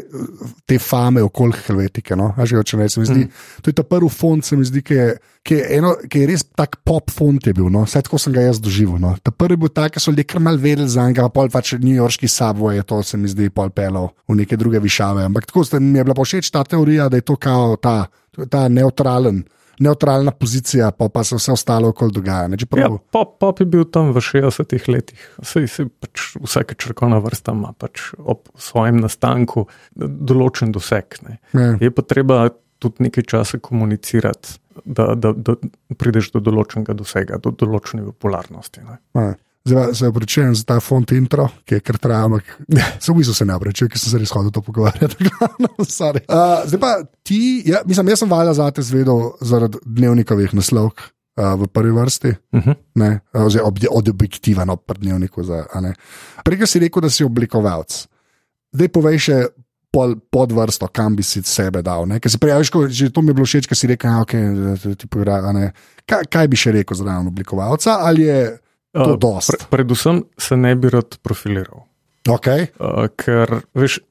te 0.68 0.78
fame 0.80 1.24
okoli 1.26 1.58
Helvetike. 1.66 2.16
No? 2.20 2.32
Že, 2.38 2.64
če, 2.68 2.80
ne, 2.80 2.88
zdi, 2.92 3.26
mm. 3.26 3.44
To 3.62 3.72
je 3.72 3.78
ta 3.78 3.86
prvi 3.88 4.10
fond, 4.12 4.46
se 4.46 4.58
mi 4.58 4.68
zdi, 4.68 4.84
ki 4.86 4.98
je, 4.98 5.08
ki 5.48 5.58
je, 5.58 5.68
eno, 5.78 5.94
ki 6.08 6.24
je 6.24 6.30
res 6.32 6.46
tak 6.58 6.80
pop 6.88 7.12
fond. 7.12 7.40
Je 7.44 7.54
bil, 7.58 7.70
no? 7.74 7.84
Vse 7.88 8.04
tako 8.08 8.20
sem 8.22 8.36
ga 8.36 8.46
jaz 8.48 8.62
doživel. 8.64 9.00
No? 9.02 9.14
Ta 9.20 9.34
prvi 9.36 9.60
bil 9.60 9.74
tak, 9.74 9.96
ki 9.96 10.04
so 10.04 10.14
ljudje 10.14 10.30
kar 10.32 10.44
mal 10.44 10.60
vedeli 10.62 10.90
za 10.92 11.08
njega, 11.10 11.28
pa 11.34 11.48
pač 11.52 11.76
New 11.80 11.96
Yorkski 11.96 12.32
sabo 12.32 12.72
je 12.72 12.84
to, 12.88 13.02
se 13.04 13.20
mi 13.20 13.32
zdi, 13.32 13.52
pol 13.54 13.74
pelo 13.76 14.12
v 14.28 14.42
neke 14.44 14.60
druge 14.60 14.80
višave. 14.84 15.26
Ampak 15.28 15.52
tako 15.52 15.66
mi 15.80 16.00
je 16.00 16.08
bila 16.08 16.18
všeč 16.18 16.52
ta 16.52 16.64
teorija, 16.64 17.10
da 17.10 17.20
je 17.20 17.28
to 17.28 17.36
kao 17.36 17.76
ta, 17.82 18.06
ta 18.50 18.68
neutralen 18.70 19.44
neutralna 19.82 20.32
pozicija, 20.32 20.92
pa, 20.96 21.10
pa 21.10 21.24
se 21.24 21.36
vse 21.36 21.52
ostalo 21.52 21.90
okoli 21.90 22.14
dogaja. 22.14 22.48
Ne, 22.52 22.58
ja, 22.78 22.90
pop, 23.12 23.36
pop 23.42 23.60
je 23.60 23.66
bil 23.66 23.86
tam 23.90 24.12
v 24.16 24.24
60-ih 24.24 24.88
letih. 24.92 25.28
Sej, 25.44 25.68
sej 25.72 25.90
pač 26.02 26.32
vsake 26.42 26.78
črkovna 26.80 27.22
vrsta 27.24 27.56
ima 27.58 27.74
pač 27.78 28.12
ob 28.18 28.50
svojem 28.56 29.02
nastanku 29.02 29.68
določen 29.96 30.74
doseg. 30.76 31.18
Ja. 31.26 31.74
Je 31.82 31.92
pa 31.94 32.06
treba 32.06 32.50
tudi 32.82 33.08
nekaj 33.08 33.28
časa 33.30 33.62
komunicirati, 33.62 34.58
da, 34.86 35.12
da, 35.16 35.34
da 35.36 35.56
prideš 36.00 36.32
do 36.36 36.42
določenega 36.44 36.96
dosega, 36.98 37.38
do 37.42 37.54
določene 37.54 38.06
popularnosti. 38.08 38.86
Ja. 39.18 39.34
Zdaj 39.66 39.96
se 39.96 40.08
obračujem 40.08 40.56
za 40.56 40.64
ta 40.64 40.80
font 40.80 41.12
intro, 41.12 41.46
ki 41.66 41.76
je 41.78 41.84
kar 41.86 41.98
trajal, 42.02 42.26
ampak 42.26 42.44
se 43.00 43.12
v 43.12 43.16
bistvu 43.20 43.34
se 43.38 43.46
ne 43.46 43.56
obračujem, 43.56 43.92
ker 43.94 44.02
sem 44.02 44.10
se 44.10 44.22
res 44.22 44.34
hodil 44.34 44.50
to 44.52 44.62
pogovarjati. 44.66 45.22
uh, 45.30 46.64
zdaj 46.66 46.80
pa 46.82 46.94
ti, 47.24 47.62
ja, 47.70 47.84
mislim, 47.86 48.10
jaz 48.10 48.24
sem 48.24 48.32
valjda 48.32 48.56
za 48.58 48.72
te 48.72 48.82
zvedel 48.82 49.32
zaradi 49.42 49.82
dnevnikovih 49.86 50.56
naslovk. 50.58 51.12
Uh, 51.40 51.54
v 51.56 51.68
prvi 51.72 51.94
vrsti, 51.96 52.28
uh 52.28 52.60
mhm. 52.60 52.72
-huh. 52.96 53.20
oziroma 53.34 53.68
od, 53.68 53.86
od 53.92 54.10
objektiva, 54.10 54.66
no, 54.66 54.76
pri 54.76 55.00
dnevniku. 55.00 55.42
Prej 56.44 56.68
si 56.68 56.80
rekel, 56.80 57.02
da 57.02 57.10
si 57.10 57.24
oblikovalec. 57.24 58.08
Zdaj 58.74 58.90
povej 58.90 59.20
še 59.20 59.38
pol, 59.92 60.16
pod 60.32 60.52
vrsto, 60.52 60.88
kam 60.88 61.16
bi 61.16 61.24
si 61.24 61.44
sebe 61.44 61.82
dal. 61.82 62.08
Si 62.28 62.38
prijaviš, 62.38 62.72
že 62.90 63.10
to 63.10 63.22
mi 63.22 63.30
je 63.30 63.34
bilo 63.34 63.46
všeč, 63.46 63.68
ker 63.68 63.78
si 63.78 63.88
rekel, 63.88 64.12
da 64.12 64.22
okay, 64.24 64.96
ti. 64.96 65.08
Kaj, 66.06 66.24
kaj 66.32 66.48
bi 66.48 66.58
še 66.58 66.72
rekel 66.72 66.98
za 66.98 67.20
oblikovalca? 67.20 68.00
Ali 68.04 68.22
je 68.22 68.60
To 68.92 69.16
uh, 69.16 69.40
pre, 69.48 69.58
predvsem 69.70 70.24
se 70.38 70.58
ne 70.58 70.76
bi 70.76 70.90
rad 70.92 71.18
profiliral. 71.24 71.86
Okay. 72.28 72.68
Uh, 72.76 73.08
ker 73.16 73.64
veš, 73.74 74.02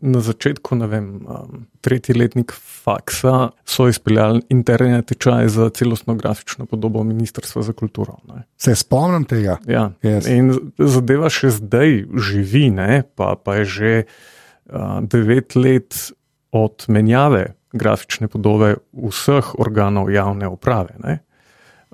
na 0.00 0.22
začetku, 0.24 0.78
ne 0.80 0.88
vem, 0.88 1.08
um, 1.28 1.66
tretji 1.84 2.16
letnik 2.16 2.54
faksa 2.56 3.50
so 3.68 3.88
izpeljali 3.92 4.40
interne 4.48 5.02
tečaje 5.04 5.50
za 5.52 5.68
celostno 5.70 6.16
grafično 6.16 6.66
podobo 6.66 7.04
Ministrstva 7.04 7.62
za 7.62 7.76
kulturo. 7.76 8.16
Ne. 8.28 8.46
Se 8.56 8.74
spomnim 8.74 9.28
tega. 9.28 9.58
Ja. 9.68 9.90
Yes. 10.02 10.30
In 10.32 10.72
zadeva 10.78 11.30
še 11.30 11.52
zdaj 11.60 12.06
živi, 12.16 12.70
ne, 12.72 13.04
pa, 13.04 13.34
pa 13.36 13.60
je 13.60 13.68
že 13.76 13.92
uh, 14.06 15.04
devet 15.04 15.58
let 15.60 16.00
od 16.56 16.88
menjave 16.88 17.52
grafične 17.76 18.32
podobe 18.32 18.78
vseh 18.96 19.54
organov 19.60 20.08
javne 20.08 20.48
uprave. 20.48 20.96
Ne 21.04 21.20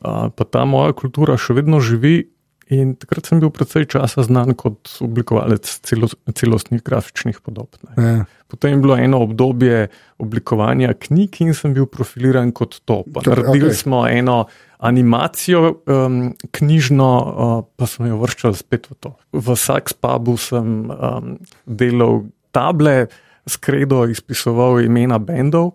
pa 0.02 0.44
ta 0.44 0.64
moja 0.68 0.94
kultura 0.96 1.38
še 1.40 1.56
vedno 1.58 1.80
živi. 1.82 2.28
In 2.72 2.94
takrat 2.96 3.26
sem 3.28 3.40
bil 3.42 3.50
predvsej 3.52 3.84
časa 3.90 4.22
znan 4.24 4.54
kot 4.56 4.94
oblikovalec 5.04 5.66
celo, 5.84 6.08
celostnih 6.32 6.80
grafičnih 6.80 7.42
podob. 7.44 7.74
Ja. 7.98 8.24
Potem 8.48 8.76
je 8.76 8.80
bilo 8.80 8.96
eno 8.96 9.20
obdobje 9.26 9.90
oblikovanja 10.22 10.94
knjig 10.94 11.40
in 11.44 11.52
sem 11.58 11.74
bil 11.76 11.88
profiliran 11.90 12.52
kot 12.56 12.78
to. 12.88 13.02
Naredili 13.26 13.68
okay. 13.68 13.76
smo 13.76 14.06
eno 14.08 14.46
animacijo 14.78 15.82
um, 15.84 16.32
knjižno, 16.50 17.10
uh, 17.18 17.52
pa 17.76 17.86
smo 17.86 18.08
jo 18.08 18.22
vrščali 18.22 18.56
spet 18.56 18.88
v 18.90 18.98
to. 19.04 19.12
V 19.36 19.58
Saks 19.58 19.92
pubu 19.98 20.38
sem 20.40 20.88
um, 20.88 21.36
delal 21.66 22.24
table, 22.56 23.10
skredo 23.48 24.06
izpisoval 24.08 24.80
imena 24.86 25.20
bendov 25.20 25.74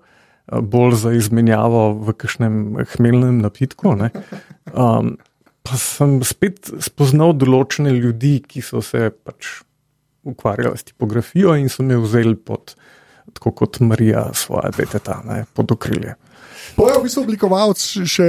bolj 0.52 0.96
za 0.96 1.12
izmenjavo 1.12 1.92
v 2.08 2.14
kakšnem 2.16 2.78
hmelnem 2.96 3.42
napitku. 3.44 3.96
Um, 4.74 5.18
pa 5.68 5.80
sem 5.80 6.20
spet 6.24 6.72
spoznal 6.84 7.36
določene 7.36 7.92
ljudi, 7.96 8.40
ki 8.48 8.64
so 8.64 8.84
se 8.84 9.10
pač 9.12 9.60
ukvarjali 10.28 10.80
s 10.80 10.88
tipografijo 10.88 11.56
in 11.56 11.70
so 11.72 11.84
me 11.84 11.98
vzeli 12.00 12.36
pod, 12.36 12.76
tako 13.36 13.52
kot 13.64 13.82
Marija, 13.84 14.30
svoje 14.36 14.72
deteta, 14.78 15.22
ne, 15.28 15.44
pod 15.56 15.72
okrilje. 15.76 16.16
Pojem, 16.78 17.04
vi 17.04 17.10
ste 17.10 17.22
oblikovalec, 17.24 17.82
še 18.06 18.26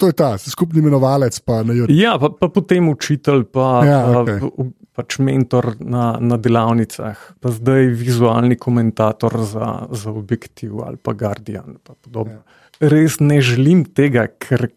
to 0.00 0.08
je 0.10 0.16
ta 0.16 0.32
skupni 0.40 0.80
imenovalec. 0.82 1.36
Pa 1.46 1.60
ja, 1.92 2.16
pa, 2.18 2.30
pa 2.32 2.48
potem 2.50 2.88
učitelj, 2.90 3.44
pa, 3.54 3.66
ja, 3.86 4.00
okay. 4.22 4.40
pa 4.40 4.68
pač 4.98 5.20
mentor 5.22 5.76
na, 5.78 6.16
na 6.18 6.34
delavnicah, 6.42 7.20
pa 7.38 7.54
zdaj 7.54 7.92
vizualni 7.94 8.58
komentator 8.58 9.36
za, 9.46 9.86
za 9.94 10.10
objektiv 10.10 10.82
ali 10.82 10.98
pa 10.98 11.14
Guardian. 11.14 11.78
Pa 11.86 11.94
ja. 12.26 12.40
Res 12.82 13.20
ne 13.22 13.38
želim 13.42 13.84
tega, 13.94 14.26
ker 14.42 14.68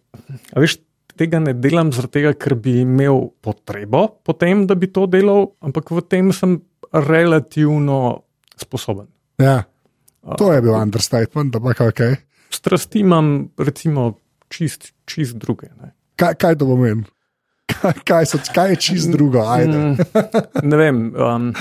veš, 0.54 0.78
tega 1.18 1.42
ne 1.42 1.56
delam 1.58 1.90
tega, 1.92 2.36
ker 2.38 2.54
bi 2.58 2.82
imel 2.86 3.32
potrebo 3.42 4.08
potem, 4.26 4.68
da 4.70 4.78
bi 4.78 4.90
to 4.94 5.08
delal, 5.10 5.54
ampak 5.62 5.90
v 5.90 6.06
tem 6.06 6.30
sem 6.34 6.60
relativno 6.94 8.22
sposoben. 8.62 9.10
Ja. 9.42 9.64
To 10.38 10.52
je 10.54 10.62
bil 10.62 10.76
understatement, 10.78 11.50
da 11.54 11.60
pa 11.62 11.74
kaj. 11.74 12.20
Strasti 12.54 13.02
imam, 13.02 13.50
recimo, 13.58 14.12
čist, 14.54 14.92
čist 15.10 15.40
druge. 15.42 15.72
Kaj, 16.20 16.38
kaj 16.38 16.60
to 16.62 16.68
pomeni? 16.70 17.08
Kaj, 18.10 18.26
so, 18.26 18.40
kaj 18.54 18.74
je 18.74 18.80
čist 18.88 19.12
drugo? 19.12 19.44
Mm, 19.44 19.96
ne 20.72 20.80
vem. 20.80 21.02
Um, 21.16 21.52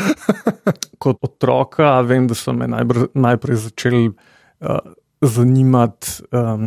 kot 0.98 1.20
otroka 1.24 1.98
vem, 2.06 2.28
da 2.30 2.36
so 2.38 2.54
me 2.56 2.68
najbr, 2.70 3.10
najprej 3.14 3.62
začeli 3.66 4.08
uh, 4.10 4.78
zanimati 5.20 6.16
um, 6.32 6.66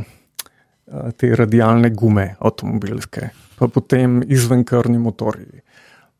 uh, 0.87 1.11
te 1.17 1.33
radijalne 1.35 1.91
gume, 1.93 2.33
avtomobilske, 2.39 3.29
pa 3.59 3.67
potem 3.67 4.21
izvenkrni 4.27 4.97
motorji. 5.01 5.61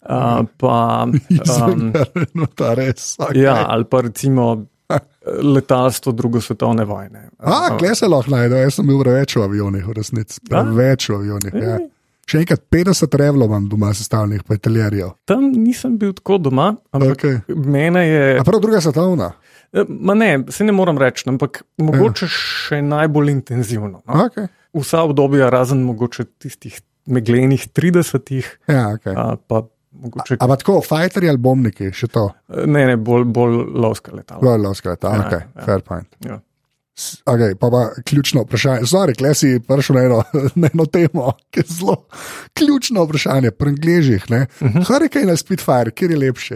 Uh, 0.04 0.44
pa, 0.60 1.08
um, 1.08 1.90
no, 2.36 2.48
res, 2.76 3.14
okay. 3.20 3.40
ja, 3.46 3.62
ali 3.72 3.88
pa 3.88 4.04
recimo 4.04 4.66
letalstvo 5.44 6.12
druge 6.12 6.42
svetovne 6.42 6.84
vojne. 6.86 7.30
A, 7.40 7.78
kje 7.80 7.96
se 7.96 8.08
lahko 8.08 8.32
najde? 8.32 8.60
Jaz 8.66 8.78
sem 8.78 8.88
bil 8.88 9.00
več 9.08 9.38
v 9.38 9.46
avionih, 9.46 9.86
v 9.88 9.96
resnici. 9.98 10.42
Več 10.52 11.08
v 11.10 11.18
avionih. 11.18 11.56
Ja. 11.56 11.78
Še 12.30 12.40
enkrat 12.44 12.64
50 12.72 13.18
revlov 13.20 13.52
imam 13.52 13.66
doma, 13.72 13.92
sestavljenih 13.94 14.46
po 14.48 14.56
italijerijo. 14.56 15.10
Tam 15.28 15.50
nisem 15.52 15.98
bil 16.00 16.14
tako 16.16 16.40
doma, 16.46 16.70
ampak 16.96 17.18
okay. 17.18 17.42
mene 17.52 18.06
je. 18.08 18.24
A 18.40 18.46
prav 18.48 18.62
druga 18.64 18.80
svetovna? 18.82 19.34
E, 19.74 19.84
ma 19.90 20.16
ne, 20.16 20.32
se 20.54 20.64
ne 20.64 20.76
moram 20.76 20.98
reči, 21.02 21.28
ampak 21.30 21.64
mogoče 21.82 22.30
ja. 22.30 22.32
še 22.32 22.82
najbolj 22.88 23.34
intenzivno. 23.34 24.00
No? 24.08 24.26
Okay. 24.30 24.48
Vsa 24.80 25.04
obdobja, 25.04 25.52
razen 25.54 25.84
mogoče 25.84 26.30
tistih 26.42 26.80
meglenih 27.12 27.68
30-ih, 27.76 28.50
ja, 28.72 28.88
okay. 28.96 29.20
pa 29.48 29.66
Mogoče... 29.94 30.38
Ampak 30.40 30.64
tako, 30.64 30.80
fajterji 30.82 31.30
ali 31.30 31.38
bombniki, 31.38 31.92
še 31.94 32.08
to? 32.10 32.24
Ne, 32.66 32.88
ne, 32.90 32.96
bolj, 32.98 33.28
bolj 33.30 33.60
lovska 33.78 34.16
letala. 34.16 34.42
Bolj 34.42 34.64
lovska 34.64 34.96
letala, 34.96 35.20
ja, 35.20 35.28
ok, 35.28 35.36
ja. 35.38 35.66
fair 35.68 35.84
point. 35.86 36.10
Ja. 36.26 36.40
Okay, 37.26 37.56
pa 37.60 37.70
pa 37.74 37.90
ključno 38.06 38.42
vprašanje. 38.42 38.86
Zdaj, 38.86 39.08
rekli 39.08 39.36
si, 39.36 39.60
prišel 39.68 39.96
na 39.96 40.02
eno, 40.02 40.24
na 40.62 40.70
eno 40.74 40.86
temo, 40.86 41.32
ki 41.50 41.60
je 41.60 41.66
zelo 41.68 42.06
ključno 42.54 43.04
vprašanje, 43.04 43.52
pri 43.52 43.70
Angležih. 43.70 44.26
Uh 44.30 44.38
-huh. 44.38 45.10
Kaj 45.10 45.22
je 45.22 45.28
na 45.28 45.38
Spitfire, 45.38 45.92
kjer 45.92 46.12
je 46.12 46.18
lepši? 46.18 46.56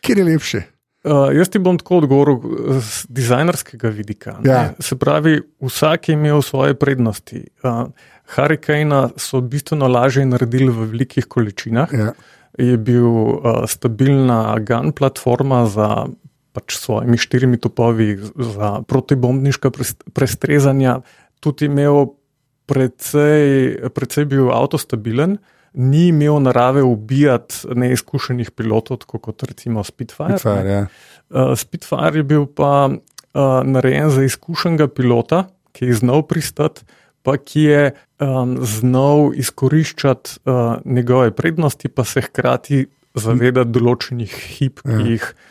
Kjer 0.00 0.18
je 0.18 0.24
lepši? 0.24 0.62
Uh, 1.04 1.32
jaz 1.32 1.48
ti 1.48 1.58
bom 1.58 1.78
tako 1.78 1.96
odgovoril 1.96 2.40
z 2.80 3.06
dizajnerskega 3.08 3.88
vidika. 3.88 4.38
ne. 4.42 4.50
Ja. 4.50 4.72
Se 4.78 4.96
pravi, 4.96 5.40
vsak 5.60 6.08
je 6.08 6.12
imel 6.12 6.42
svoje 6.42 6.74
prednosti. 6.74 7.46
Uh, 7.62 7.88
Hurricane 8.34 9.08
so 9.16 9.40
bistveno 9.40 9.88
lažje 9.88 10.26
naredili 10.26 10.68
v 10.68 10.84
velikih 10.92 11.24
količinah. 11.24 11.88
Ja. 11.92 12.12
Je 12.58 12.76
bil 12.76 13.06
uh, 13.06 13.64
stabilna 13.66 14.58
GAN 14.58 14.92
platforma 14.92 15.66
za 15.66 16.06
pač 16.52 16.76
svojimi 16.78 17.18
štirimi 17.18 17.58
topovi 17.62 18.18
za 18.34 18.80
protibombniška 18.88 19.70
pres- 19.70 19.98
prestrezanja, 20.14 21.00
tudi 21.40 21.70
imel 21.70 22.12
precej, 22.66 23.90
precej 23.94 24.26
bil 24.30 24.50
avtostabilen. 24.54 25.38
Ni 25.70 26.08
imel 26.10 26.40
narave 26.42 26.82
ubijati 26.82 27.70
neizkušenih 27.78 28.50
pilotov, 28.50 29.06
kot 29.06 29.42
recimo 29.46 29.84
Spitfire. 29.86 30.38
Fajn, 30.42 30.66
ja. 30.66 30.80
Uh, 31.30 31.54
Spitfire 31.54 32.18
je 32.18 32.26
bil 32.26 32.46
pa 32.50 32.90
uh, 32.90 33.62
narejen 33.62 34.10
za 34.10 34.26
izkušenega 34.26 34.88
pilota, 34.90 35.44
ki 35.70 35.92
je 35.92 36.00
znal 36.02 36.26
pristati, 36.26 36.82
pa 37.22 37.36
ki 37.38 37.62
je 37.68 37.84
um, 38.18 38.56
znal 38.66 39.30
izkoriščati 39.38 40.42
uh, 40.42 40.82
njegove 40.84 41.30
prednosti, 41.38 41.86
pa 41.88 42.02
se 42.02 42.24
hkrati 42.26 42.88
zavedati 43.14 43.70
določenih 43.70 44.34
hip, 44.58 44.82
Ja. 44.82 44.98
ki 44.98 45.14
jih 45.14 45.22
uh, 45.22 45.46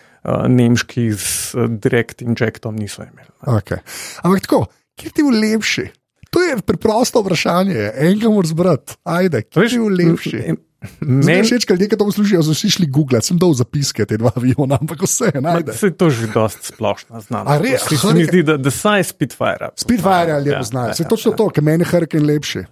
nemški 0.48 1.12
z 1.14 1.56
uh, 1.56 1.68
direct 1.70 2.22
injektom 2.22 2.76
niso 2.76 3.04
imeli. 3.04 3.30
ne. 3.48 3.54
Okay. 3.60 3.80
Ampak 4.24 4.42
tako, 4.48 4.66
kje 4.96 5.12
ti 5.12 5.22
je 5.22 5.32
lepši? 5.40 5.86
To 6.30 6.42
je 6.46 6.58
preprosto 6.62 7.22
vprašanje, 7.24 7.92
enega 7.96 8.30
moraš 8.30 8.54
brati. 8.54 8.98
Ajde, 9.04 9.42
kje 9.42 9.68
ti 9.68 9.76
je 9.76 9.82
lepši? 9.82 10.38
Meni 10.40 10.58
Meni 11.02 11.44
všeč, 11.44 11.66
ker 11.68 11.76
nekaj 11.76 11.98
to 12.00 12.06
poslušajo, 12.08 12.40
so 12.40 12.54
šli 12.56 12.88
googlati, 12.88 13.28
sem 13.28 13.40
dol 13.40 13.52
zapiske 13.52 14.06
te 14.08 14.16
dva 14.16 14.32
aviona, 14.32 14.78
ampak 14.80 15.02
vse 15.04 15.34
najde. 15.36 15.74
se 15.76 15.90
je 15.92 15.96
to 15.98 16.08
že 16.08 16.30
dosti 16.32 16.72
splošno 16.72 17.20
znano. 17.20 17.52
A 17.52 17.58
res? 17.60 17.84
Se, 17.84 18.14
mi 18.16 18.24
zdi, 18.24 18.44
da, 18.48 18.56
da 18.56 18.72
saj 18.72 19.04
Spitfire. 19.04 19.74
Spitfire 19.76 20.38
ali 20.38 20.48
lepo 20.48 20.62
Ja, 20.62 20.64
znajo. 20.64 20.88
ja, 20.88 20.94
Se 20.96 21.04
ja, 21.04 21.10
točno 21.12 21.32
to, 21.36 21.50
ker 21.50 21.64
meni 21.64 21.84
je 21.84 21.90
Hurricane 21.92 22.24
lepši. 22.24 22.64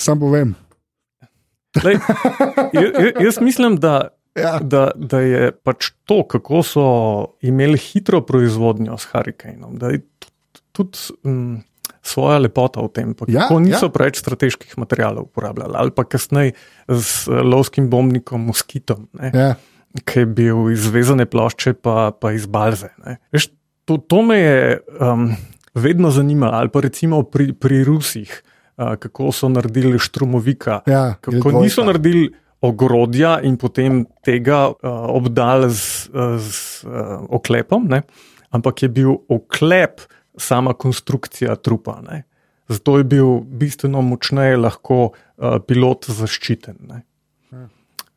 Sam 0.00 0.16
povem. 0.20 0.54
Lej, 1.84 2.00
jaz 3.20 3.40
mislim, 3.40 3.76
da, 3.76 4.08
Ja. 4.40 4.58
da, 4.58 4.90
da 4.96 5.20
je 5.20 5.52
pač 5.52 5.90
to, 6.04 6.22
kako 6.24 6.62
so 6.62 6.84
imeli 7.40 7.78
hitro 7.78 8.20
proizvodnjo 8.20 8.98
s 8.98 9.08
Hurricaneom, 9.12 9.76
da 9.78 9.92
je 9.92 10.00
tudi, 10.72 10.98
um, 11.24 11.60
svoja 12.02 12.38
lepota 12.38 12.80
v 12.80 12.88
tem, 12.88 13.08
pa 13.14 13.28
Ja, 13.28 13.44
kako 13.44 13.60
niso 13.60 13.86
ja. 13.86 13.92
preveč 13.92 14.20
strateških 14.22 14.78
materialov 14.80 15.28
uporabljali, 15.28 15.74
ali 15.76 15.90
pa 15.92 16.04
kasneje 16.04 16.54
z 16.88 17.28
eh, 17.28 17.42
lovskim 17.44 17.90
bombnikom 17.90 18.40
Moskitom. 18.48 19.08
Ne? 19.12 19.30
Ja. 19.34 19.50
ki 20.06 20.22
je 20.22 20.26
bil 20.26 20.70
iz 20.70 20.86
vezane 20.86 21.26
plošče, 21.26 21.74
pa, 21.82 22.12
pa 22.14 22.32
iz 22.32 22.46
balze. 22.46 22.88
ne. 23.04 23.18
Veš, 23.34 23.50
to, 23.84 23.98
to 23.98 24.22
me 24.22 24.38
je 24.38 24.78
um, 25.00 25.34
vedno 25.74 26.10
zanimalo, 26.10 26.52
ali 26.54 26.68
pa 26.68 26.80
recimo 26.80 27.22
pri, 27.22 27.52
pri 27.52 27.82
Rusih, 27.84 28.30
uh, 28.78 28.94
kako 28.94 29.32
so 29.34 29.48
naredili 29.50 29.98
štrumovika, 29.98 30.80
Ja, 30.86 31.14
kako 31.20 31.50
L2. 31.50 31.62
niso 31.62 31.84
naredili 31.84 32.30
ogrodja 32.60 33.38
in 33.42 33.56
potem 33.56 34.04
tega 34.24 34.68
uh, 34.68 34.74
obdali 35.08 35.70
z, 35.72 36.10
z 36.38 36.84
uh, 36.84 37.24
oklepom, 37.28 37.88
ne? 37.88 38.02
ampak 38.50 38.82
je 38.82 38.88
bil 38.88 39.14
oklep 39.28 40.04
sama 40.36 40.74
konstrukcija 40.74 41.56
trupa. 41.56 42.00
Ne? 42.04 42.24
Zato 42.68 42.98
je 42.98 43.04
bil 43.04 43.40
bistveno 43.40 44.02
močneje 44.02 44.58
lahko 44.60 45.10
uh, 45.10 45.58
pilot 45.66 46.10
zaščiten. 46.12 46.76
Ne? 46.88 47.02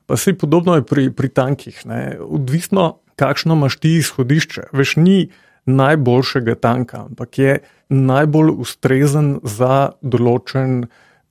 Pa 0.06 0.18
se 0.20 0.34
podobno 0.38 0.76
je 0.76 0.84
pri, 0.86 1.08
pri 1.16 1.30
tankih. 1.30 1.86
Ne? 1.86 2.18
Odvisno, 2.20 3.00
kakšno 3.16 3.56
imaš 3.56 3.80
ti 3.80 3.96
izhodišče. 4.02 4.68
Veš, 4.76 4.98
ni 5.00 5.30
najboljšega 5.66 6.56
tanka, 6.60 7.06
ampak 7.08 7.40
je 7.40 7.54
najbolj 7.94 8.52
ustrezen 8.66 9.38
za, 9.48 9.96
določen, 10.02 10.84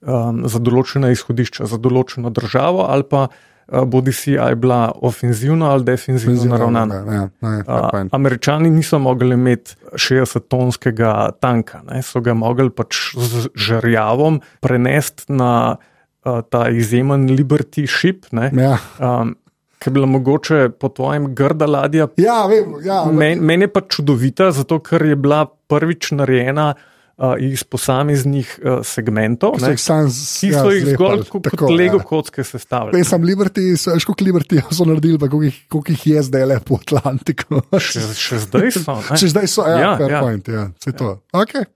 um, 0.05 0.43
za 0.47 0.59
določena 0.59 1.11
izhodišča, 1.13 1.67
za 1.69 1.79
določeno 1.81 2.31
državo, 2.33 2.85
ali 2.89 3.05
pa 3.07 3.27
uh, 3.27 3.83
bodi 3.87 4.13
si 4.15 4.35
aj 4.39 4.55
bila 4.59 4.91
ofenzivno 5.01 5.69
ali 5.71 5.87
defenzivno 5.87 6.45
naravnana. 6.51 6.95
Ja, 6.95 7.03
ja, 7.13 7.53
ja, 7.57 7.63
A, 7.67 7.89
fajn. 7.91 8.09
Američani 8.11 8.69
niso 8.69 8.99
mogli 8.99 9.33
imeti 9.33 9.75
60-tonskega 9.93 11.31
tanka, 11.39 11.81
ne? 11.89 12.01
so 12.03 12.21
ga 12.21 12.35
mogli 12.37 12.69
pač 12.69 13.15
z 13.17 13.47
žarjavom 13.55 14.41
prenesti 14.61 15.31
na 15.33 15.77
a, 16.23 16.41
ta 16.41 16.67
izjemen 16.69 17.29
Liberty 17.31 17.87
ship, 17.87 18.27
ne, 18.31 18.51
Ja. 18.55 18.77
um, 18.99 19.35
ki 19.83 19.89
je 19.89 19.93
bila 19.93 20.07
mogoče 20.07 20.69
po 20.79 20.87
tvojem 20.89 21.33
grda 21.35 21.67
ladja. 21.67 22.07
Ja, 22.15 22.45
vem, 22.47 22.77
ja, 22.85 23.03
Meni 23.11 23.41
men 23.43 23.65
je 23.65 23.67
pa 23.67 23.81
čudovita, 23.83 24.51
zato 24.55 24.79
ker 24.79 25.03
je 25.03 25.15
bila 25.19 25.43
prvič 25.67 26.13
narejena 26.15 26.69
uh, 26.71 26.92
iz 27.39 27.61
posameznih 27.63 28.59
uh, 28.63 28.79
segmentov, 28.81 29.59
ne, 29.61 29.75
jih 29.75 29.81
sam 29.81 30.07
ki 30.09 30.49
ja, 30.49 30.63
so 30.65 30.71
jih 30.73 30.81
zlepali, 30.87 30.95
zgolj 30.97 31.25
kot, 31.29 31.43
tako, 31.45 31.59
kot 31.61 31.75
Lego 31.77 31.99
ja. 31.99 32.05
kocke 32.09 32.43
sestavljali. 32.43 32.97
Vem, 32.97 33.05
sem 33.05 33.27
Liberty, 33.29 33.65
veš, 33.77 34.07
koliko 34.09 34.25
Liberty 34.25 34.61
so 34.77 34.87
naredili, 34.89 35.19
pa 35.21 35.29
koliko 35.29 35.45
jih, 35.45 35.93
jih 35.93 36.07
je 36.15 36.23
zdaj 36.29 36.47
le 36.49 36.57
po 36.65 36.79
Atlantiku. 36.81 37.61
Še, 37.91 38.07
še 38.17 38.41
zdaj 38.47 38.73
so. 38.79 38.97
ne. 38.97 39.19
Če 39.21 39.29
zdaj 39.35 39.51
so, 39.51 39.67
ja, 39.69 39.77
Ja, 39.83 39.93
fair 40.01 40.15
ja. 40.17 40.23
point, 40.25 40.49
ja, 40.49 40.65
vse 40.81 40.95
to. 40.97 41.13
Okay. 41.43 41.69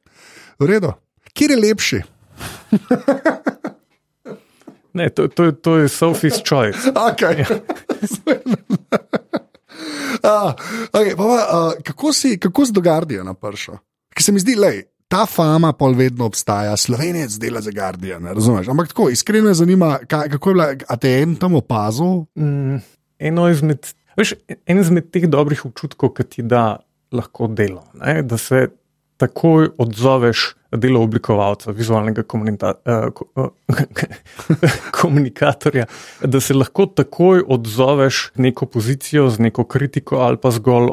V 0.58 0.71
redu. 0.73 0.93
Kje 1.38 1.54
je 1.54 1.62
lepši? 1.62 2.02
Ne, 4.97 5.10
to, 5.13 5.28
to, 5.30 5.52
to 5.52 5.78
je 5.78 5.89
Sophie's 5.93 6.41
Choice. 6.41 6.89
Okay. 6.89 7.45
uh, 10.26 10.50
okay, 10.89 11.13
pa, 11.13 11.23
pa, 11.23 11.38
uh, 11.38 11.73
kako 11.86 12.10
si, 12.10 12.39
kako 12.41 12.65
si 12.65 12.73
do 12.73 12.82
Guardiana 12.82 13.38
prišel? 13.38 13.78
Ker 14.10 14.26
se 14.26 14.34
mi 14.34 14.41
zdi, 14.41 14.58
da 14.58 14.73
ta 15.08 15.26
fama 15.26 15.72
pol 15.74 15.96
vedno 15.96 16.28
obstaja, 16.28 16.76
slovenec 16.78 17.38
dela 17.39 17.62
za 17.62 17.72
Guardian, 17.72 18.26
razumeš? 18.26 18.67
Ampak 18.67 18.91
tako, 18.91 19.10
iskreno 19.10 19.48
me 19.48 19.54
zanima, 19.54 19.98
kaj, 20.08 20.30
kako 20.36 20.50
je 20.50 20.54
bila, 20.54 20.67
a 20.88 20.98
te 20.98 21.13
en 21.22 21.36
tam 21.36 21.56
opazil? 21.56 22.26
Mm, 22.36 22.82
eno 23.20 23.48
izmed, 23.50 23.88
veš, 24.20 24.36
en 24.65 24.84
izmed 24.84 25.12
teh 25.12 25.30
dobrih 25.32 25.65
občutkov, 25.65 26.13
ki 26.17 26.28
ti 26.36 26.43
da 26.43 26.78
lahko 27.12 27.48
delo, 27.48 27.86
ne? 28.02 28.22
da 28.24 28.38
se 28.38 28.67
takoj 29.17 29.72
odzoveš 29.78 30.54
delo 30.78 31.02
oblikovalca, 31.02 31.72
vizualnega 31.72 32.24
komunika, 32.28 32.74
uh, 32.86 33.08
ko, 33.15 33.26
uh, 33.36 33.80
komunikatorja, 35.00 35.88
da 36.22 36.41
se 36.43 36.54
lahko 36.54 36.86
takoj 36.86 37.46
odzoveš 37.48 38.32
neko 38.36 38.65
pozicijo 38.65 39.30
z 39.30 39.48
neko 39.48 39.63
kritiko 39.63 40.20
ali 40.28 40.38
pa 40.38 40.52
zgolj 40.52 40.91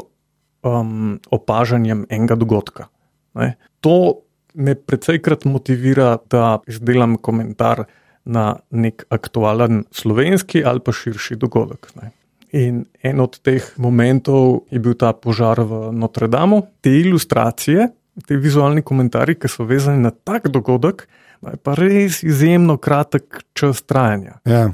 um, 0.63 1.19
opažanjem 1.29 2.05
enega 2.09 2.39
dogodka. 2.39 2.87
Ne? 3.35 3.55
To 3.85 4.21
me 4.55 4.75
precejkrat 4.75 5.45
motivira, 5.45 6.15
da 6.31 6.59
izdelam 6.67 7.17
komentar 7.17 7.83
na 8.25 8.55
nek 8.71 9.03
aktualen 9.13 9.83
slovenski 9.91 10.63
ali 10.65 10.79
pa 10.79 10.93
širši 10.95 11.35
dogodek. 11.35 11.91
Ne? 11.99 12.11
In 12.55 12.85
en 13.03 13.19
od 13.19 13.35
teh 13.43 13.65
momentov 13.77 14.63
je 14.71 14.79
bil 14.79 14.95
ta 14.95 15.11
požar 15.13 15.59
v 15.59 15.91
Notre 15.91 16.27
Damu. 16.31 16.63
Te 16.81 16.93
ilustracije, 17.01 17.89
te 18.25 18.37
vizualni 18.39 18.81
komentarji, 18.81 19.35
ki 19.35 19.51
so 19.51 19.67
vezani 19.67 20.01
na 20.01 20.13
tak 20.15 20.47
dogodek, 20.47 21.03
je 21.45 21.59
pa 21.61 21.75
res 21.77 22.23
izjemno 22.23 22.77
kratek 22.81 23.43
čas 23.53 23.83
trajanja. 23.83 24.39
Ja, 24.47 24.69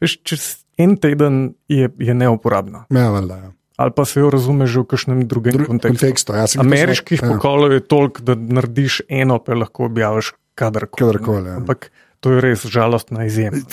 Veš, 0.00 0.18
čez 0.28 0.42
en 0.76 0.96
teden 1.00 1.54
je, 1.68 1.88
je 1.98 2.14
neuporabna. 2.14 2.84
ja, 2.90 3.10
valjda, 3.10 3.36
ja. 3.36 3.52
Ali 3.76 3.92
pa 3.92 4.04
se 4.04 4.20
jo 4.20 4.30
razume 4.30 4.64
že 4.64 4.80
v 4.80 4.86
kakšnem 4.86 5.18
drugem 5.24 5.52
Dru 5.52 5.66
kontekstu. 5.66 6.00
kontekstu. 6.00 6.30
Ja, 6.32 6.44
Ameriških 6.58 7.20
zna- 7.20 7.26
ja. 7.26 7.32
pokolov 7.34 7.72
je 7.72 7.80
toliko, 7.82 8.22
da 8.22 8.34
narediš 8.34 9.02
eno, 9.08 9.36
pa 9.38 9.52
lahko 9.54 9.84
objaviš 9.84 10.32
kadarkoli. 10.54 11.12
Kadarkoli, 11.12 11.48
ja. 11.48 11.56
Ampak 11.56 11.90
to 12.20 12.32
je 12.32 12.40
res 12.40 12.64
žalostna 12.64 13.24
izjema. 13.24 13.60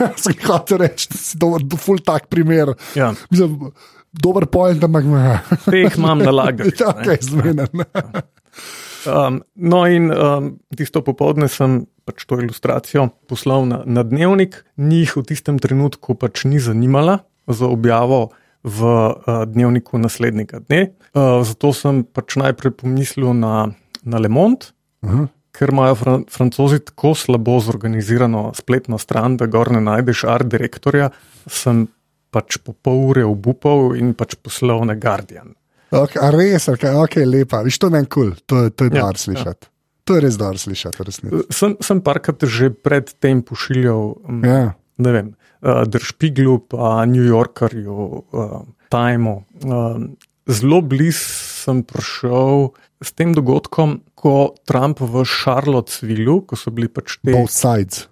Ja, 0.00 0.08
sem 0.16 0.34
hotel 0.42 0.78
reči, 0.80 1.06
da 1.12 1.16
si 1.16 1.36
dober, 1.38 1.62
ful 1.78 2.00
tak 2.00 2.26
primer. 2.26 2.72
Ja, 2.96 3.12
Mislim, 3.30 3.70
dober 4.10 4.46
point, 4.46 4.82
ampak 4.82 5.04
ja, 5.12 5.38
teh 5.68 5.94
imam 5.94 6.18
nalagati. 6.18 6.72
ne. 6.74 6.86
okay, 6.88 7.18
zmeden. 7.20 7.68
Um, 9.06 9.42
no, 9.54 9.86
in 9.86 10.10
um, 10.10 10.58
tisto 10.74 11.02
popoldne 11.02 11.46
sem 11.50 11.82
pač 12.06 12.22
to 12.26 12.38
ilustracijo 12.38 13.08
poslal 13.26 13.66
na, 13.66 13.82
na 13.86 14.02
dnevnik, 14.02 14.62
njih 14.78 15.16
v 15.16 15.22
tistem 15.26 15.58
trenutku 15.58 16.14
pač 16.14 16.44
ni 16.46 16.58
zanimala 16.58 17.22
za 17.46 17.66
objavo 17.66 18.30
v 18.62 18.78
uh, 18.86 19.42
dnevniku 19.46 19.98
naslednjega 19.98 20.62
dne. 20.68 20.92
Uh, 21.12 21.42
zato 21.42 21.72
sem 21.74 22.02
pač 22.06 22.36
najprej 22.38 22.76
pomislil 22.78 23.34
na, 23.34 23.74
na 24.06 24.16
Le 24.22 24.30
Monde, 24.30 24.70
Aha. 25.02 25.26
ker 25.52 25.72
imajo 25.74 25.96
fran 25.98 26.22
francozi 26.30 26.78
tako 26.80 27.14
slabo 27.18 27.58
zorganizirano 27.60 28.52
spletno 28.54 28.98
stran, 29.02 29.36
da 29.36 29.50
gor 29.50 29.72
ne 29.74 29.82
najdeš 29.82 30.24
art 30.30 30.46
direktorja, 30.48 31.10
sem 31.50 31.88
pač 32.32 32.56
po 32.62 32.72
pol 32.72 33.10
ure 33.10 33.26
obupal 33.28 33.92
in 33.98 34.14
pač 34.14 34.38
poslal 34.40 34.86
na 34.88 34.94
Guardian. 34.96 35.52
Okay, 35.92 36.16
a 36.24 36.30
res, 36.32 36.70
ok, 36.72 36.86
okay 37.04 37.26
lepa. 37.28 37.60
Viš, 37.66 37.76
to 37.82 37.90
je 37.90 37.92
meni 37.92 38.08
kul, 38.08 38.30
cool. 38.32 38.38
to, 38.48 38.70
to 38.72 38.88
je 38.88 38.96
Ja, 38.96 39.10
dar 39.10 39.18
slišati. 39.20 39.68
To 40.08 40.16
je 40.16 40.20
res 40.24 40.38
dar 40.40 40.56
slišati, 40.56 41.04
resnici. 41.04 41.42
Sem, 41.52 41.76
sem 41.84 42.00
parkrat 42.00 42.40
že 42.48 42.70
predtem 42.72 43.42
pošiljal, 43.44 44.16
um, 44.24 44.40
Ja. 44.46 44.72
ne 44.96 45.10
vem, 45.12 45.28
uh, 45.28 45.41
Der 45.62 46.02
Spiegelu, 46.02 46.58
pa 46.58 47.04
New 47.06 47.22
Yorkerju, 47.22 48.24
uh, 48.34 48.62
Timeu. 48.90 49.44
Um, 49.62 50.16
zelo 50.50 50.80
blizu 50.82 51.22
sem 51.62 51.82
prišel 51.86 52.72
s 53.02 53.14
tem 53.14 53.30
dogodkom, 53.34 54.00
ko 54.18 54.54
Trump 54.66 54.98
v 54.98 55.22
Charlottesvillu, 55.22 56.42
ko 56.46 56.58
so 56.58 56.74
bili 56.74 56.90
pač 56.90 57.18
te. 57.22 57.30
Both 57.30 57.54
sides. 57.54 58.08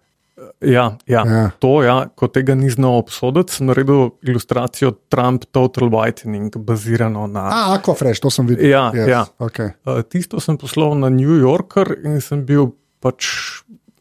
Ja, 0.61 0.97
ja, 1.07 1.25
Ja. 1.27 1.51
to, 1.61 1.83
ja, 1.85 2.09
ko 2.17 2.29
tega 2.29 2.55
ni 2.55 2.71
znal 2.71 3.03
obsoditi, 3.03 3.53
sem 3.53 3.67
naredil 3.69 4.15
ilustracijo 4.25 4.95
Trump 5.13 5.45
Total 5.53 5.91
Whitening, 5.91 6.55
bazirano 6.65 7.27
na. 7.27 7.49
A, 7.49 7.61
Aquafresh, 7.77 8.21
to 8.21 8.31
sem 8.31 8.47
videl. 8.49 8.71
Ja, 8.71 8.91
yes. 8.95 9.09
ja. 9.09 9.23
Okay. 9.39 9.75
Uh, 9.85 10.01
tisto 10.07 10.41
sem 10.41 10.57
poslal 10.57 10.97
na 10.97 11.11
New 11.13 11.37
Yorker 11.41 11.93
in 12.05 12.21
sem 12.25 12.47
bil 12.47 12.73
pač 13.03 13.27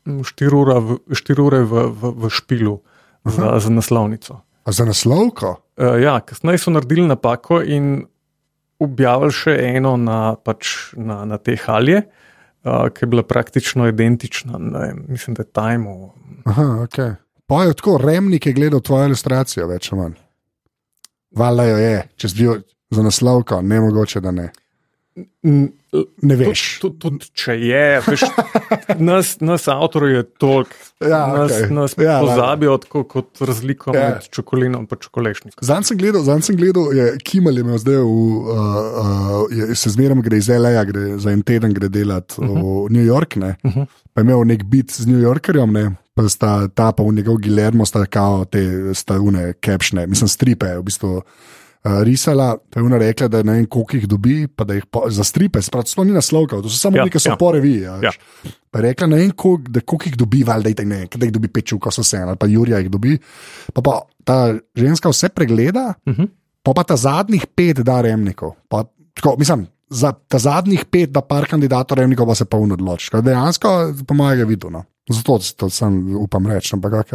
4 0.06 0.56
ure 0.56 0.80
v, 0.80 1.00
štir 1.12 1.42
ure 1.44 1.64
v, 1.68 1.90
v, 1.92 2.14
v 2.24 2.32
špilu 2.32 2.80
za, 3.30 3.60
za 3.60 3.70
naslovnico. 3.70 4.40
A 4.66 4.72
za 4.72 4.86
naslovko? 4.86 5.56
Uh, 5.78 6.02
ja, 6.02 6.20
kasneje 6.20 6.58
so 6.58 6.72
naredili 6.72 7.08
napako 7.08 7.62
in 7.62 8.06
objavili 8.80 9.36
še 9.36 9.56
eno 9.76 9.96
na, 10.00 10.36
pač, 10.36 10.94
na, 10.96 11.24
na 11.28 11.38
te 11.38 11.58
halje, 11.60 12.04
uh, 12.64 12.88
ki 12.94 13.06
je 13.06 13.10
bila 13.12 13.24
praktično 13.28 13.88
identična, 13.90 14.60
ne, 14.60 14.94
mislim, 15.08 15.36
da 15.36 15.44
je 15.44 15.52
Time. 15.52 15.98
Aha, 16.46 16.68
ok. 16.86 17.00
Pa 17.50 17.64
je 17.66 17.74
tako, 17.74 17.98
Remnik 17.98 18.46
je 18.46 18.54
gledal 18.54 18.82
tvojo 18.86 19.10
ilustracijo, 19.10 19.68
več 19.68 19.92
ali 19.92 20.02
manj. 20.02 20.18
Valjda 21.40 21.66
jo 21.66 21.78
je, 21.78 22.02
če 22.18 22.30
bil 22.38 22.60
za 22.94 23.06
naslovko, 23.06 23.62
ne 23.62 23.80
mogoče, 23.82 24.22
da 24.22 24.32
ne. 24.32 24.50
Ne 26.22 26.36
veš. 26.36 26.62
Tudi, 26.80 26.98
tudi 27.00 27.28
če 27.34 27.54
je, 27.56 27.86
veš, 28.06 28.22
nas, 29.10 29.32
nas 29.40 29.68
avtorjev 29.68 30.16
je 30.16 30.24
toliko, 30.36 30.76
Ja, 31.00 31.22
nas, 31.28 31.52
okej. 31.52 31.72
nas 31.72 31.96
Ja, 31.98 32.20
pozabijo 32.20 32.78
tako 32.78 33.04
kot 33.06 33.42
razliko 33.42 33.96
Ja. 33.96 34.10
med 34.10 34.28
čokolino 34.30 34.80
in 34.80 34.88
čokolešnikom. 34.90 35.64
Zdaj 35.64 35.84
sem 35.84 35.98
gledal, 35.98 36.22
zdaj 36.22 36.42
sem 36.42 36.56
gledal, 36.56 36.94
je 36.94 37.18
Kimmel 37.20 37.58
je 37.58 37.62
imel 37.62 37.78
zdaj, 37.78 37.96
v, 37.96 38.04
uh, 38.04 38.52
uh, 38.52 39.48
je, 39.50 39.76
se 39.76 39.90
zmeraj 39.90 40.22
gre 40.22 40.38
iz 40.38 40.50
L.A., 40.50 40.84
gre 40.84 41.18
za 41.18 41.32
en 41.32 41.42
teden 41.42 41.74
gre 41.74 41.88
delati 41.90 42.36
uh 42.38 42.46
-huh. 42.46 42.86
v 42.86 42.92
New 42.92 43.06
York, 43.06 43.36
ne, 43.36 43.56
uh 43.64 43.72
Mhm. 43.72 43.80
-huh. 43.80 43.86
pa 44.14 44.22
je 44.22 44.26
imel 44.26 44.44
nek 44.44 44.64
bit 44.64 44.92
z 44.92 45.08
New 45.08 45.20
Yorkerjem, 45.20 45.72
ne, 45.72 45.86
pa 46.14 46.30
sta 46.30 46.68
ta 46.68 46.92
pa 46.92 47.04
v 47.04 47.14
njegov 47.14 47.38
Gilermo, 47.38 47.86
sta 47.86 48.06
kao 48.06 48.46
te 48.46 48.62
stavune, 48.94 49.54
capšne, 49.56 50.08
mislim, 50.08 50.28
stripe, 50.28 50.78
v 50.78 50.84
bistvu. 50.84 51.22
Uh, 51.80 52.02
risala, 52.04 52.58
pa 52.70 52.80
je 52.80 52.86
ona 52.86 52.98
rekla, 53.00 53.28
da 53.32 53.40
ne 53.44 53.54
vem, 53.54 53.66
koliko 53.66 53.96
jih 53.96 54.08
dobi, 54.08 54.48
pa 54.48 54.66
da 54.68 54.76
jih 54.76 54.86
po, 54.92 55.06
za 55.08 55.24
stripe, 55.24 55.62
sprav, 55.64 55.86
to 55.88 56.04
ni 56.04 56.12
naslovka, 56.12 56.58
to 56.60 56.68
so 56.70 56.76
samo 56.76 56.98
Ja, 56.98 57.06
neki, 57.08 57.16
ki 57.16 57.22
so 57.24 57.30
ja. 57.30 57.38
po 57.40 57.52
reviji. 57.56 57.82
Ja, 57.82 58.00
Ja. 58.04 58.12
Pa 58.72 58.80
je 58.80 58.84
rekla, 58.84 59.08
ne 59.08 59.18
vem, 59.18 59.32
koliko, 59.32 59.72
da, 59.72 59.80
koliko 59.82 60.10
jih 60.10 60.18
dobi, 60.18 60.44
valjda, 60.44 60.74
da 60.76 60.84
ne, 60.84 61.06
da 61.16 61.26
jih 61.26 61.32
dobi 61.34 61.48
peču, 61.48 61.80
ko 61.80 61.92
so 61.92 62.04
se, 62.04 62.20
ali 62.20 62.36
pa 62.38 62.46
Jurija 62.52 62.80
jih 62.84 62.90
dobi. 62.92 63.16
Pa, 63.74 63.82
pa 63.82 63.96
ta 64.24 64.54
ženska 64.76 65.10
vse 65.10 65.30
pregleda, 65.30 65.94
Uh 66.06 66.14
-huh. 66.14 66.28
pa 66.64 66.74
pa 66.76 66.84
ta 66.84 66.96
zadnjih 66.96 67.48
pet 67.56 67.80
da 67.80 68.02
remnikov. 68.02 68.52
Pa, 68.68 68.84
tako, 69.14 69.36
mislim, 69.40 69.68
za 69.90 70.14
ta 70.14 70.38
zadnjih 70.38 70.86
pet, 70.86 71.12
da 71.12 71.22
par 71.26 71.48
kandidatov 71.50 71.98
remnikov 71.98 72.30
pa 72.30 72.36
se 72.38 72.46
pa 72.46 72.58
unodloči. 72.62 73.10
Da 73.14 73.22
Dejansko, 73.26 73.70
po 74.08 74.14
mojem, 74.14 74.40
je 74.40 74.46
videl. 74.46 74.72
No. 74.72 74.84
Zato 75.10 75.40
to 75.58 75.70
sem 75.74 76.16
upam 76.16 76.46
reči, 76.46 76.76
ampak 76.78 76.94
ok. 77.02 77.14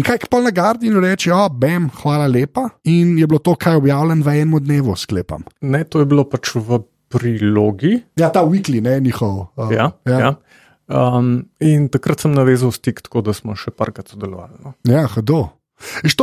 In 0.00 0.04
kaj 0.06 0.24
pol 0.32 0.46
na 0.48 0.52
Guardianu 0.56 1.02
reče, 1.04 1.28
ja, 1.28 1.48
bam, 1.52 1.90
hvala 2.00 2.24
lepa. 2.26 2.70
In 2.88 3.18
je 3.20 3.26
bilo 3.28 3.38
to, 3.44 3.52
kaj 3.54 3.76
je 3.76 3.82
objavljeno 3.82 4.24
v 4.24 4.36
enem 4.40 4.62
dnevu, 4.64 4.96
sklepam. 4.96 5.44
Ne, 5.60 5.84
to 5.84 6.00
je 6.00 6.08
bilo 6.08 6.24
pač 6.24 6.54
v 6.56 6.80
prilogi. 7.12 7.98
Ja, 8.16 8.32
ta 8.32 8.40
weekly, 8.48 8.80
ne 8.80 8.96
njihov. 9.00 9.52
Uh, 9.56 9.68
Ja, 9.72 9.92
ja. 10.08 10.18
Ja. 10.20 10.32
Um, 10.88 11.50
in 11.60 11.90
takrat 11.92 12.24
sem 12.24 12.32
navezal 12.32 12.72
stik, 12.72 13.02
tako 13.04 13.20
da 13.20 13.34
smo 13.36 13.52
še 13.52 13.74
parkrat 13.76 14.08
sodelovali. 14.08 14.56
No. 14.64 14.72
Ja, 14.88 15.04
hudo. 15.12 15.50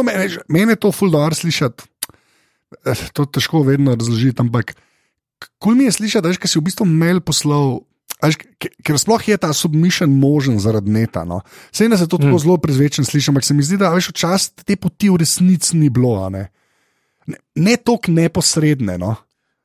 Mene, 0.01 0.25
mene 0.49 0.73
je 0.73 0.81
to 0.81 0.89
fuldar 0.91 1.37
slišati. 1.37 1.85
Eh, 2.81 3.03
To 3.13 3.29
težko 3.29 3.61
vedno 3.61 3.93
razložiti, 3.93 4.41
ampak 4.41 4.73
kul 5.57 5.75
mi 5.75 5.83
je 5.83 5.91
slišati, 5.93 6.23
da 6.23 6.47
si 6.47 6.59
v 6.59 6.63
bistvu 6.63 6.85
mail 6.85 7.19
poslal. 7.19 7.81
a 8.15 8.27
Veš, 8.27 8.37
ke- 8.55 8.71
ker 8.81 8.95
sploh 8.95 9.19
je 9.19 9.35
ta 9.35 9.51
submission 9.51 10.07
možen 10.09 10.55
zaradi 10.55 10.87
neta. 10.89 11.23
No. 11.23 11.41
Sej 11.69 11.89
ne 11.89 11.97
se 11.97 12.07
to 12.07 12.17
tako 12.17 12.31
Mm. 12.31 12.39
zelo 12.39 12.57
prezvečen 12.57 13.03
sliši, 13.03 13.29
ampak 13.29 13.43
se 13.43 13.53
mi 13.53 13.61
zdi, 13.61 13.77
da 13.77 13.89
veš, 13.89 14.09
včasih 14.09 14.63
te 14.63 14.75
poti 14.75 15.09
v 15.09 15.17
resnici 15.17 15.75
ni 15.75 15.89
bilo. 15.89 16.29
Ne, 16.29 16.47
ne, 17.27 17.35
ne 17.55 17.75
toliko 17.75 18.11
neposredne. 18.11 18.97
No. 18.97 19.15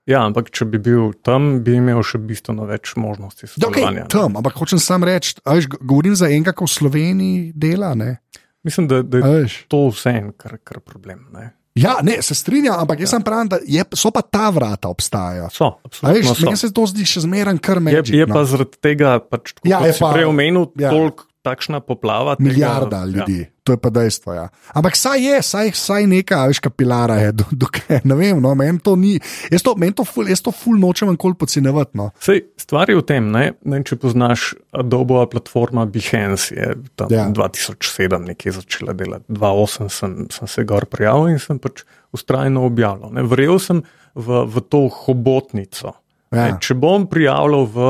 Ja, 0.05 0.27
ampak 0.27 0.51
če 0.51 0.65
bi 0.65 0.79
bil 0.81 1.13
tam, 1.15 1.63
bi 1.63 1.77
imel 1.77 2.03
še 2.03 2.19
bistveno 2.19 2.67
več 2.67 2.97
možnosti 2.97 3.47
Da, 3.55 3.69
okay, 3.69 3.87
sodelovanja. 3.87 4.09
tam, 4.09 4.35
ampak 4.35 4.53
hočem 4.55 4.79
sam 4.79 5.05
reči, 5.05 5.37
veš, 5.47 5.69
govorim 5.79 6.17
za 6.17 6.27
enega, 6.27 6.51
ko 6.51 6.65
v 6.65 6.71
Sloveniji 6.71 7.53
dela. 7.55 7.95
Ne. 7.95 8.19
Mislim, 8.65 8.89
da, 8.89 9.03
da 9.03 9.19
je 9.19 9.23
veš. 9.37 9.65
to 9.69 9.89
vse 9.89 10.11
en 10.11 10.33
kar, 10.33 10.59
kar 10.59 10.81
problem. 10.81 11.29
Ne. 11.33 11.55
Ja, 11.81 11.97
ne, 12.03 12.19
se 12.23 12.35
strinjam, 12.35 12.77
ampak 12.83 13.01
jaz 13.01 13.15
sem 13.15 13.23
pravim, 13.25 13.49
da 13.49 13.59
je, 13.65 13.85
so 13.97 14.13
pa 14.13 14.21
ta 14.23 14.51
vrata 14.51 14.91
obstajajo. 14.93 15.49
So, 15.55 15.73
absolutno. 15.81 16.19
Veš, 16.19 16.29
so. 16.35 16.45
meni 16.45 16.61
se 16.61 16.73
to 16.73 16.85
zdi 16.87 17.07
še 17.09 17.25
zmeraj 17.25 17.57
kar 17.59 17.81
Je, 17.89 18.03
je 18.21 18.27
no. 18.27 18.35
pa 18.35 18.45
zaradi 18.45 18.77
tega, 18.79 19.17
pač, 19.21 19.55
tako, 19.55 19.65
Ja, 19.65 19.79
ja, 19.79 19.87
kot 19.87 19.97
si 19.97 20.05
pa- 20.05 20.13
prej 20.13 20.29
omenil, 20.29 20.69
ja. 20.77 20.89
ja. 20.89 20.93
toliko 20.93 21.30
takšna 21.43 21.81
poplava. 21.81 22.35
Tega, 22.37 22.49
Milijarda 22.49 23.05
ljudi, 23.05 23.39
ja. 23.41 23.49
to 23.65 23.73
je 23.73 23.81
pa 23.81 23.91
dejstvo. 23.91 24.35
Ja. 24.35 24.49
Ampak 24.77 24.97
saj 24.97 25.25
je, 25.25 25.43
saj, 25.43 25.73
saj 25.79 26.07
neka, 26.11 26.43
veš, 26.51 26.61
kapilara 26.65 27.17
je, 27.21 27.33
do, 27.41 27.47
do, 27.65 27.71
ne 28.09 28.17
vem, 28.19 28.41
no, 28.43 28.53
meni 28.59 28.81
to 28.85 28.97
ni. 28.97 29.17
Jaz 29.53 29.65
to, 29.65 29.75
meni 29.81 29.97
to, 29.97 30.05
ful, 30.09 30.29
jaz 30.29 30.45
to 30.45 30.53
ful 30.55 30.79
nočem 30.81 31.13
nikoli 31.13 31.39
podcenevati. 31.41 31.97
No. 32.01 32.11
Sej, 32.21 32.45
stvar 32.61 32.93
je 32.93 32.99
v 33.01 33.07
tem, 33.09 33.31
ne, 33.33 33.45
ne 33.65 33.81
če 33.87 33.99
poznaš 34.01 34.53
Adobe 34.77 35.23
platforma 35.33 35.87
Behance, 35.91 36.55
je 36.55 36.75
tam 36.97 37.11
Ja. 37.11 37.25
ja. 37.25 37.31
2007 37.35 38.29
nekje 38.31 38.53
začela 38.61 38.95
delati, 38.97 39.27
2008 39.33 39.89
sem, 39.91 40.19
sem 40.31 40.49
se 40.49 40.65
gor 40.69 40.87
prijavil 40.91 41.35
in 41.35 41.41
sem 41.43 41.59
pač 41.59 41.83
ustrajno 42.15 42.67
objavljal. 42.69 43.13
Ne. 43.17 43.25
Verjel 43.27 43.59
sem 43.63 43.83
v, 44.15 44.45
v 44.47 44.63
to 44.69 44.87
hobotnico. 45.05 45.95
Ja. 46.31 46.45
Ne, 46.45 46.59
če 46.63 46.77
bom 46.79 47.09
prijavljal 47.11 47.65
v, 47.67 47.89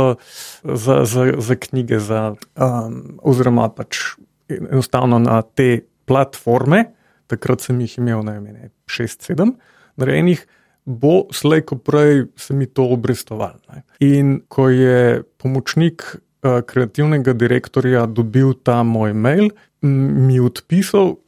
za, 0.65 1.03
za, 1.05 1.27
za 1.37 1.57
knjige, 1.61 1.99
za, 2.01 2.23
um, 2.57 2.95
oziroma 3.21 3.69
pač 3.69 4.15
enostavno 4.49 5.19
na 5.21 5.43
te 5.45 5.83
platforme, 6.09 6.87
takrat 7.31 7.67
sem 7.67 7.79
jih 7.85 7.99
imel 8.01 8.25
najmanj 8.27 8.73
6-7 8.89 9.53
narejenih, 10.01 10.41
bo 10.89 11.29
slej, 11.37 11.67
ko 11.69 11.77
prej 11.77 12.31
se 12.41 12.57
mi 12.57 12.67
to 12.67 12.89
obrestovalo. 12.97 13.61
In 14.01 14.41
ko 14.49 14.71
je 14.73 15.23
pomočnik 15.37 16.07
uh, 16.09 16.63
kreativnega 16.67 17.37
direktorja 17.37 18.07
dobil 18.09 18.57
ta 18.57 18.81
moj 18.83 19.13
mail, 19.13 19.51
mi 19.85 20.41
je 20.41 20.47
odpisal. 20.49 21.19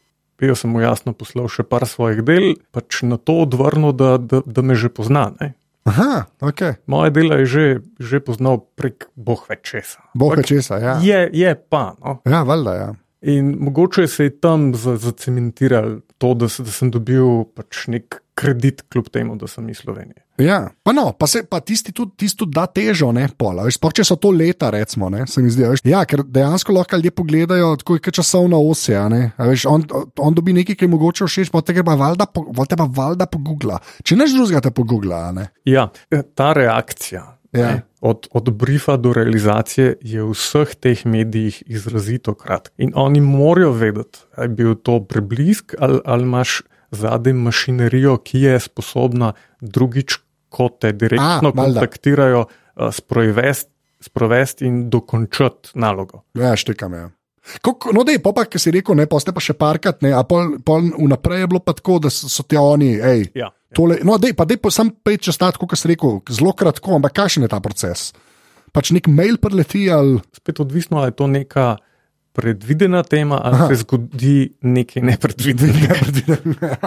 Jaz 0.43 0.65
sem 0.65 0.73
mu 0.75 0.81
jasno 0.83 1.13
poslal 1.15 1.47
še 1.47 1.63
par 1.63 1.85
svojih 1.87 2.25
del, 2.27 2.57
pač 2.75 3.05
na 3.07 3.15
to 3.15 3.45
odvrnil, 3.45 3.93
da, 3.95 4.17
da, 4.19 4.41
da 4.43 4.65
me 4.65 4.75
že 4.75 4.91
pozna. 4.91 5.29
Ne. 5.39 5.53
Aha, 5.85 6.27
ok, 6.41 6.61
Moje 6.87 7.11
delo 7.11 7.35
je 7.35 7.47
že, 7.47 7.65
že 7.99 8.21
poznal 8.21 8.63
prek 8.77 9.11
boh 9.17 9.43
več 9.49 9.61
česa. 9.65 9.99
boh 10.13 10.31
Ampak 10.33 10.47
česa. 10.47 10.79
Ja, 10.79 10.95
Je, 10.97 11.31
je 11.33 11.55
pa. 11.55 11.95
No. 11.99 12.21
ja 12.25 12.43
valjda. 12.43 12.75
Ja. 12.75 12.91
In 13.23 13.57
mogoče 13.59 14.07
se 14.07 14.25
je 14.25 14.31
tam 14.33 14.75
za- 14.75 14.97
zacementiral 14.97 16.01
to, 16.19 16.35
da, 16.35 16.49
se, 16.49 16.63
da 16.63 16.71
sem 16.71 16.91
dobil 16.91 17.25
pač 17.47 17.87
nek 17.87 18.23
kredit, 18.35 18.83
kljub 18.85 19.09
temu, 19.09 19.37
da 19.37 19.47
sem 19.47 19.69
iz 19.69 19.79
Slovenije. 19.79 20.22
Ja, 20.43 20.59
pa 20.83 20.93
no, 20.97 21.13
pa, 21.15 21.29
se, 21.31 21.43
pa 21.47 21.61
tisti 21.63 21.93
tudi, 21.95 22.17
tisti 22.23 22.43
tudi 22.43 22.57
da 22.57 22.65
težo, 22.67 23.13
ne, 23.15 23.29
pola. 23.39 23.69
Sploh 23.71 23.95
če 23.95 24.07
so 24.07 24.17
to 24.21 24.33
leta, 24.35 24.71
recimo, 24.75 25.11
ne, 25.13 25.27
se 25.31 25.43
mi 25.45 25.53
zdi. 25.53 25.67
Veš, 25.71 25.85
ja, 25.89 26.03
ker 26.09 26.25
dejansko 26.27 26.75
lahko 26.75 26.99
ljudje 26.99 27.15
pogledajo, 27.21 27.75
tako 27.83 27.99
je 27.99 28.15
časovna 28.21 28.59
os. 28.59 28.87
je, 28.89 28.97
a 28.99 29.07
ne, 29.13 29.23
a 29.37 29.51
Veš, 29.51 29.67
on, 29.71 29.85
on 30.19 30.35
dobi 30.35 30.57
nekaj, 30.57 30.79
ki 30.79 30.89
je 30.89 30.95
mogoče 30.95 31.29
všeč, 31.29 31.53
pa 31.55 31.63
tega 31.67 31.85
pa 31.87 31.95
valjda, 32.01 32.27
po- 32.27 32.49
valjda 32.57 32.81
pa 32.81 32.89
valjda 32.89 33.29
pogugla. 33.31 33.79
Če 34.03 34.19
neš 34.19 34.35
drugega 34.39 34.65
te 34.67 34.75
pogugla, 34.75 35.29
a 35.29 35.37
ne. 35.37 35.47
Ja, 35.69 35.89
ta 36.35 36.53
reakcija. 36.57 37.25
Ja. 37.53 37.67
Ne, 37.69 37.83
od, 38.01 38.31
od 38.33 38.49
briefa 38.57 38.97
do 38.97 39.13
realizacije 39.13 39.99
je 40.01 40.23
v 40.25 40.33
vseh 40.33 40.73
teh 40.81 41.03
medijih 41.07 41.63
izrazito 41.69 42.33
kratka. 42.35 42.73
In 42.81 42.97
oni 42.97 43.21
morajo 43.21 43.75
vedeti, 43.77 44.25
ali 44.37 44.49
je 44.49 44.55
bil 44.57 44.75
to 44.75 45.03
preblisk, 45.05 45.75
ali, 45.79 46.01
ali 46.05 46.25
imaš 46.25 46.63
zadaj 46.93 47.33
mašinerijo, 47.33 48.17
ki 48.25 48.41
je 48.41 48.61
sposobna 48.61 49.33
drugič, 49.61 50.19
ko 50.53 50.69
te 50.77 50.93
direktno 50.93 51.51
A, 51.51 51.57
kontaktirajo, 51.57 52.45
eh, 52.47 52.93
sprovesti 52.93 53.73
sprovest 54.03 54.63
in 54.63 54.91
dokončati 54.91 55.71
nalogo. 55.75 56.25
Ja, 56.35 56.57
štekam. 56.57 56.95
Ja. 56.95 57.11
Kako, 57.63 57.91
no, 57.95 58.05
dej, 58.07 58.21
pa, 58.23 58.33
pa, 58.35 58.45
ki 58.47 58.59
si 58.63 58.71
rekel, 58.75 58.97
ne, 58.99 59.09
pa 59.11 59.19
ste 59.23 59.35
pa 59.35 59.43
še 59.43 59.57
parkrat, 59.59 60.03
ne, 60.07 60.13
a 60.15 60.23
pol, 60.27 60.57
pol 60.63 60.93
vnaprej 60.95 61.43
je 61.43 61.49
bilo 61.51 61.61
pa 61.65 61.75
tako, 61.75 61.99
da 62.05 62.11
so, 62.13 62.31
so 62.31 62.45
ti 62.47 62.59
oni, 62.59 62.93
hej, 63.03 63.25
Ja. 63.39 63.51
tole, 63.75 63.99
no, 64.07 64.19
dej, 64.23 64.37
pa 64.39 64.47
dej, 64.47 64.61
pa 64.63 64.71
sam 64.71 64.93
pet 64.95 65.27
čez 65.27 65.39
tat, 65.41 65.59
kot 65.59 65.75
si 65.79 65.91
rekel, 65.91 66.21
zelo 66.31 66.55
kratko, 66.55 66.95
ampak 67.01 67.17
kakšen 67.19 67.47
je 67.47 67.51
ta 67.51 67.59
proces? 67.63 68.13
Pač 68.73 68.93
nek 68.95 69.11
mail 69.11 69.37
preleti 69.43 69.85
ali. 69.93 70.23
Spet 70.33 70.63
odvisno, 70.63 71.03
ali 71.03 71.11
je 71.11 71.19
to 71.19 71.27
neka 71.29 71.67
predvidena 72.33 73.03
tema 73.03 73.41
ali 73.45 73.55
Aha. 73.55 73.69
se 73.69 73.75
zgodi 73.75 74.53
nekaj 74.61 75.03
nepredvidenega. 75.03 75.95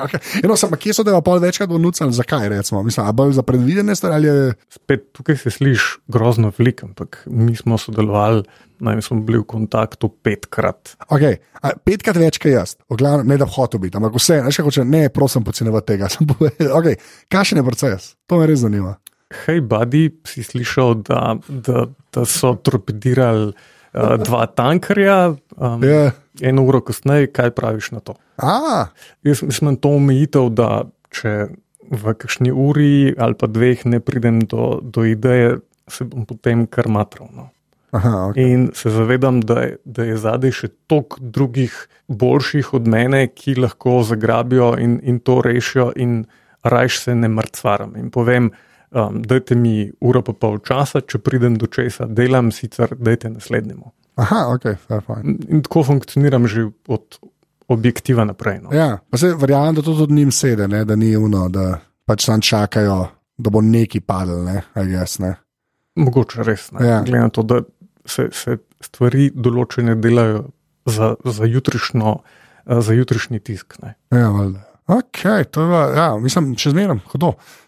okay. 0.05 0.19
Eno, 0.43 0.57
samo 0.57 0.75
kje 0.75 0.93
so 0.97 1.05
te 1.05 1.13
pa 1.13 1.21
pol 1.21 1.39
večkrat 1.39 1.69
vnucali, 1.69 2.13
zakaj 2.13 2.49
recimo? 2.49 2.83
Mislim, 2.83 3.07
bolj 3.13 3.35
za 3.37 3.43
predvidene 3.43 3.95
stvari 3.95 4.15
ali 4.15 4.27
je. 4.27 4.53
Spet 4.69 5.11
tukaj 5.13 5.37
se 5.37 5.51
sliši 5.51 5.99
grozno 6.07 6.51
veliko, 6.57 6.85
ampak 6.85 7.21
mi 7.25 7.55
smo 7.55 7.77
sodelovali, 7.77 8.43
naj 8.79 9.01
smo 9.01 9.19
bili 9.21 9.39
v 9.39 9.47
kontaktu 9.47 10.09
petkrat. 10.09 10.95
Okay. 11.09 11.37
A, 11.61 11.75
petkrat 11.85 12.17
več 12.17 12.41
kot 12.41 12.51
jaz, 12.51 12.75
v 12.89 12.97
glavnem, 12.99 13.29
ne 13.29 13.37
da 13.37 13.45
hotel 13.45 13.83
biti, 13.85 13.97
ampak 13.97 14.17
vse, 14.17 14.41
ne, 14.45 14.55
hoče, 14.67 14.85
ne, 14.89 15.07
prosim, 15.13 15.45
podcenevati 15.45 15.93
tega. 15.93 16.09
Okay. 16.75 16.97
Kakšen 17.31 17.61
je 17.61 17.63
proces? 17.63 18.13
To 18.27 18.39
me 18.39 18.49
res 18.49 18.59
zanima. 18.65 18.97
Hej, 19.45 19.61
Badi, 19.69 20.09
si 20.27 20.43
slišal, 20.45 20.99
da, 21.05 21.21
da, 21.49 21.85
da 22.13 22.25
so 22.29 22.53
torpedirali 22.61 23.53
uh, 23.95 24.15
dva 24.21 24.45
tankarja, 24.45 25.35
um, 25.57 25.83
Je. 25.83 26.11
eno 26.41 26.65
uro 26.67 26.81
kasneje, 26.85 27.31
kaj 27.31 27.51
praviš 27.55 27.91
na 27.95 27.99
to? 27.99 28.15
A, 28.37 28.85
Jaz 29.23 29.41
mislim, 29.41 29.77
to 29.79 29.95
omejitev, 29.95 30.51
da 30.51 30.83
če 31.15 31.47
v 31.91 32.13
kakšni 32.17 32.51
uri 32.51 33.13
ali 33.17 33.37
pa 33.37 33.47
dveh 33.47 33.85
ne 33.85 33.99
pridem 34.03 34.41
do, 34.49 34.79
do 34.83 35.05
ideje, 35.05 35.59
se 35.87 36.03
bom 36.03 36.25
potem 36.25 36.65
kar 36.67 36.89
matral. 36.89 37.29
No. 37.31 37.49
aha, 37.95 38.29
okay. 38.29 38.51
In 38.51 38.69
se 38.73 38.89
zavedam, 38.89 39.41
da 39.41 39.61
je, 39.61 39.77
da 39.85 40.03
je 40.03 40.17
zadaj 40.17 40.51
še 40.51 40.71
toliko 40.89 41.21
drugih, 41.21 41.75
boljših 42.07 42.73
od 42.77 42.87
mene, 42.91 43.27
ki 43.31 43.55
lahko 43.61 44.01
zagrabijo 44.05 44.75
in, 44.81 44.99
in 45.03 45.19
to 45.19 45.39
rešijo, 45.45 45.91
in 45.95 46.25
rajš 46.65 46.99
se 47.05 47.15
ne 47.15 47.29
mrcvaram. 47.29 47.95
In 48.01 48.11
povem, 48.13 48.51
um, 48.95 49.21
dajte 49.23 49.55
mi 49.55 49.91
uro 50.01 50.21
pa 50.25 50.33
pol 50.33 50.59
časa, 50.65 51.01
če 51.03 51.19
pridem 51.23 51.57
do 51.59 51.67
česa, 51.71 52.07
delam 52.07 52.51
sicer, 52.55 52.95
dajte 52.95 53.35
naslednjemu. 53.35 53.91
aha, 54.15 54.45
ok, 54.55 54.67
fair 54.87 55.01
point. 55.03 55.45
In, 55.49 55.63
tako 55.65 55.83
funkcioniram 55.83 56.47
že 56.47 56.69
od 56.87 57.19
objektiva 57.67 58.25
naprej. 58.25 58.61
No. 58.63 58.73
Ja, 58.73 58.99
pa 59.09 59.17
se 59.17 59.33
verjamem, 59.35 59.75
da 59.75 59.81
to 59.81 59.95
tudi 59.97 60.13
njim 60.13 60.31
sede, 60.31 60.67
ne, 60.67 60.85
da 60.85 60.95
ni 60.95 61.15
uno, 61.17 61.49
da 61.49 61.79
pač 62.05 62.25
tam 62.25 62.41
čakajo, 62.41 63.07
da 63.37 63.49
bo 63.51 63.61
neki 63.61 63.99
padel, 64.05 64.43
ne, 64.45 64.61
guess, 64.75 65.19
ne. 65.19 65.35
Mogoče 65.95 66.43
res. 66.43 66.69
Ne. 66.71 66.87
Ja. 66.87 67.01
Glede 67.03 67.23
na 67.23 67.29
to, 67.33 67.43
da 67.43 67.61
se, 68.05 68.29
se 68.31 68.59
stvari 68.83 69.31
določene 69.33 69.95
delajo 69.97 70.45
za, 70.85 71.15
za, 71.25 71.49
jutrišnjo, 71.49 72.15
eh, 72.67 72.81
za 72.85 72.93
jutrišnji 72.93 73.41
tisk. 73.41 73.79
Ne. 73.81 73.95
Ja, 74.13 74.29
valjda. 74.29 74.61
Ok, 74.85 75.23
to 75.51 75.65
je, 75.65 75.83
ja, 75.97 76.09
mislim, 76.21 76.53
če 76.61 76.75
zmeram, 76.75 76.99
hodo. 77.09 77.33
Uh, 77.33 77.64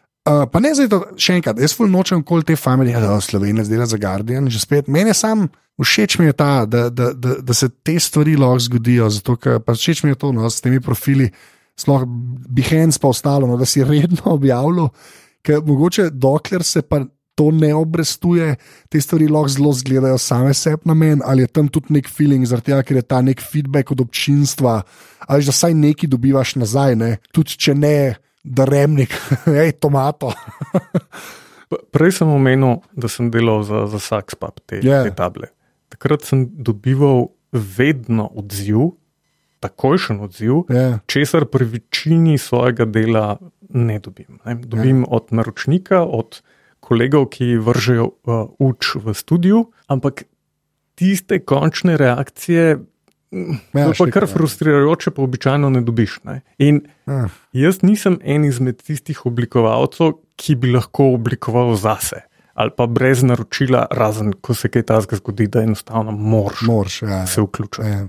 pa 0.51 0.59
ne 0.59 0.73
zdaj, 0.75 0.89
to, 0.91 0.99
še 1.19 1.37
enkrat, 1.39 1.59
jaz 1.61 1.75
ful 1.77 1.89
nočem 1.91 2.23
kol 2.25 2.43
te 2.43 2.57
familije, 2.59 2.99
da 2.99 3.15
Slovenija 3.23 3.67
zdela 3.67 3.87
za 3.87 3.99
Guardian, 4.01 4.49
že 4.51 4.59
spet. 4.59 4.91
Meni 4.91 5.13
je 5.13 5.19
sam 5.21 5.47
všeč 5.83 6.17
mi 6.19 6.25
je 6.25 6.33
ta, 6.33 6.65
da, 6.65 6.89
da, 6.89 7.13
da, 7.13 7.37
da 7.41 7.53
se 7.53 7.69
te 7.69 7.99
stvari 7.99 8.35
lahko 8.37 8.59
zgodijo, 8.59 9.09
zato 9.09 9.37
ker 9.37 9.59
pa 9.61 9.75
všeč 9.77 10.03
mi 10.03 10.11
je 10.11 10.19
to, 10.19 10.31
no, 10.33 10.49
s 10.49 10.61
temi 10.61 10.81
profili, 10.81 11.29
sploh 11.77 12.05
Behance 12.07 12.99
pa 12.99 13.11
ostalo, 13.13 13.47
no, 13.47 13.57
da 13.57 13.65
si 13.65 13.83
redno 13.91 14.33
objavljal, 14.33 14.89
ker 15.45 15.61
mogoče 15.65 16.09
dokler 16.13 16.63
se 16.63 16.81
pa. 16.81 17.05
To 17.37 17.51
ne 17.53 17.67
obrestuje, 17.77 18.55
te 18.89 18.97
stvari 18.97 19.27
lahko 19.29 19.51
zelo 19.53 19.69
zgledajo 19.77 20.17
same 20.17 20.55
sebi 20.57 20.89
na 20.89 20.95
meni, 20.97 21.21
ali 21.21 21.43
je 21.43 21.51
tam 21.53 21.67
tudi 21.69 21.93
nek 21.93 22.07
feeling, 22.09 22.47
zaradi 22.49 22.71
tega, 22.71 22.79
ker 22.81 22.97
je 22.97 23.03
ta 23.05 23.19
nek 23.21 23.43
feedback 23.45 23.91
od 23.93 24.01
občinstva, 24.01 24.79
ali 25.29 25.45
že 25.45 25.53
vsaj 25.53 25.75
nekaj 25.77 26.09
dobivaš 26.09 26.55
nazaj, 26.57 26.95
ne? 26.97 27.11
tudi 27.29 27.53
če 27.61 27.75
ne, 27.77 27.93
da 28.47 28.65
remnik, 28.65 29.11
hej, 29.57 29.75
tomato. 29.81 30.31
Prej 31.91 32.21
sem 32.21 32.29
omenil, 32.31 32.79
da 32.95 33.11
sem 33.11 33.27
delal 33.31 33.63
za, 33.67 33.85
za 33.91 33.99
Saxpap 33.99 34.63
te, 34.65 34.79
Ja. 34.79 35.01
yeah. 35.01 35.09
te 35.09 35.15
table. 35.15 35.51
Takrat 35.91 36.23
sem 36.23 36.47
dobival 36.47 37.29
vedno 37.51 38.27
odziv, 38.35 38.95
takojšen 39.59 40.19
odziv, 40.23 40.67
Ja, 40.69 40.99
česar 41.07 41.47
pri 41.51 41.65
večini 41.65 42.37
svojega 42.37 42.85
dela 42.85 43.37
ne 43.69 43.99
dobim. 43.99 44.39
Ne. 44.45 44.55
Dobim 44.55 45.03
yeah. 45.03 45.11
od 45.11 45.31
naročnika, 45.31 46.03
od 46.03 46.41
kolegov, 46.79 47.27
ki 47.35 47.57
vržejo 47.59 48.05
uh, 48.05 48.47
uč 48.59 48.95
v 48.95 49.11
studiu, 49.17 49.65
ampak 49.91 50.23
tiste 50.95 51.39
končne 51.43 51.97
reakcije. 51.97 52.77
Ja, 53.31 53.57
Ja, 53.75 53.85
to 53.91 54.05
pa 54.05 54.11
kar 54.11 54.23
ja. 54.23 54.27
frustrirajoče, 54.31 55.11
pa 55.11 55.21
običajno 55.21 55.69
ne 55.69 55.81
dobiš. 55.81 56.19
Ne? 56.23 56.41
In 56.63 56.81
ja. 57.07 57.27
Jaz 57.51 57.81
nisem 57.83 58.19
en 58.23 58.45
izmed 58.47 58.79
tistih 58.83 59.25
oblikovalcev, 59.27 60.13
ki 60.39 60.55
bi 60.55 60.71
lahko 60.71 61.09
oblikoval 61.17 61.75
zase. 61.75 62.23
Ali 62.57 62.71
pa 62.77 62.87
brez 62.89 63.21
naročila, 63.27 63.83
razen 63.91 64.31
ko 64.41 64.55
se 64.57 64.69
kaj 64.73 64.87
takega 64.89 65.19
zgodi, 65.19 65.45
da 65.51 65.61
enostavno 65.61 66.11
moraš 66.11 66.63
moraš. 66.65 67.01
Ja, 67.01 67.25
se 67.27 67.41
vključiti. 67.41 67.87
ja. 67.87 68.07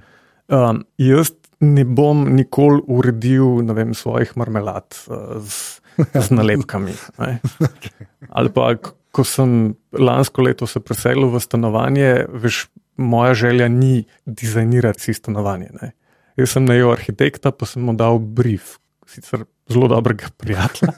Um, 0.48 0.84
jaz 0.96 1.34
ne 1.60 1.84
bom 1.84 2.22
nikoli 2.32 2.80
uredil 2.86 3.66
vem, 3.74 3.90
svojih 3.94 4.30
marmelad 4.40 4.96
uh, 5.10 5.42
z, 5.44 5.82
z 6.14 6.30
nalepkami. 6.38 6.94
ne. 7.18 7.40
Ali 8.38 8.48
pa, 8.54 8.70
ko 9.12 9.24
sem 9.24 9.74
lansko 9.92 10.42
leto 10.46 10.66
se 10.66 10.80
preselil 10.80 11.28
v 11.28 11.40
stanovanje, 11.42 12.24
veš, 12.32 12.68
moja 12.98 13.34
želja 13.34 13.68
ni 13.68 14.04
dizajnirati 14.26 15.00
si 15.00 15.14
stanovanje. 15.14 15.70
Ne. 15.82 15.92
Jaz 16.36 16.54
sem 16.54 16.66
najel 16.66 16.92
arhitekta, 16.92 17.50
pa 17.50 17.66
sem 17.66 17.82
mu 17.82 17.94
dal 17.98 18.18
brief, 18.18 18.76
sicer 19.06 19.46
zelo 19.70 19.88
dobrega 19.88 20.30
prijatelja, 20.36 20.92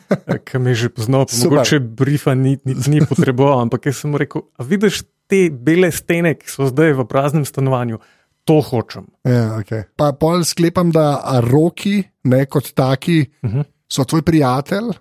ki 0.46 0.58
me 0.58 0.72
je 0.72 0.86
že 0.86 0.92
poznal, 0.94 1.26
mogoče 1.44 1.80
briefa 1.80 2.34
ni, 2.34 2.56
ni, 2.64 2.76
ni 2.86 3.02
potreboval, 3.06 3.60
ampak 3.66 3.90
jaz 3.90 4.02
sem 4.02 4.12
mu 4.12 4.20
rekel, 4.20 4.46
a 4.58 4.66
vidiš 4.66 5.04
te 5.30 5.46
bele 5.50 5.90
stene, 5.94 6.34
ki 6.38 6.50
so 6.50 6.68
zdaj 6.70 6.94
v 6.98 7.06
praznem 7.10 7.46
stanovanju, 7.46 8.00
to 8.46 8.60
hočem. 8.62 9.08
Ja, 9.26 9.58
okay. 9.58 9.88
Pa 9.98 10.12
pol 10.14 10.44
sklepam, 10.46 10.92
da 10.94 11.40
roki, 11.42 12.04
ne 12.30 12.44
kot 12.46 12.72
taki, 12.74 13.26
Uh 13.42 13.50
-huh. 13.50 13.64
so 13.88 14.04
tvoj 14.04 14.22
prijatelj. 14.22 14.94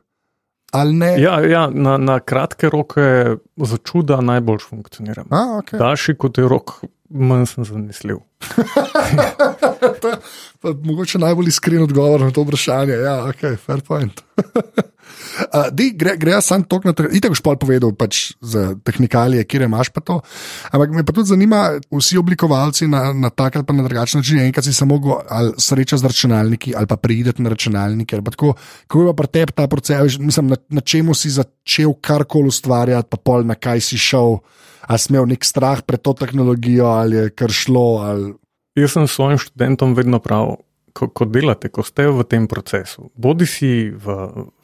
Ja, 1.22 1.40
ja 1.46 1.70
na, 1.72 1.98
na 1.98 2.20
kratke 2.20 2.70
roke 2.70 3.36
za 3.56 3.78
čuda 3.78 4.22
najbolj 4.22 4.60
funkcioniram. 4.70 5.28
A, 5.30 5.62
okay. 5.62 5.80
Daljši 5.80 6.16
kot 6.20 6.38
je 6.38 6.48
rok, 6.50 6.80
manj 7.10 7.46
sem 7.46 7.66
zanesljiv. 7.66 8.24
to 10.02 10.08
je 10.10 10.18
pa 10.66 10.74
mogoče 10.84 11.22
najbolj 11.22 11.48
iskren 11.54 11.84
odgovor 11.84 12.22
na 12.22 12.32
to 12.32 12.42
vprašanje. 12.42 12.94
Ja, 12.94 13.20
ok, 13.30 13.58
fair 13.66 13.82
point. 13.86 14.22
Uh, 15.36 15.68
di, 15.72 15.90
gre, 16.00 16.14
gre 16.20 16.32
jaz 16.32 16.48
sam 16.48 16.64
tok 16.64 16.86
na 16.88 16.94
to, 16.96 17.06
itek 17.12 17.34
boš 17.34 17.42
pol 17.44 17.58
povedal 17.60 17.92
pač 17.98 18.38
za 18.40 18.72
tehnikalije, 18.88 19.44
kje 19.48 19.68
imaš 19.68 19.90
pa 19.92 20.00
to. 20.00 20.22
Ampak 20.72 20.94
me 20.96 21.04
pa 21.04 21.12
tudi 21.16 21.28
zanima, 21.28 21.60
vsi 21.92 22.20
oblikovalci 22.20 22.88
na, 22.88 23.10
na 23.12 23.30
tak 23.30 23.58
ali 23.60 23.68
pa 23.68 23.76
na 23.76 23.84
drugačen 23.84 24.24
način, 24.24 24.40
enkrat 24.46 24.68
si 24.68 24.74
se 24.74 24.88
mogel 24.88 25.20
ali 25.28 25.52
srečati 25.60 26.02
z 26.02 26.08
računalniki 26.08 26.74
ali 26.76 26.88
pa 26.88 26.96
prideti 26.96 27.44
na 27.44 27.52
računalnike. 27.52 28.22
Tako, 28.32 28.54
kako 28.88 29.02
je 29.02 29.12
pa 29.12 29.18
pri 29.20 29.28
tebi 29.28 29.58
ta 29.60 29.68
proces, 29.68 30.20
mislim, 30.20 30.56
na, 30.56 30.60
na 30.70 30.82
čemu 30.82 31.14
si 31.14 31.34
začel 31.36 31.94
karkoli 32.02 32.48
ustvarjati, 32.48 33.12
pa 33.12 33.18
pol 33.20 33.44
na 33.44 33.60
kaj 33.60 33.84
si 33.92 34.00
šel, 34.00 34.40
ali 34.88 35.00
si 35.00 35.12
imel 35.12 35.28
nek 35.36 35.44
strah 35.44 35.84
pred 35.84 36.00
to 36.00 36.16
tehnologijo, 36.16 36.88
ali 36.96 37.16
je 37.16 37.30
kar 37.36 37.52
šlo. 37.52 37.88
Ali... 38.08 38.34
Jaz 38.76 38.96
sem 38.96 39.08
svojim 39.08 39.40
študentom 39.40 39.96
vedno 39.96 40.20
pravil, 40.20 40.60
ko, 40.96 41.08
ko 41.08 41.28
delate, 41.28 41.72
ko 41.72 41.84
ste 41.84 42.10
v 42.12 42.26
tem 42.28 42.48
procesu, 42.52 43.10
bodi 43.16 43.48
si 43.48 43.88
v, 43.92 44.06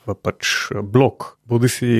v 0.03 0.15
pač 0.19 0.71
blok, 0.83 1.37
bodi 1.47 1.71
si 1.71 1.91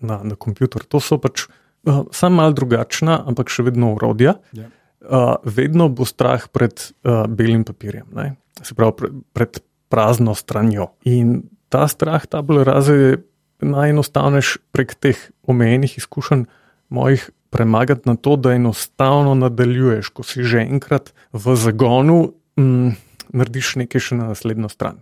na, 0.00 0.20
na 0.24 0.36
kompjuter, 0.36 0.84
to 0.88 1.00
so 1.00 1.20
pač 1.20 1.44
uh, 1.48 2.08
samo 2.12 2.40
malo 2.40 2.56
drugačna, 2.56 3.20
ampak 3.28 3.52
še 3.52 3.68
vedno 3.68 3.94
urodja. 3.96 4.38
Ja. 4.56 4.72
Uh, 4.98 5.36
vedno 5.46 5.86
bo 5.92 6.08
strah 6.08 6.42
pred 6.50 6.74
uh, 7.06 7.28
belim 7.30 7.62
papirjem, 7.68 8.08
ne? 8.16 8.34
se 8.58 8.74
pravi 8.74 8.96
pred, 8.98 9.18
pred 9.32 9.60
prazno 9.88 10.34
stranjo. 10.34 10.90
In 11.06 11.46
ta 11.72 11.86
strah, 11.88 12.24
ta 12.26 12.42
bolj 12.42 12.64
raze 12.66 12.96
je 12.96 13.18
najenostavnejši 13.62 14.58
prek 14.74 14.94
teh 14.98 15.18
omejenih 15.48 15.98
izkušenj 15.98 16.44
mojih 16.88 17.30
premagati 17.50 18.08
na 18.08 18.16
to, 18.16 18.36
da 18.36 18.52
enostavno 18.52 19.34
nadaljuješ, 19.34 20.08
ko 20.08 20.22
si 20.22 20.44
že 20.44 20.64
enkrat 20.64 21.14
v 21.32 21.56
zagonu, 21.56 22.32
mm, 22.58 22.96
narediš 23.32 23.76
nekaj 23.84 24.00
še 24.00 24.18
na 24.18 24.32
naslednjo 24.32 24.68
stran. 24.68 25.00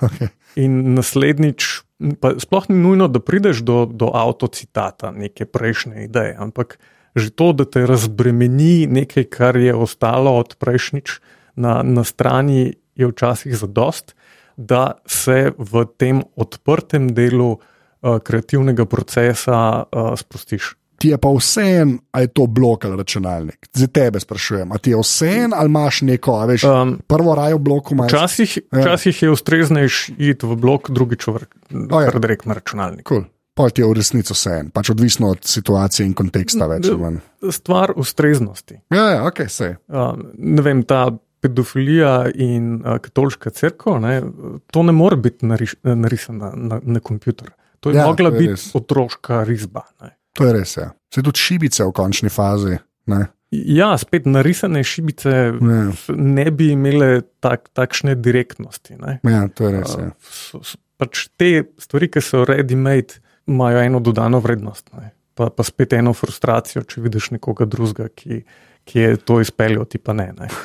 Okay. 0.00 0.28
In 0.56 0.94
naslednjič, 0.96 1.68
pa 2.20 2.34
sploh 2.40 2.68
ni 2.68 2.76
nujno, 2.80 3.08
da 3.08 3.20
prideš 3.20 3.62
do, 3.64 3.84
do 3.86 4.10
avtocitata, 4.14 5.12
neke 5.12 5.46
prejšnje 5.48 6.04
ideje, 6.04 6.36
ampak 6.38 6.78
že 7.16 7.32
to, 7.32 7.52
da 7.56 7.64
te 7.64 7.86
razbremeni 7.88 8.84
nekaj, 8.92 9.24
kar 9.32 9.56
je 9.56 9.72
ostalo 9.72 10.34
od 10.36 10.56
prejšnjič 10.60 11.16
na, 11.56 11.80
na 11.80 12.04
strani, 12.04 12.76
je 12.96 13.08
včasih 13.08 13.56
zadost, 13.56 14.12
da 14.56 15.00
se 15.08 15.52
v 15.56 15.84
tem 15.96 16.20
odprtem 16.36 17.08
delu 17.16 17.56
kreativnega 18.24 18.84
procesa 18.84 19.84
uh, 19.92 20.12
sprostiš. 20.16 20.74
ti 20.98 21.08
je 21.08 21.18
pa 21.18 21.28
vseeno, 21.28 21.98
ali 22.12 22.24
je 22.24 22.28
to 22.28 22.46
blok 22.46 22.84
ali 22.84 22.96
računalnik. 22.96 23.68
Za 23.72 23.86
tebe 23.86 24.20
sprašujem, 24.20 24.70
ali 24.72 24.80
ti 24.80 24.90
je 24.90 24.96
vseeno, 25.02 25.56
ali 25.56 25.66
imaš 25.68 26.00
neko, 26.02 26.32
a 26.40 26.44
veš, 26.46 26.64
Um, 26.64 26.98
prvo 27.06 27.34
rajo 27.34 27.56
v 27.56 27.60
bloku 27.60 27.94
imaš. 27.94 28.12
Včasih, 28.12 28.58
Ja. 28.72 28.80
včasih 28.80 29.22
je 29.22 29.30
ustreznejš 29.30 30.08
iti 30.18 30.46
v 30.46 30.56
blok, 30.56 30.90
drugič 30.90 31.26
v 31.26 31.40
ja. 31.70 32.10
direkt 32.18 32.46
na 32.46 32.54
računalnik. 32.54 33.04
Cool. 33.08 33.24
pa 33.56 33.70
ti 33.70 33.80
je 33.80 33.88
v 33.88 33.92
resnici 33.96 34.32
vse 34.32 34.50
en, 34.60 34.70
pač 34.70 34.90
odvisno 34.92 35.30
od 35.32 35.44
situacije 35.44 36.06
in 36.06 36.14
konteksta. 36.14 36.66
Več, 36.68 36.88
ali. 36.92 37.20
Stvar 37.52 37.92
ustreznosti. 37.96 38.80
ja, 38.92 39.10
ja, 39.10 39.26
ok, 39.26 39.48
se. 39.48 39.76
Um, 39.88 40.26
ne 40.36 40.62
vem, 40.62 40.82
ta 40.82 41.08
pedofilija 41.40 42.30
in 42.34 42.82
uh, 42.84 42.98
katoliška 43.00 43.50
crkva, 43.50 44.20
to 44.72 44.82
ne 44.82 44.92
more 44.92 45.16
biti 45.16 45.46
nariš, 45.46 45.74
narisano 45.84 46.38
na, 46.44 46.52
na, 46.56 46.80
na 46.84 47.00
kompjuter. 47.00 47.52
To 47.86 47.90
je 47.90 47.96
Ja, 47.96 48.06
mogla 48.06 48.30
to 48.30 48.34
je 48.34 48.38
biti 48.38 48.50
res. 48.50 48.66
otroška 48.74 49.42
risba. 49.44 49.86
Ne. 50.02 50.10
To 50.32 50.44
je 50.44 50.52
res. 50.52 50.76
Ja. 50.76 50.90
Se 51.08 51.22
tudi 51.22 51.38
šibice 51.38 51.84
v 51.84 51.92
končni 51.92 52.28
fazi. 52.28 52.74
Ne? 53.06 53.26
Ja, 53.50 53.92
spet 53.94 54.26
narisane 54.26 54.82
šibice 54.82 55.30
Ja. 55.30 55.52
ne 56.10 56.46
bi 56.50 56.72
imele 56.72 57.22
tak, 57.40 57.70
takšne 57.70 58.14
direktnosti. 58.14 58.98
Ne. 58.98 59.20
Ja, 59.22 59.46
to 59.48 59.64
je 59.64 59.70
res. 59.72 59.94
Ja. 59.94 60.10
So- 60.20 60.62
so- 60.62 60.82
Pač 60.96 61.28
te 61.36 61.60
stvari, 61.76 62.08
ki 62.08 62.20
so 62.20 62.40
ready-made, 62.42 63.18
imajo 63.46 63.78
eno 63.78 64.00
dodano 64.00 64.40
vrednost. 64.40 64.88
Ne. 64.96 65.12
Pa, 65.36 65.50
pa 65.52 65.62
spet 65.62 65.92
eno 65.92 66.14
frustracijo, 66.16 66.80
če 66.88 67.00
vidiš 67.04 67.30
nekoga 67.36 67.66
drugega, 67.68 68.08
ki, 68.08 68.38
ki 68.84 68.98
je 68.98 69.16
to 69.20 69.36
izpeljal, 69.40 69.84
ti 69.84 69.98
pa 70.00 70.12
ne. 70.12 70.32
ne. 70.32 70.48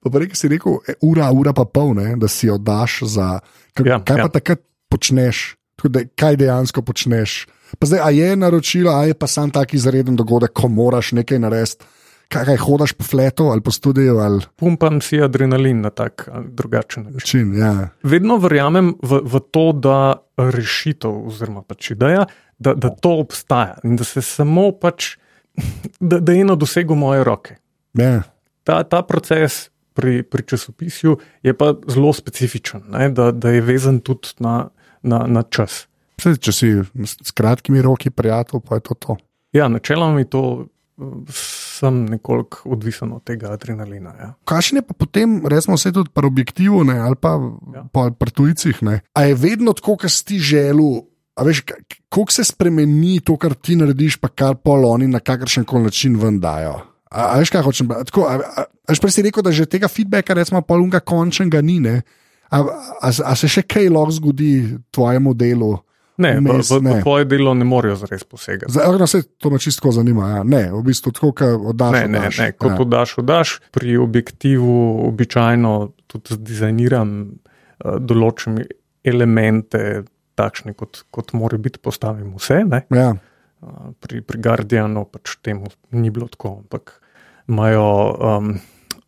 Pa 0.00 0.10
prej, 0.10 0.28
ki 0.30 0.36
si 0.38 0.48
rekel, 0.48 0.78
e, 0.88 0.94
ura, 1.04 1.28
ura 1.32 1.52
pa 1.52 1.64
pol, 1.64 1.92
ne, 1.94 2.14
da 2.16 2.28
si 2.28 2.46
jo 2.48 2.56
daš 2.58 3.02
za. 3.12 3.28
Kaj, 3.74 3.86
Ja, 3.86 3.98
kaj 3.98 4.16
pa 4.16 4.22
ja. 4.22 4.28
takrat 4.30 4.60
počneš, 4.88 5.56
da, 5.84 6.04
kaj 6.14 6.36
dejansko 6.36 6.82
počneš. 6.82 7.46
Pa 7.74 7.86
zdaj, 7.86 8.00
a 8.00 8.10
je 8.10 8.36
naročilo, 8.36 8.92
a 8.94 9.04
je 9.04 9.14
pa 9.14 9.26
sam 9.26 9.50
tak 9.50 9.74
izreden 9.74 10.14
dogodek, 10.16 10.52
ko 10.54 10.68
moraš 10.68 11.12
nekaj 11.12 11.38
narediti. 11.38 11.84
Kaj, 12.28 12.44
kaj 12.46 12.56
hodaš 12.56 12.92
po 12.96 13.04
fletu 13.04 13.44
ali 13.44 13.60
po 13.60 13.70
studiu 13.70 14.16
ali 14.18 14.40
Pumpam 14.56 15.00
si 15.04 15.20
adrenalin 15.20 15.82
na 15.84 15.90
tak 15.90 16.24
ali 16.32 16.46
drugačen 16.48 17.04
način. 17.04 17.20
čin. 17.20 17.54
Ja. 17.54 17.88
Vedno 18.02 18.38
verjamem 18.40 18.94
v, 19.02 19.20
v 19.24 19.40
to, 19.50 19.72
da 19.72 19.98
rešitev, 20.38 21.26
oziroma 21.28 21.62
pač 21.62 21.90
ideja, 21.90 22.24
da, 22.58 22.72
da 22.74 22.88
to 22.90 23.18
obstaja 23.20 23.76
in 23.84 23.96
da 23.96 24.04
se 24.04 24.22
samo 24.22 24.72
pač, 24.72 25.16
da, 26.00 26.18
da 26.18 26.32
je 26.32 26.44
na 26.44 26.54
dosegu 26.54 26.94
moje 26.94 27.24
roke. 27.24 27.56
Ja. 27.92 28.22
Ta, 28.64 28.82
ta 28.88 29.02
proces 29.02 29.68
pri, 29.94 30.22
pri 30.22 30.42
časopisju 30.44 31.14
je 31.40 31.54
pa 31.54 31.72
zelo 31.86 32.12
specifičen, 32.12 32.82
ne, 32.88 33.08
da, 33.08 33.30
da 33.30 33.48
je 33.48 33.60
vezan 33.62 34.00
tudi 34.00 34.28
na, 34.38 34.68
na, 35.02 35.24
na 35.24 35.42
čas. 35.44 35.86
Saj, 36.16 36.36
če 36.36 36.52
si 36.52 36.68
s 37.02 37.32
kratkimi 37.32 37.80
roki 37.80 38.10
prijatelj, 38.10 38.60
pa 38.60 38.74
je 38.74 38.80
to 38.82 38.94
to. 38.96 39.16
Ja, 39.52 39.68
načeloma 39.68 40.14
mi 40.14 40.24
to. 40.24 40.66
eh, 40.98 41.32
Sem 41.74 42.04
nekoliko 42.06 42.68
odvisen 42.68 43.12
od 43.12 43.24
tega 43.24 43.50
adrenalina. 43.50 44.12
Ja. 44.14 44.28
Kakšen 44.44 44.76
je 44.76 44.82
pa 44.84 44.94
potem, 44.94 45.42
recimo, 45.44 45.74
vse 45.74 45.90
tudi 45.90 46.10
pri 46.10 46.22
objektivu 46.24 46.84
ne, 46.84 46.94
ali 46.96 47.16
pa 47.16 47.34
Ja. 47.74 47.82
pri 48.10 48.30
tujcih? 48.32 48.78
Ne? 48.80 49.00
A 49.12 49.24
je 49.24 49.34
vedno 49.36 49.72
tako, 49.72 49.96
kot 49.96 50.10
si 50.10 50.24
ti 50.24 50.38
želel? 50.38 51.02
A 51.34 51.42
veš, 51.42 51.64
ka- 51.64 51.80
kako 52.08 52.30
se 52.30 52.44
spremeni 52.44 53.18
to, 53.20 53.34
kar 53.36 53.54
ti 53.54 53.74
narediš, 53.74 54.16
pa 54.16 54.28
kar 54.28 54.54
pol 54.56 54.86
oni 54.86 55.08
na 55.08 55.18
kakršen 55.18 55.64
koli 55.64 55.82
način 55.84 56.14
ven 56.14 56.38
dajo? 56.38 56.78
A, 57.14 57.30
a 57.30 57.38
veš, 57.38 57.54
kaj 57.54 57.62
hočem? 57.62 57.94
Tako, 58.10 58.26
a, 58.26 58.34
a, 58.42 58.66
a 58.66 58.98
prej 58.98 59.14
si 59.14 59.22
rekel, 59.22 59.46
da 59.46 59.54
že 59.54 59.70
tega 59.70 59.86
feedbacka, 59.86 60.34
recimo, 60.34 60.64
polunga 60.66 60.98
končnega 60.98 61.62
ni. 61.62 61.78
Ne? 61.78 62.02
A, 62.50 62.58
a, 62.98 63.08
a 63.08 63.32
se 63.38 63.50
še 63.50 63.62
kaj 63.62 63.86
lahko 63.86 64.18
zgodi 64.18 64.54
tvojemu 64.90 65.34
delu? 65.38 65.74
Ne, 66.14 66.38
v, 66.38 66.46
Vmes 66.46 66.70
v, 66.70 66.78
v 66.78 66.82
ne. 66.86 66.98
tvoje 67.02 67.26
delo 67.26 67.54
ne 67.58 67.66
morejo 67.66 67.96
zares 68.04 68.22
posegati. 68.22 68.70
Zdaj, 68.70 68.98
no, 68.98 69.06
se 69.10 69.22
to 69.38 69.50
me 69.50 69.58
čisto 69.58 69.90
zanima. 69.90 70.28
Ja. 70.30 70.42
Ne, 70.46 70.62
v 70.70 70.82
bistvu 70.86 71.10
tako, 71.10 71.32
kot 71.34 71.70
oddaš. 71.74 71.94
Ne, 71.96 72.02
ne, 72.06 72.18
oddaš. 72.22 72.38
ne, 72.38 72.48
ko 72.54 72.70
ja. 72.70 72.76
to 72.78 72.84
daš, 72.86 73.14
daš. 73.26 73.54
Pri 73.74 73.96
objektivu 73.98 74.74
običajno 75.08 75.72
tudi 76.06 76.38
dizajniram 76.38 77.14
uh, 77.26 77.96
določene 77.98 78.68
elemente, 79.04 80.04
takšne, 80.38 80.74
kot, 80.78 81.02
kot 81.10 81.34
mora 81.34 81.58
biti, 81.58 81.82
postavim 81.82 82.36
vse. 82.38 82.62
Ne? 82.70 82.84
Ja. 82.94 83.10
Uh, 83.58 83.90
pri, 83.98 84.22
pri 84.22 84.38
Guardianu 84.38 85.08
pač 85.10 85.34
temu 85.42 85.66
ni 85.98 86.14
bilo 86.14 86.30
tako, 86.30 86.60
ampak 86.62 87.00
imajo 87.46 87.86
um, 88.10 88.54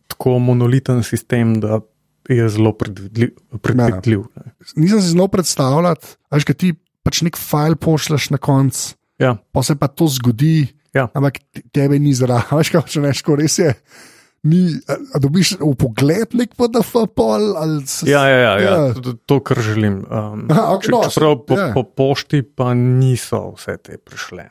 tako 0.07 0.39
monoliten 0.39 1.03
sistem, 1.03 1.59
da 1.59 1.79
je 2.27 2.49
zelo 2.49 2.73
predvidljiv. 2.73 3.29
predvidljiv 3.61 4.23
ne. 4.35 4.51
Nisem 4.75 5.01
si 5.01 5.09
znal 5.09 5.27
predstavljati, 5.27 6.07
veš, 6.31 6.43
kaj 6.43 6.55
ti 6.55 6.73
pač 7.03 7.21
nek 7.21 7.37
file 7.37 7.75
pošleš 7.75 8.29
na 8.29 8.37
koncu. 8.37 8.95
Ja, 9.17 9.37
pa 9.51 9.63
se 9.63 9.75
pa 9.75 9.87
to 9.87 10.07
zgodi, 10.07 10.67
Ja. 10.93 11.07
ampak 11.13 11.39
te- 11.51 11.61
tebe 11.71 11.99
ni 11.99 12.13
zraven. 12.13 12.43
Veš, 12.57 12.69
kaj 12.69 12.83
če 12.87 13.01
neš, 13.01 13.23
res 13.29 13.59
je. 13.59 13.73
Ni, 14.43 14.69
a, 14.87 15.17
dobiš 15.17 15.57
v 15.59 15.73
pogled 15.75 16.31
nek 16.31 16.53
PDF, 16.53 16.93
pol, 17.11 17.57
ali 17.57 17.81
se, 17.83 18.05
ja, 18.05 18.21
ja, 18.23 18.37
ja, 18.37 18.53
ja. 18.55 18.73
Ja. 18.79 18.93
To, 18.93 19.13
to, 19.17 19.39
kar 19.39 19.57
želim. 19.57 20.05
Um, 20.05 20.45
Aha, 20.47 20.75
ok, 20.75 20.83
če- 20.83 20.91
no, 20.93 20.99
čeprav 21.03 21.33
po, 21.43 21.57
ja. 21.57 21.65
po 21.73 21.81
pošti 21.83 22.43
pa 22.45 22.71
niso 22.73 23.55
vse 23.55 23.75
te 23.77 23.97
prišle. 23.97 24.45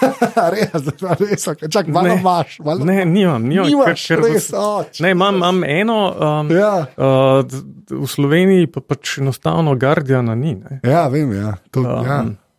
res, 0.54 0.90
res, 1.22 1.46
okay. 1.46 1.70
čak, 1.70 1.86
malo 1.86 2.08
Ne. 2.08 2.18
imaš, 2.18 2.58
malo 2.60 2.84
Ne, 2.84 3.04
nimam, 3.04 3.40
nimam 3.42 3.66
Nimaš, 3.66 4.04
ker- 4.04 4.20
ker 4.20 4.26
res, 4.26 4.50
o, 4.52 4.84
Ne, 5.00 5.10
imam, 5.10 5.36
imam 5.36 5.64
eno, 5.64 5.98
um, 6.10 6.50
Ja. 6.50 6.74
uh, 6.90 7.40
v 7.88 8.04
Sloveniji 8.06 8.66
pa 8.66 8.82
pač 8.82 9.18
enostavno 9.18 9.72
Guardiana 9.74 10.34
ni. 10.34 10.54
ne. 10.54 10.80
ja, 10.82 11.06
vem, 11.08 11.32
ja. 11.32 11.56
To, 11.70 11.80
Um, 11.80 12.04
ja. 12.04 12.18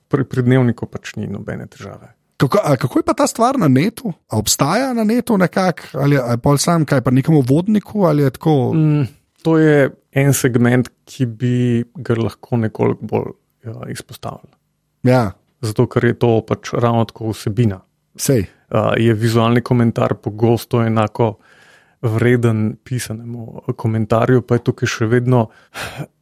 Pri, 0.09 0.23
pri 0.25 0.41
dnevniku 0.41 0.87
pač 0.89 1.13
ni 1.15 1.27
nobene 1.27 1.67
težave. 1.67 2.15
Kako, 2.39 2.59
a, 2.63 2.75
kako 2.79 2.99
je 2.99 3.03
pa 3.03 3.13
ta 3.13 3.27
stvar 3.27 3.57
na 3.59 3.67
netu? 3.67 4.13
A 4.31 4.39
obstaja 4.39 4.93
na 4.95 5.03
netu 5.03 5.37
nekako, 5.37 5.99
ali 5.99 6.15
je 6.15 6.37
pol 6.43 6.57
sam, 6.57 6.85
kaj 6.87 7.01
pa 7.03 7.11
nekemu 7.11 7.43
vodniku, 7.47 8.05
ali 8.07 8.23
je 8.23 8.29
tako. 8.37 8.55
Mm, 8.73 9.09
to 9.43 9.57
je 9.59 9.89
en 10.15 10.33
segment, 10.33 10.87
ki 11.05 11.25
bi 11.25 11.83
ga 11.99 12.15
lahko 12.15 12.57
nekoliko 12.57 13.05
bolj 13.11 13.35
ja, 13.67 13.75
izpostavili. 13.91 14.55
Ja, 15.03 15.31
Zato, 15.61 15.89
ker 15.91 16.07
je 16.07 16.15
to 16.15 16.39
pač 16.47 16.71
ravno 16.73 17.03
tako 17.05 17.33
vsebina. 17.33 17.81
sej. 18.15 18.45
Uh, 18.69 18.93
je 18.97 19.13
vizualni 19.13 19.61
komentar 19.61 20.13
pogosto 20.13 20.83
enako 20.83 21.37
vreden 22.01 22.77
pisanemu 22.83 23.63
komentarju, 23.75 24.41
pa 24.41 24.55
je 24.55 24.63
tukaj 24.63 24.87
še 24.87 25.07
vedno 25.09 25.47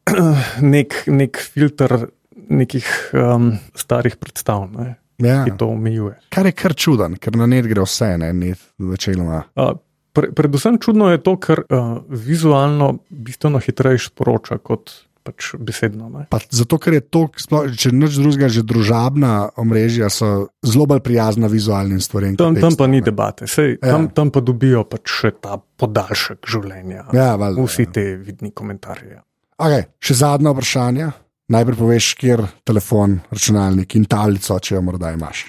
nek, 0.74 0.94
nek 1.06 1.38
filter 1.38 2.08
nekih 2.48 2.88
um, 3.12 3.52
starih 3.74 4.16
predstav, 4.16 4.64
ne, 4.72 4.94
Ja. 5.18 5.44
ki 5.44 5.56
to 5.58 5.66
omejuje. 5.68 6.14
Kar 6.30 6.46
je 6.46 6.52
kar 6.54 6.74
čuden, 6.74 7.16
ker 7.18 7.34
na 7.36 7.46
net 7.46 7.66
gre 7.66 7.82
vse, 7.82 8.12
ne, 8.18 8.32
net 8.32 8.58
večinoma. 8.78 9.42
Uh, 9.58 9.72
pre, 10.14 10.30
predvsem 10.30 10.78
čudno 10.78 11.10
je 11.10 11.18
to, 11.18 11.36
ker 11.36 11.64
uh, 11.64 11.98
vizualno 12.08 12.98
bistveno 13.10 13.58
hitreje 13.58 13.98
sporoča 14.06 14.58
kot 14.58 14.92
pač 15.26 15.50
besedno. 15.60 16.06
Ne. 16.08 16.22
Pa 16.30 16.38
zato, 16.48 16.78
ker 16.80 16.94
je 16.94 17.02
to, 17.04 17.26
sploh, 17.36 17.66
če 17.68 17.90
nič 17.92 18.16
drugega, 18.16 18.48
že 18.48 18.62
družabna 18.64 19.50
omrežja 19.60 20.06
so 20.08 20.28
zelo 20.64 20.86
bolj 20.88 21.02
prijazna 21.04 21.50
vizualnim 21.52 21.98
stvarem. 22.00 22.38
Tam, 22.38 22.54
kot 22.54 22.64
tam 22.64 22.76
pa 22.78 22.86
ni 22.86 23.02
ne. 23.02 23.04
debate, 23.04 23.44
Sej, 23.46 23.76
Ja. 23.82 23.92
tam, 23.98 24.08
tam 24.08 24.30
pa 24.30 24.40
dobijo 24.40 24.86
pač 24.88 25.04
še 25.10 25.34
ta 25.36 25.58
podaljšek 25.58 26.46
življenja. 26.48 27.10
Ja, 27.12 27.34
valjda, 27.36 27.60
Vsi 27.66 27.84
ja. 27.84 27.92
te 27.92 28.06
vidni 28.16 28.54
komentarji. 28.54 29.18
ja. 29.18 29.22
Okay, 29.58 29.90
še 29.98 30.14
zadnje 30.14 30.54
vprašanje. 30.54 31.10
Najprej 31.48 31.76
poveš, 31.78 32.14
kjer 32.20 32.42
telefon, 32.64 33.20
računalnik 33.30 33.94
in 33.96 34.04
tablico, 34.04 34.58
če 34.60 34.74
jo 34.74 34.82
morda 34.84 35.12
imaš. 35.16 35.46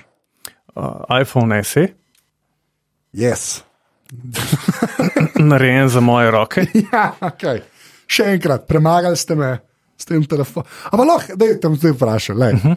Uh, 0.75 1.03
iPhone 1.19 1.63
SE, 1.63 1.89
Yes. 3.13 3.61
narejen 5.49 5.89
za 5.89 5.99
moje 5.99 6.31
roke. 6.31 6.65
ja, 6.93 7.13
okay. 7.21 7.61
Še 8.09 8.33
enkrat, 8.35 8.65
premagali 8.67 9.17
ste 9.17 9.37
me 9.37 9.53
s 9.97 10.07
tem 10.09 10.23
telefonom. 10.25 10.69
Ampak 10.91 11.07
lahko, 11.07 11.37
da 11.37 11.49
je 11.49 11.59
tam 11.61 11.75
zdaj 11.77 11.93
vprašal. 11.93 12.37
Uh 12.37 12.63
-huh. 12.63 12.75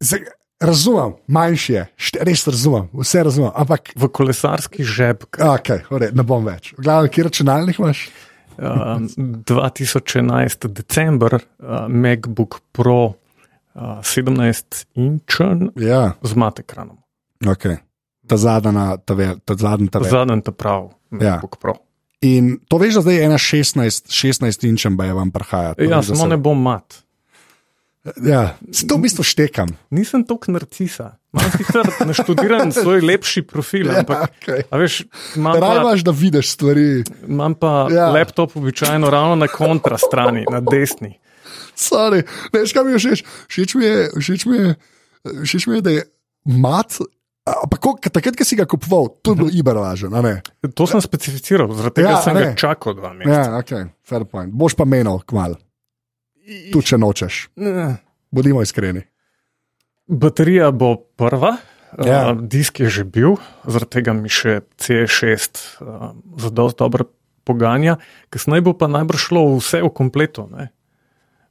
Zdaj, 0.00 0.20
razumem, 0.60 1.14
manjši 1.26 1.72
je, 1.72 1.86
res 2.20 2.46
razumem, 2.46 2.88
vse 2.92 3.22
razumem. 3.22 3.50
Ampak, 3.54 3.92
V 3.96 4.08
kolesarski 4.08 4.84
žep, 4.84 5.24
okay, 5.38 6.12
ne 6.14 6.22
bom 6.22 6.44
več. 6.44 6.74
Glavno, 6.78 7.08
kje 7.08 7.24
računalnik 7.24 7.78
imaš? 7.78 8.10
Uh, 8.58 9.00
2011. 9.16 10.68
december, 10.68 11.34
uh, 11.34 11.88
MacBook 11.88 12.60
Pro 12.72 13.14
uh, 13.74 13.82
17 14.02 14.86
inčen 14.94 15.70
Ja, 15.76 16.12
z 16.22 16.34
mat 16.34 16.58
ekranom. 16.58 16.98
okay. 17.46 17.76
ta 18.26 18.36
zadnja, 18.36 18.96
ta, 18.96 19.14
ve- 19.14 19.36
ta 19.44 19.54
zadnji 19.54 19.88
ta. 19.88 19.98
ve- 19.98 20.08
Zadnji 20.08 20.42
ta 20.42 20.52
prav, 20.52 20.90
Ja. 21.12 21.18
MacBook 21.32 21.56
Pro. 21.56 21.74
In 22.20 22.58
to 22.68 22.78
veš, 22.78 22.94
da 22.94 23.00
zdaj 23.00 23.14
je 23.14 23.24
ena 23.24 23.38
16, 23.38 24.08
16 24.08 24.64
inčem, 24.64 24.96
ba 24.96 25.04
je 25.04 25.12
vam 25.12 25.30
prihaja. 25.30 25.74
Ja, 25.78 26.02
samo 26.02 26.16
se- 26.20 26.28
ne 26.28 26.36
bom 26.36 26.62
mat. 26.62 27.04
Ja, 28.04 28.60
to 28.84 29.00
v 29.00 29.08
bistvu 29.08 29.24
štekam. 29.24 29.70
Nisem 29.88 30.26
toliko 30.28 30.52
narcisa. 30.52 31.16
Imam 31.32 31.48
sicer 31.56 31.88
naštudiran 32.10 32.68
svoj 32.68 33.00
lepši 33.00 33.42
profil, 33.48 33.88
ampak 33.90 34.28
Ja, 34.28 34.28
okay. 34.28 34.60
veš, 34.76 35.08
imam 35.36 35.56
Raj 35.56 35.80
pa, 35.80 35.94
da 36.04 36.12
vidiš 36.12 36.52
stvari. 36.52 37.04
imam 37.24 37.54
pa 37.56 37.88
Ja. 37.88 37.96
ja. 37.96 38.08
laptop 38.12 38.56
običajno 38.56 39.08
ravno 39.10 39.36
na 39.40 39.48
kontra 39.48 39.96
strani, 39.98 40.44
na 40.50 40.60
desni. 40.60 41.16
Sorry. 41.72 42.22
Veš, 42.52 42.76
kaj 42.76 42.84
mi 42.84 42.92
je 42.92 42.98
všeč? 42.98 43.24
Všeč 43.48 43.74
mi 43.74 43.84
je, 43.84 43.96
všeč 44.20 44.46
mi 44.46 44.56
je, 44.56 44.68
všeč 45.42 45.66
mi 45.66 45.74
je 45.74 45.80
da 45.80 45.90
je 45.90 46.02
mat. 46.44 47.00
Ampak 47.44 47.80
takrat, 48.08 48.36
ko 48.36 48.44
si 48.44 48.56
ga 48.56 48.64
kupoval, 48.64 49.08
to 49.20 49.32
je 49.32 49.36
bilo 49.36 49.48
a 50.12 50.20
ne? 50.24 50.40
To 50.76 50.86
sem 50.88 51.00
specificiral, 51.00 51.68
zaradi 51.76 52.00
tega 52.00 52.08
Ja, 52.08 52.16
ja, 52.16 52.22
sem 52.24 52.36
ne. 52.36 52.40
ga 52.40 52.56
čakal 52.56 52.96
dva 52.96 53.12
meseca. 53.12 53.48
Ja, 53.48 53.58
ok, 53.60 53.72
fair 54.04 54.24
point. 54.24 54.52
Boš 54.52 54.76
pa 54.76 54.84
menil, 54.88 55.20
kmal. 55.28 55.56
Tu 56.44 56.82
če 56.82 56.98
nočeš. 56.98 57.48
Eh, 57.56 57.96
Bodimo 58.30 58.62
iskreni. 58.62 59.04
Baterija 60.06 60.70
bo 60.70 60.96
prva, 61.16 61.56
Ja. 61.94 62.06
ja. 62.06 62.32
uh, 62.32 62.40
disk 62.42 62.80
je 62.80 62.90
že 62.90 63.04
bil, 63.04 63.36
zaradi 63.62 63.90
tega 63.92 64.12
mi 64.12 64.26
še 64.26 64.66
C6 64.74 65.78
uh, 65.78 66.10
za 66.34 66.50
dosti 66.50 66.78
dobro 66.78 67.06
poganja, 67.44 67.96
kasneje 68.28 68.60
bo 68.60 68.72
pa 68.74 68.88
najbrž 68.88 69.20
šlo 69.20 69.44
vse 69.54 69.78
v 69.78 69.92
kompletu. 69.94 70.48
Ne? 70.50 70.74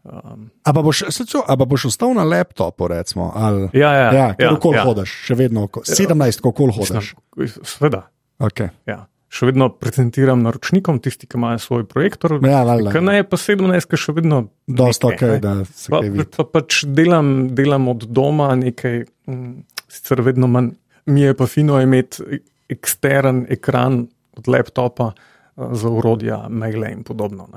Um, 0.03 0.51
A 0.67 0.75
pa 0.75 0.83
boš, 0.83 1.07
se 1.07 1.23
čo, 1.23 1.39
a 1.39 1.55
pa 1.55 1.63
boš 1.63 1.85
ostal 1.85 2.11
na 2.11 2.23
laptopu, 2.23 2.91
recimo? 2.91 3.31
Ali, 3.31 3.71
ja, 3.71 3.87
ja, 3.93 4.09
ja, 4.11 4.27
ker 4.35 4.51
ja, 4.51 4.75
ja. 4.75 4.83
hodiš, 4.83 5.07
še 5.23 5.33
vedno, 5.33 5.63
oko- 5.63 5.85
17, 5.87 6.43
kako 6.43 6.67
hodiš. 6.75 7.15
Mislim, 7.39 7.63
Sveda. 7.63 8.11
Okay. 8.35 8.67
Ja. 8.83 9.07
Še 9.33 9.47
vedno 9.49 9.65
prezentiram 9.73 10.43
naročnikom, 10.45 10.99
tisti, 11.01 11.25
ki 11.25 11.39
imajo 11.39 11.61
svoj 11.63 11.87
projektor. 11.89 12.35
Ja, 12.45 12.61
valjda. 12.67 12.91
Kaj 12.93 13.23
pa 13.31 13.39
17, 13.41 13.87
ki 13.89 13.97
še 13.97 14.13
vedno. 14.13 14.43
Dosta 14.69 15.09
ok, 15.09 15.23
ne. 15.25 15.39
da 15.41 15.53
se 15.65 15.89
Pa, 15.89 16.03
kaj 16.03 16.11
vidi. 16.13 16.25
pa 16.37 16.45
pač 16.45 16.83
delam, 16.85 17.31
delam 17.57 17.89
od 17.89 18.05
doma 18.13 18.51
nekaj, 18.59 19.01
mm, 19.31 19.53
sicer 19.89 20.21
vedno 20.21 20.49
manj. 20.51 20.75
Mi 21.09 21.25
je 21.25 21.33
pa 21.35 21.47
fino 21.49 21.81
imeti 21.81 22.39
ekstern 22.71 23.43
ekran 23.51 24.03
od 24.37 24.47
laptopa 24.47 25.09
eh, 25.17 25.73
za 25.81 25.89
urodja, 25.89 26.43
maile 26.53 26.93
in 26.93 27.01
podobno. 27.03 27.49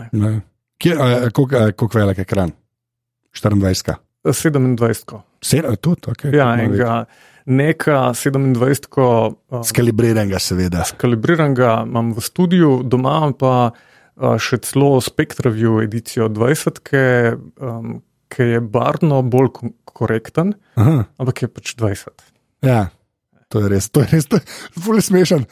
koliko 1.76 1.98
velik 1.98 2.24
ekran? 2.24 2.56
24. 3.36 4.00
27. 4.24 5.20
Sedem, 5.44 5.76
tudi, 5.76 6.10
ok. 6.10 6.24
Ja, 6.32 6.54
enega, 6.58 7.04
neka 7.46 8.10
27. 8.14 8.88
Uh, 8.98 9.62
Skalibriranega, 9.64 10.38
seveda. 10.42 10.84
kalibriranega 10.98 11.84
imam 11.86 12.12
v 12.16 12.20
studiu, 12.20 12.82
doma 12.82 13.32
pa 13.38 13.70
uh, 13.70 14.36
še 14.38 14.58
celo 14.66 14.96
SpectraView 15.00 15.80
edicijo 15.84 16.28
20, 16.28 16.82
ki, 16.82 17.04
um, 17.62 18.00
ki 18.28 18.42
je 18.56 18.60
barvno 18.60 19.22
bolj 19.22 19.52
ko- 19.54 19.72
korekten, 19.86 20.54
Aha, 20.76 21.06
ampak 21.18 21.42
je 21.42 21.48
pač 21.48 21.74
20. 21.78 22.10
ja, 22.66 22.88
to 23.48 23.62
je 23.62 23.68
res, 23.70 23.86
to 23.90 24.02
je 24.02 24.08
res, 24.12 24.26
to 24.26 24.36
je 24.36 24.44
ful 24.82 24.98
je 24.98 25.06
smešen. 25.06 25.46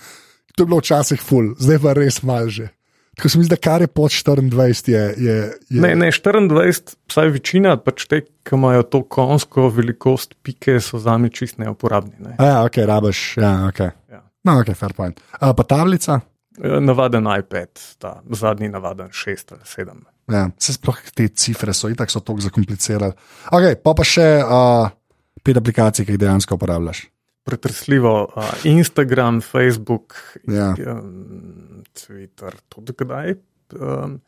To 0.55 0.63
je 0.63 0.67
bilo 0.67 0.79
včasih 0.79 1.19
ful, 1.19 1.55
zdaj 1.59 1.79
pa 1.83 1.93
res 1.95 2.21
malže. 2.23 2.69
Tako 3.17 3.29
se 3.29 3.39
mi 3.39 3.45
zdi, 3.45 3.55
da 3.55 3.57
kar 3.57 3.83
je 3.85 3.87
pod 3.87 4.11
24, 4.11 4.89
je. 4.91 5.15
je, 5.17 5.37
je 5.71 5.81
Ne, 5.81 5.95
ne, 5.95 6.11
24, 6.11 6.95
vsaj 7.11 7.33
večina, 7.35 7.77
pač 7.79 8.07
te, 8.11 8.21
ki 8.45 8.59
imajo 8.59 8.83
to 8.91 9.03
konsko 9.03 9.69
velikost 9.71 10.35
pike, 10.43 10.81
so 10.83 10.99
za 10.99 11.17
me 11.19 11.31
čist 11.31 11.59
neuporabni. 11.63 12.15
Ne. 12.19 12.37
Ja, 12.39 12.65
ok, 12.67 12.83
rabaš, 12.91 13.25
ja, 13.37 13.55
ok. 13.69 13.81
Ja. 14.11 14.25
No, 14.45 14.59
ok, 14.61 14.75
fair 14.77 14.97
point. 14.97 15.21
A, 15.39 15.53
pa 15.55 15.67
tablica? 15.69 16.21
Eh, 16.63 16.81
Navaden 16.81 17.27
iPad, 17.39 17.81
ta 17.99 18.21
zadnji 18.31 18.69
navaden 18.69 19.09
6 19.11 19.53
ali 19.53 19.61
7. 19.65 20.03
Ja, 20.33 20.49
se 20.59 20.73
sploh 20.73 21.01
te 21.15 21.29
cifre 21.29 21.75
so 21.75 21.91
itak 21.93 22.11
so 22.11 22.21
tako 22.21 22.41
zakomplicirali. 22.41 23.13
Ok, 23.53 23.75
pa 23.85 23.95
pa 23.95 24.07
še 24.07 24.29
uh, 24.41 24.87
pet 25.45 25.59
aplikacij, 25.61 26.07
ki 26.07 26.15
jih 26.15 26.23
dejansko 26.23 26.57
uporabljaš. 26.57 27.03
Pretresljivo 27.45 28.13
uh, 28.37 28.51
Instagram, 28.65 29.41
Facebook, 29.45 30.15
Ja. 30.49 30.73
um, 30.93 31.83
Twitter, 31.93 32.57
tudi 32.69 32.93
kdaj. 32.97 33.35
Um, 33.77 34.21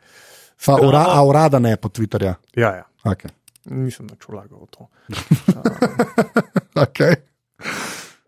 Pa 0.67 0.77
ura, 0.81 1.03
a 1.13 1.21
urada 1.25 1.59
ne 1.61 1.75
po 1.77 1.89
Twitterju. 1.93 2.35
Ja, 2.57 2.71
ja. 2.81 2.85
Okay. 3.05 3.29
Nisem 3.69 4.07
več 4.09 4.25
vlagal 4.29 4.63
v 4.63 4.69
to. 4.73 4.87
Okay. 6.77 7.15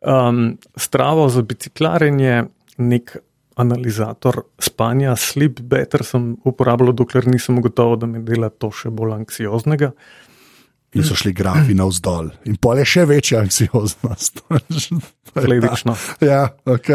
Um, 0.00 0.56
stravo 0.76 1.28
za 1.28 1.42
biciklarjenje, 1.42 2.44
nek 2.78 3.16
analizator 3.60 4.42
spanja, 4.62 5.16
sleep 5.16 5.60
better 5.60 6.04
sem 6.06 6.30
uporabljal, 6.48 6.94
dokler 6.96 7.26
nisem 7.28 7.58
ugotovil, 7.58 7.98
da 8.00 8.06
me 8.06 8.22
dela 8.24 8.48
to 8.48 8.70
še 8.72 8.88
bolj 8.94 9.16
anksioznega. 9.18 9.90
In 10.92 11.04
so 11.04 11.14
šli 11.14 11.32
grafi 11.32 11.74
navzdol, 11.74 12.30
in 12.44 12.56
pol 12.56 12.78
je 12.78 12.84
še 12.86 13.02
večja 13.06 13.40
anksioznost. 13.40 14.40
Posledično. 15.34 15.94
ja, 16.20 16.48
ok. 16.66 16.88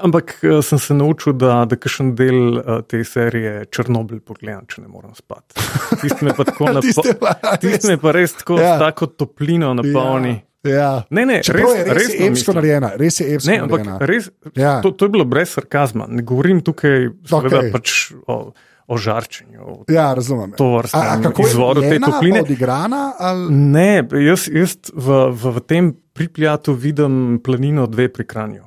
Ampak 0.00 0.38
eh, 0.42 0.62
sem 0.62 0.78
se 0.78 0.94
naučil, 0.94 1.32
da, 1.34 1.64
da 1.64 1.76
kakšen 1.76 2.14
del 2.14 2.38
uh, 2.54 2.62
te 2.82 3.02
serije 3.04 3.66
Črnobil 3.66 4.20
pogledam, 4.20 4.64
če 4.64 4.80
ne 4.80 4.88
morem 4.88 5.12
spati. 5.14 5.58
Tisti 6.00 6.24
me 6.24 6.32
pa 6.32 6.44
tako 6.44 6.70
Tiste 6.80 7.12
napolni. 7.12 7.42
res- 7.42 7.60
Tisti 7.60 7.86
me 7.88 7.98
pa 7.98 8.12
res 8.12 8.32
tako 8.34 8.56
Ja. 8.56 8.68
ja. 8.68 8.78
tako 8.80 9.06
toplino 9.08 9.74
napolni. 9.74 10.38
Ja. 10.64 11.02
Ne, 11.10 11.22
ne, 11.24 11.42
Čeprav 11.42 11.68
je 11.70 11.84
res, 11.84 12.08
res 12.08 12.16
epsko 12.22 12.54
narejena, 12.56 12.94
res 12.96 13.20
je 13.20 13.28
epsko 13.30 13.50
Ne, 13.50 13.58
narejena. 13.60 13.98
res, 14.02 14.30
Ja. 14.48 14.62
ja. 14.62 14.72
to, 14.80 14.90
to 14.92 15.04
je 15.04 15.10
bilo 15.10 15.26
brez 15.26 15.52
sarkazma. 15.52 16.08
Ne 16.08 16.24
govorim 16.24 16.62
tukaj 16.62 17.10
seveda, 17.24 17.60
Okej. 17.60 17.70
pač 17.70 17.92
o, 18.26 18.38
o 18.88 18.96
žarčenju. 18.96 19.84
Ja, 19.92 20.14
razumem. 20.16 20.52
To 20.56 20.80
je 20.80 20.88
izvoru 21.44 21.80
te 21.84 21.98
topline. 22.00 22.40
Odigrana, 22.42 23.12
ali... 23.18 23.52
Ne, 23.54 24.02
jaz, 24.24 24.48
jaz 24.48 24.76
v, 24.94 25.18
v, 25.32 25.52
v 25.58 25.64
tem 25.68 25.92
pripljatu 26.16 26.72
vidim 26.72 27.38
planino 27.44 27.86
dve 27.86 28.08
pri 28.08 28.24
Kranju. 28.26 28.64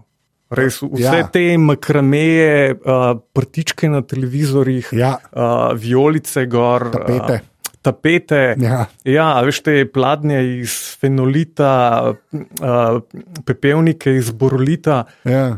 Res, 0.52 0.82
vse 0.84 1.02
Ja. 1.02 1.28
te 1.32 1.58
makrameje, 1.58 2.76
uh, 2.76 3.16
prtičke 3.34 3.90
na 3.90 4.02
televizorjih, 4.04 4.90
Ja. 4.94 5.16
uh, 5.32 5.72
violice 5.80 6.46
gor, 6.46 6.90
Tapete. 6.92 7.40
Uh, 7.40 7.48
tapete. 7.82 8.42
Ja. 8.62 8.86
Ja, 9.08 9.42
veš 9.42 9.62
te 9.66 9.86
pladnje 9.90 10.38
iz 10.60 10.76
fenolita, 11.02 12.14
uh, 12.14 13.00
pepelnike 13.48 14.14
iz 14.20 14.30
borolita. 14.32 15.06
Ja. 15.26 15.58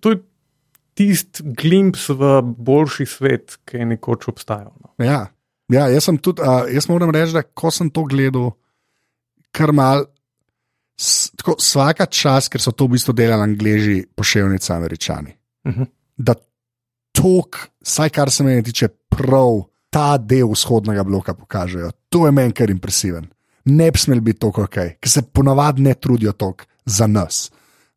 To 0.00 0.10
je 0.12 0.20
tisti 0.98 1.46
glimps 1.58 2.08
v 2.10 2.38
boljši 2.42 3.06
svet, 3.06 3.58
ki 3.68 3.82
je 3.82 3.90
nekoč 3.94 4.28
obstajal. 4.32 4.72
No. 4.82 4.94
Ja. 5.04 5.28
Ja, 5.68 5.84
jaz, 5.92 6.06
sem 6.08 6.16
tudi, 6.24 6.40
uh, 6.40 6.64
jaz 6.72 6.88
moram 6.88 7.12
reči, 7.12 7.34
da 7.36 7.42
ko 7.44 7.68
sem 7.74 7.90
to 7.92 8.06
gledal, 8.08 8.54
kar 9.52 9.72
mal, 9.76 10.06
s, 10.96 11.28
tako, 11.36 11.58
vsaka 11.60 12.08
čas, 12.08 12.48
ker 12.48 12.62
so 12.64 12.72
to 12.72 12.88
v 12.88 12.96
bistvu 12.96 13.12
delali 13.16 13.44
angliži, 13.44 13.98
poševnice 14.16 14.72
američani. 14.74 15.34
Uh 15.68 15.74
-huh. 15.74 15.90
Da 16.16 16.34
tok, 17.12 17.58
vsaj 17.84 18.10
kar 18.16 18.30
se 18.30 18.44
meni 18.44 18.62
tiče, 18.62 18.88
prav 18.88 19.68
ta 19.90 20.16
del 20.18 20.48
vzhodnega 20.52 21.04
bloka 21.04 21.34
pokažejo. 21.34 21.90
To 22.08 22.26
je 22.26 22.32
meni 22.32 22.52
kar 22.52 22.70
impresiven. 22.70 23.28
Ne 23.64 23.90
bi 23.90 23.98
smel 23.98 24.20
biti 24.20 24.40
tako 24.40 24.62
ok, 24.62 24.74
ker 25.00 25.10
se 25.10 25.22
ponavadi 25.22 25.82
ne 25.82 25.94
trudijo 25.94 26.32
toliko 26.32 26.64
za 26.84 27.06
nas. 27.06 27.50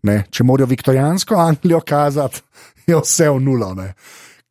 Ne? 0.04 0.24
Če 0.30 0.44
morajo 0.44 0.68
viktorijansko 0.68 1.36
Anglijo 1.36 1.80
kazati, 1.86 2.42
je 2.92 3.00
vse 3.02 3.30
v 3.32 3.40
nulo. 3.44 3.72
Ne? 3.78 3.88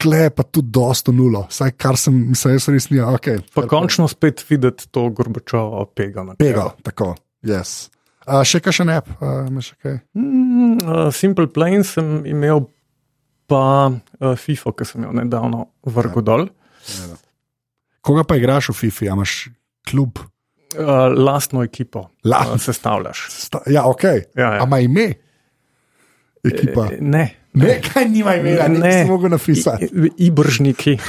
Kle 0.00 0.30
pa 0.32 0.42
tudi 0.48 0.72
dosto 0.72 1.12
nulo, 1.12 1.44
vsaj 1.52 1.74
kar 1.76 1.98
sem, 2.00 2.14
mislim, 2.32 2.54
jaz 2.56 2.68
res 2.72 2.86
nisem, 2.88 3.04
ok. 3.04 3.26
Pa 3.52 3.66
končno 3.68 4.08
spet 4.08 4.40
videti 4.48 4.88
to 4.88 5.06
Gorbačovo 5.12 5.84
pega. 5.92 6.24
Pego, 6.40 6.70
tako, 6.86 7.12
yes. 7.44 7.90
Uh, 8.24 8.40
še 8.46 8.60
kaj 8.64 8.78
še 8.80 8.84
ne, 8.88 8.96
uh, 9.00 9.44
imaš 9.50 9.72
kaj? 9.82 9.98
Mm, 10.16 10.78
uh, 10.84 11.08
Simple 11.12 11.48
Plain 11.52 11.84
sem 11.84 12.20
imel, 12.28 12.64
pa 13.50 13.62
uh, 13.90 14.34
FIFO, 14.38 14.72
ki 14.76 14.86
sem 14.88 15.04
jo 15.04 15.12
nedavno 15.16 15.66
vrgel 15.84 16.24
dol. 16.24 16.46
Koga 18.00 18.24
pa 18.24 18.36
igraš 18.40 18.70
v 18.72 18.76
FIFA, 18.80 19.08
A 19.10 19.16
imaš 19.18 19.34
klub? 19.88 20.20
Uh, 20.70 21.10
lastno 21.10 21.64
ekipo 21.66 22.06
La- 22.24 22.44
uh, 22.46 22.56
sestavljaš. 22.62 23.26
Sta, 23.34 23.60
ja, 23.66 23.84
ok. 23.90 24.04
Ja, 24.38 24.54
ja. 24.54 24.62
A 24.62 24.68
ima 24.68 24.78
ime? 24.80 25.08
Ekipa. 26.46 26.86
E, 26.94 26.98
Ne, 27.00 27.24
Ne, 27.52 27.80
kaj 27.82 28.04
nima 28.06 28.36
imena, 28.36 28.68
ne, 28.68 28.78
Ne. 28.78 28.88
ne. 28.90 29.04
mogo 29.04 29.28
napisati. 29.28 29.88
Ibržniki. 30.18 30.98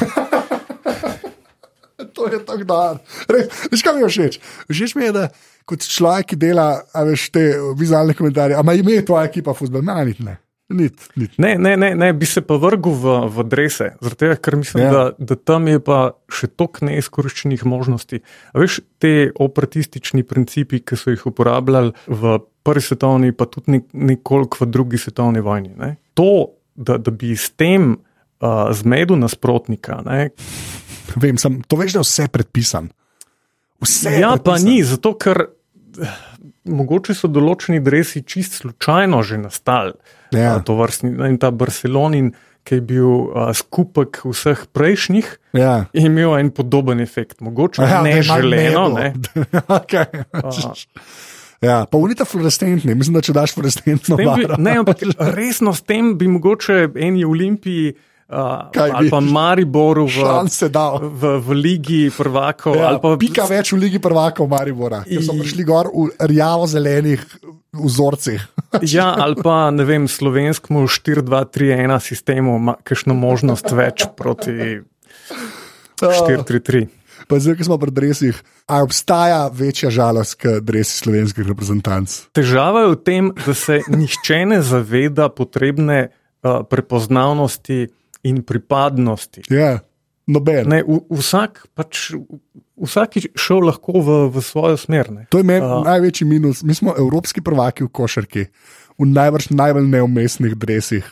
To 2.13 2.27
je 2.27 2.39
tako. 2.45 2.99
Res, 3.29 3.47
Veš, 3.71 3.81
kaj 3.81 3.93
mi 3.93 4.01
je 4.01 4.09
všeč? 4.09 4.33
Všeč 4.67 4.95
mi 4.95 5.05
je, 5.05 5.11
da 5.13 5.23
kot 5.65 5.85
človek, 5.85 6.33
ki 6.33 6.37
dela, 6.37 6.81
a 6.91 7.03
veš, 7.05 7.29
te 7.29 7.43
vizualne 7.77 8.13
komentarje, 8.13 8.57
a 8.57 8.61
ima 8.61 8.73
ime 8.73 8.97
tvoja 9.05 9.29
ekipa, 9.29 9.53
fuzbol, 9.53 9.85
ne, 9.85 9.95
nit 10.05 10.19
ne. 10.19 10.35
Nit, 10.71 10.95
nit. 11.15 11.33
Ne, 11.37 11.57
ne, 11.59 11.75
ne, 11.75 11.91
ne, 11.95 12.09
bi 12.13 12.25
se 12.25 12.41
pa 12.41 12.55
vrgel 12.55 12.93
v, 12.95 13.15
v 13.27 13.43
drese, 13.43 13.89
tega, 14.15 14.37
ker 14.39 14.55
mislim, 14.55 14.85
ja. 14.85 14.91
da, 14.91 15.03
da 15.19 15.35
tam 15.35 15.67
je 15.67 15.81
pa 15.83 16.15
še 16.31 16.47
toliko 16.47 16.87
neizkoriščenih 16.87 17.65
možnosti. 17.67 18.21
A 18.55 18.61
veš, 18.63 18.79
te 18.97 19.31
operatistični 19.35 20.23
principi, 20.23 20.79
ki 20.79 20.95
so 20.95 21.11
jih 21.11 21.25
uporabljali 21.27 21.91
v 22.07 22.37
prvi 22.63 22.81
svetovni, 22.81 23.33
pa 23.35 23.49
tudi 23.51 23.77
nek- 23.77 23.91
nekoliko 23.91 24.63
v 24.63 24.69
drugi 24.71 24.97
svetovni 24.97 25.43
vojni. 25.43 25.75
Ne? 25.75 25.97
To, 26.13 26.29
da, 26.75 26.97
da 26.97 27.11
bi 27.11 27.31
s 27.31 27.49
tem 27.51 27.93
uh, 27.93 28.47
zmedel 28.71 29.17
nasprotnika, 29.17 30.01
ne, 30.01 30.29
Vem, 31.13 31.35
sem, 31.35 31.59
to 31.61 31.75
veš, 31.75 31.91
da 31.91 31.99
je 31.99 32.05
vse 32.05 32.25
predpisan. 32.29 32.85
Vse 33.77 34.11
ja, 34.13 34.29
pa 34.31 34.37
predpisan. 34.53 34.63
ni, 34.65 34.77
zato 34.81 35.13
ker. 35.13 35.47
eh, 35.97 36.19
Mogoče 36.63 37.13
so 37.13 37.27
določeni 37.27 37.79
dresi 37.79 38.21
čist 38.21 38.53
slučajno 38.55 39.19
že 39.21 39.39
nastali, 39.39 39.93
Ja. 40.31 40.53
a, 40.53 40.61
to 40.61 40.75
vrstni, 40.75 41.09
in 41.25 41.35
ta 41.35 41.49
Barcelonin, 41.49 42.31
ki 42.63 42.75
je 42.75 42.81
bil 42.83 43.09
a, 43.33 43.49
skupek 43.51 44.21
vseh 44.23 44.67
prejšnjih, 44.69 45.25
Ja. 45.51 45.89
je 45.91 46.05
imel 46.05 46.37
en 46.37 46.51
podoben 46.51 46.99
efekt, 46.99 47.41
mogoče 47.41 47.81
Ja, 47.81 47.87
da 47.99 48.07
je 48.07 48.21
malo 48.21 48.45
neželeno. 48.45 48.83
medlo. 48.85 48.89
Ne? 48.93 49.07
okay. 49.79 50.05
Ja, 51.61 51.85
pa 51.85 51.97
unita 51.97 52.25
fluorescentni, 52.25 52.95
mislim, 52.97 53.13
da 53.13 53.21
če 53.21 53.35
daš 53.37 53.51
fluorescentno 53.53 54.17
Bi, 54.17 54.47
ne, 54.57 54.79
ampak 54.81 55.03
resno 55.37 55.73
s 55.77 55.85
tem 55.85 56.15
bi 56.17 56.29
mogoče 56.31 56.87
eni 56.95 57.25
Olimpiji 57.25 57.93
Uh, 58.31 58.71
Kaj 58.71 58.91
ali 58.95 59.09
pa 59.11 59.19
bi? 59.19 59.27
Mariboru 59.27 60.05
v, 60.07 60.21
v, 61.19 61.31
v 61.43 61.51
Ligi 61.51 62.03
prvakov. 62.15 62.77
Ja, 62.79 62.93
pa 63.03 63.09
pika 63.19 63.43
več 63.43 63.73
v 63.75 63.81
Ligi 63.81 63.99
prvakov 63.99 64.47
Maribora, 64.47 65.01
ker 65.03 65.19
so 65.19 65.35
prišli 65.35 65.65
gor 65.67 65.89
v 65.91 66.15
rjavo-zelenih 66.31 67.25
vzorcih. 67.75 68.39
Ja, 68.87 69.09
ali 69.19 69.35
pa 69.35 69.67
ne 69.75 69.83
vem, 69.83 70.07
slovenskemu 70.07 70.85
4-2-3-1 70.87 71.91
sistemu 71.99 72.55
ima 72.55 72.77
kakšno 72.79 73.11
možnost 73.19 73.67
več 73.75 74.07
proti 74.15 74.79
4-3-3. 75.99 76.87
Pa 77.27 77.39
zdaj, 77.41 77.59
ko 77.59 77.69
smo 77.69 77.77
pri 77.81 77.93
dresih, 77.93 78.41
a 78.65 78.81
obstaja 78.85 79.45
večja 79.53 79.91
žalost, 79.93 80.39
kot 80.41 80.63
dresi 80.65 80.97
slovenskih 81.03 81.47
reprezentanc. 81.47 82.17
Težava 82.37 82.85
je 82.85 82.91
v 82.93 82.99
tem, 83.05 83.31
da 83.45 83.53
se 83.57 83.81
nihče 83.89 84.45
ne 84.49 84.61
zaveda 84.65 85.29
potrebne 85.29 86.09
uh, 86.09 86.61
prepoznavnosti 86.67 87.87
in 88.23 88.43
pripadnosti. 88.45 89.45
Ja, 89.49 89.79
noben. 90.29 90.69
Ne, 90.71 90.83
v, 90.85 91.01
vsak 91.21 91.67
pač. 91.77 92.11
Vsak 92.81 93.17
je 93.17 93.21
šel 93.37 93.67
lahko 93.69 94.01
v, 94.01 94.09
v 94.33 94.41
svojo 94.41 94.77
smer. 94.79 95.11
Ne. 95.13 95.23
To 95.29 95.37
je 95.37 95.45
meni 95.45 95.61
A. 95.61 95.83
največji 95.85 96.25
minus. 96.25 96.63
Mi 96.65 96.73
smo 96.73 96.95
evropski 96.97 97.43
prvaki 97.45 97.85
v 97.85 97.91
košarki, 97.93 98.43
v 98.97 99.05
najbrž 99.05 99.51
najbolj 99.53 99.85
neumestnih 99.85 100.55
dresih, 100.57 101.05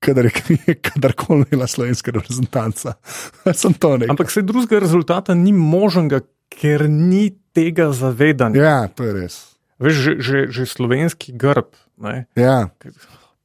kadar 0.00 0.26
je 0.66 0.74
kadarkoli 0.74 1.44
imela 1.46 1.66
slovenska 1.66 2.10
reprezentanca. 2.10 2.96
Sem 3.54 3.74
to 3.74 3.96
nekaj. 3.96 4.10
Ampak 4.10 4.30
se 4.30 4.42
drugega 4.42 4.80
rezultata 4.80 5.34
ni 5.34 5.52
možnega, 5.52 6.20
ker 6.50 6.86
ni 6.86 7.30
tega 7.52 7.92
zavedanja. 7.92 8.56
Ja, 8.56 8.78
to 8.88 9.04
je 9.04 9.12
res. 9.14 9.36
Veš, 9.78 9.94
že, 9.96 10.12
že, 10.18 10.38
že 10.50 10.62
slovenski 10.66 11.32
grb. 11.32 11.72
Ne. 11.96 12.26
Ja, 12.34 12.68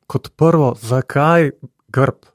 Kot 0.06 0.30
prvo, 0.34 0.76
zakaj 0.78 1.51
grb? 1.89 2.28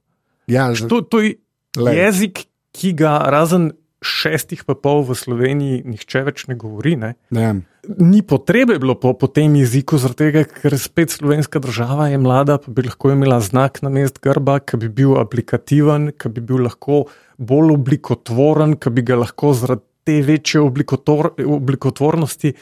ja, 0.46 0.74
že- 0.74 0.88
To, 0.88 1.00
to 1.00 1.20
je 1.20 1.36
Glej. 1.70 1.94
jezik, 1.96 2.34
ki 2.72 2.92
ga 2.92 3.22
razen 3.26 3.70
šestih 4.00 4.64
pa 4.64 4.74
pol 4.74 5.04
v 5.04 5.14
Sloveniji 5.14 5.84
nihče 5.84 6.24
več 6.24 6.46
ne 6.48 6.56
govori. 6.56 6.96
Ne. 6.96 7.14
ja. 7.30 7.54
Ni 7.88 8.20
potrebe 8.22 8.76
bilo 8.78 8.94
po, 9.00 9.14
po 9.16 9.26
tem 9.26 9.54
jeziku, 9.56 9.96
zaradi 9.96 10.26
tega, 10.26 10.42
ker 10.44 10.74
spet 10.78 11.14
slovenska 11.14 11.62
država 11.64 12.10
je 12.10 12.18
mlada, 12.20 12.58
pa 12.60 12.72
bi 12.76 12.84
lahko 12.84 13.14
imela 13.14 13.38
znak 13.40 13.80
na 13.82 13.88
mest 13.92 14.20
grba, 14.20 14.58
ki 14.60 14.76
bi 14.82 14.90
bil 15.00 15.14
aplikativen, 15.20 16.10
ki 16.12 16.32
bi 16.34 16.44
bil 16.44 16.66
lahko 16.66 17.06
bolj 17.40 17.72
oblikotvoren, 17.78 18.76
ki 18.76 18.92
bi 18.92 19.06
ga 19.08 19.16
lahko 19.22 19.54
zaradi 19.56 19.86
te 20.04 20.18
večje 20.24 20.60
oblikotor, 20.60 21.32
oblikotvornosti, 21.40 22.52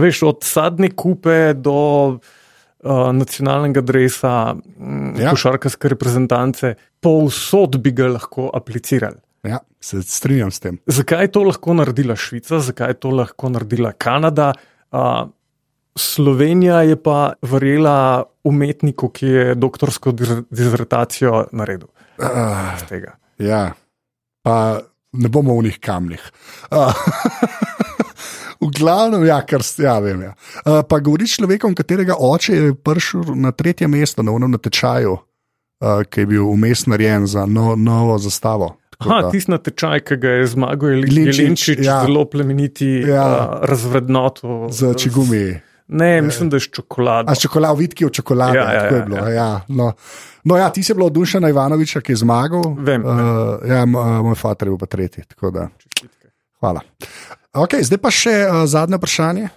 veš, 0.00 0.22
od 0.28 0.44
sadne 0.44 0.92
kupe 0.92 1.54
do 1.56 1.80
uh, 2.10 3.10
nacionalnega 3.16 3.80
dresa, 3.80 4.36
Ja. 4.56 5.24
ja. 5.24 5.32
košarkarske 5.32 5.88
reprezentance, 5.88 6.74
povsod 7.00 7.80
bi 7.80 7.92
ga 7.96 8.12
lahko 8.12 8.50
aplicirali. 8.54 9.20
Ja, 9.44 9.58
se 9.80 10.02
strinjam 10.02 10.50
s 10.50 10.60
tem. 10.60 10.78
Zakaj 10.86 11.24
je 11.24 11.32
to 11.32 11.42
lahko 11.42 11.74
naredila 11.74 12.16
Švica, 12.16 12.60
zakaj 12.60 12.90
je 12.90 12.94
to 13.00 13.10
lahko 13.10 13.48
naredila 13.48 13.92
Kanada? 13.92 14.52
Uh, 14.92 15.28
Slovenija 15.96 16.82
je 16.82 16.96
pa 17.02 17.32
verjela 17.42 18.24
umetniku, 18.44 19.08
ki 19.08 19.26
je 19.26 19.54
doktorsko 19.54 20.12
dizer- 20.12 20.44
dizertacijo 20.50 21.46
naredil 21.52 21.88
Uh, 22.20 22.76
ja, 23.38 23.72
pa 24.42 24.80
ne 25.12 25.28
bomo 25.28 25.54
v 25.56 25.62
njih 25.62 25.78
kamnih. 25.80 26.20
Uh, 26.70 26.92
v 28.60 28.68
glavnem, 28.76 29.24
ja, 29.24 29.40
kar 29.46 29.62
s- 29.64 29.78
ja, 29.80 29.98
vem. 29.98 30.20
Ja. 30.22 30.34
Uh, 30.66 30.82
pa 30.84 30.98
govoriš 31.00 31.38
človekom, 31.40 31.74
katerega 31.74 32.18
oče 32.18 32.54
je 32.54 32.74
prišel 32.74 33.32
na 33.40 33.52
tretje 33.56 33.88
mesto 33.88 34.22
na 34.22 34.32
unem 34.36 34.52
natečaju, 34.52 35.16
uh, 35.16 36.02
ki 36.04 36.20
je 36.20 36.26
bil 36.26 36.44
vmes 36.52 36.84
narejen 36.86 37.24
za 37.26 37.46
no, 37.48 37.72
novo 37.76 38.18
zastavo. 38.20 38.76
Aha, 39.00 39.22
da- 39.22 39.30
tisti 39.30 39.50
natečaj, 39.50 40.00
ki 40.04 40.16
ga 40.20 40.28
je 40.40 40.46
zmagal 40.52 40.90
Jelinčič, 41.00 41.80
ja. 41.80 42.02
zelo 42.04 42.26
plemeniti, 42.28 42.86
Ja. 43.00 43.14
ja. 43.14 43.26
uh, 43.26 43.64
razvrednoto. 43.64 44.68
Z 44.70 44.94
čigumi. 44.94 45.60
Ne, 45.90 46.22
mislim, 46.22 46.50
da 46.50 46.56
je 46.56 46.60
s 46.60 46.68
čokolado. 46.70 47.32
A 47.32 47.34
čokolad, 47.34 47.78
vitki 47.78 48.04
od 48.06 48.12
čokolade. 48.12 48.58
Ja, 48.58 48.72
ja, 48.72 48.82
tako 48.82 48.94
je 48.94 49.00
ja, 49.00 49.06
bilo. 49.06 49.18
ja. 49.18 49.28
Ja, 49.30 49.60
no. 49.68 49.92
no, 50.44 50.56
ja, 50.56 50.68
ti 50.70 50.82
si 50.82 50.94
bil 50.94 51.04
od 51.04 51.12
Dušana 51.12 51.48
Ivanoviča, 51.48 52.00
ki 52.00 52.12
je 52.12 52.16
zmagal. 52.16 52.62
Vem, 52.78 53.02
Uh, 53.02 53.10
ja, 53.66 53.82
uh, 53.82 54.20
moj 54.22 54.36
far 54.38 54.54
je 54.60 54.68
bil 54.68 54.78
pa 54.78 54.86
tretji. 54.86 55.24
Hvala. 56.60 56.80
Okay, 57.50 57.82
zdaj 57.82 57.98
pa 57.98 58.10
še 58.14 58.36
uh, 58.46 58.62
zadnje 58.68 59.00
vprašanje, 59.00 59.48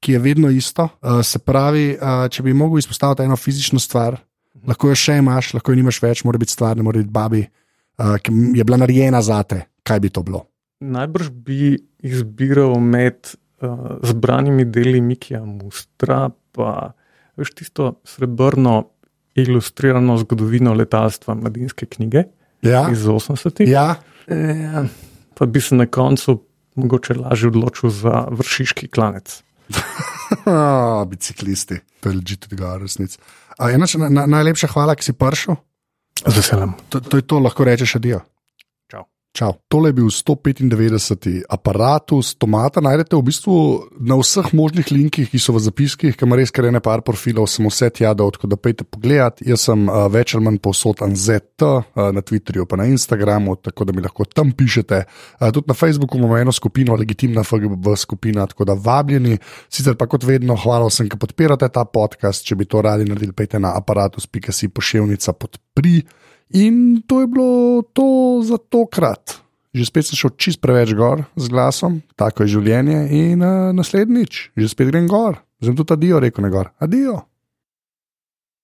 ki 0.00 0.12
je 0.12 0.18
vedno 0.18 0.48
isto. 0.48 0.88
Uh, 1.02 1.20
se 1.20 1.38
pravi, 1.38 1.98
uh, 1.98 2.24
če 2.32 2.42
bi 2.42 2.54
mogel 2.56 2.78
izpostaviti 2.78 3.26
eno 3.26 3.36
fizično 3.36 3.82
stvar, 3.82 4.16
lahko 4.64 4.88
jo 4.88 4.96
še 4.96 5.18
imaš, 5.20 5.52
lahko 5.58 5.74
jo 5.74 5.82
nimaš 5.82 6.00
več, 6.00 6.24
mora 6.24 6.38
biti 6.40 6.56
stvar, 6.56 6.76
ne 6.78 6.86
more 6.86 7.02
biti 7.04 7.12
babi, 7.12 7.42
uh, 7.44 7.65
ki 7.96 8.32
je 8.54 8.64
bila 8.64 8.76
narejena 8.76 9.22
za 9.22 9.42
te. 9.42 9.64
Kaj 9.82 10.00
bi 10.00 10.10
to 10.10 10.22
bilo? 10.22 10.44
Najbrž 10.80 11.30
bi 11.30 11.76
izbiral 12.04 12.74
med 12.80 13.30
uh, 13.32 13.96
zbranimi 14.04 14.64
deli 14.64 15.00
Mikija 15.00 15.44
Mustra, 15.44 16.28
pa 16.52 16.92
veš 17.36 17.54
tisto 17.56 17.94
srebrno 18.04 18.90
ilustrirano 19.36 20.16
zgodovino 20.18 20.74
letalstva 20.74 21.34
mladinske 21.34 21.86
knjige 21.86 22.24
Ja, 22.62 22.86
iz 22.92 23.04
80-ih. 23.04 23.68
ja. 23.68 23.94
Ja, 24.26 24.84
pa 25.38 25.46
bi 25.46 25.60
se 25.60 25.76
na 25.76 25.86
koncu 25.86 26.40
mogoče 26.74 27.14
lažje 27.14 27.48
odločil 27.48 27.90
za 27.90 28.26
vršiški 28.30 28.88
klanec. 28.88 29.42
Biciklisti, 31.10 31.78
to 32.00 32.08
je 32.08 32.16
leži 32.16 32.36
tudi 32.36 32.56
ga, 32.56 32.76
resnic. 32.80 33.18
A, 33.58 33.70
ena 33.70 33.86
na, 34.08 34.26
najlepša 34.26 34.68
hvala, 34.72 34.96
ki 34.98 35.04
si 35.04 35.12
prišel. 35.12 35.56
Z 36.24 36.36
veseljem. 36.36 36.74
To, 36.88 37.00
to 37.00 37.16
je 37.16 37.22
to, 37.22 37.40
lahko 37.40 37.64
rečeš 37.64 37.96
adijo. 37.96 38.20
Čau. 39.36 39.52
Tole 39.68 39.90
je 39.92 39.92
bil 39.92 40.08
195. 40.08 41.42
aparatus 41.52 42.32
Tomata. 42.40 42.80
Najdete 42.80 43.18
v 43.20 43.24
bistvu 43.26 43.56
na 44.00 44.16
vseh 44.16 44.48
možnih 44.56 44.88
linkih, 44.88 45.28
ki 45.28 45.36
so 45.36 45.52
v 45.52 45.60
zapiskih, 45.60 46.16
ki 46.16 46.24
ima 46.24 46.38
res 46.40 46.48
kar 46.48 46.64
ene 46.64 46.80
par 46.80 47.04
profilov, 47.04 47.44
sem 47.52 47.68
vse 47.68 47.90
tja 47.92 48.14
dal, 48.16 48.32
tako 48.32 48.48
da 48.48 48.56
pejte 48.56 48.86
pogledat. 48.88 49.44
Jaz 49.44 49.66
sem 49.68 49.84
uh, 49.92 50.06
več 50.08 50.32
ali 50.32 50.46
manj 50.48 50.56
povsod 50.64 51.04
NZT, 51.04 51.68
uh, 51.68 52.08
na 52.16 52.24
Twitterju, 52.24 52.64
pa 52.64 52.80
na 52.80 52.88
Instagramu, 52.88 53.58
tako 53.60 53.84
da 53.84 53.92
mi 53.92 54.00
lahko 54.00 54.24
tam 54.24 54.56
pišete. 54.56 55.04
Uh, 55.04 55.52
tudi 55.52 55.68
na 55.68 55.76
Facebooku 55.76 56.16
imamo 56.16 56.40
eno 56.40 56.56
skupino, 56.56 56.96
legitimna 56.96 57.44
FGB 57.44 57.92
skupina, 58.00 58.48
tako 58.48 58.64
da 58.64 58.72
vabljeni. 58.72 59.36
Sicer 59.68 60.00
pa 60.00 60.08
kot 60.08 60.24
vedno, 60.24 60.56
hvala 60.64 60.88
vsem, 60.88 61.12
ki 61.12 61.20
podpirate 61.20 61.68
ta 61.68 61.84
podcast. 61.84 62.40
Če 62.48 62.56
bi 62.56 62.64
to 62.64 62.80
radi 62.80 63.04
naredili, 63.04 63.36
pejte 63.36 63.60
na 63.60 63.76
aparatus.si 63.76 64.72
pošiljnica 64.72 65.36
podpri. 65.36 66.00
In 66.54 67.02
to 67.06 67.20
je 67.20 67.26
bilo 67.26 67.82
to 67.92 68.42
za 68.46 68.58
tokrat. 68.58 69.42
Že 69.76 69.84
spet 69.90 70.06
sem 70.08 70.16
šel 70.16 70.32
čist 70.40 70.60
preveč 70.62 70.94
gor 70.96 71.26
z 71.36 71.50
glasom, 71.52 72.00
tako 72.16 72.46
je 72.46 72.56
življenje, 72.56 73.00
in 73.12 73.42
uh, 73.44 73.74
naslednjič, 73.76 74.56
že 74.56 74.70
spet 74.70 74.88
grem 74.88 75.10
gor. 75.10 75.42
Zdaj 75.60 75.76
tudi 75.82 75.92
adijo, 75.96 76.20
rekel 76.22 76.46
ne 76.46 76.50
gor. 76.52 76.70
Adijo. 76.80 77.26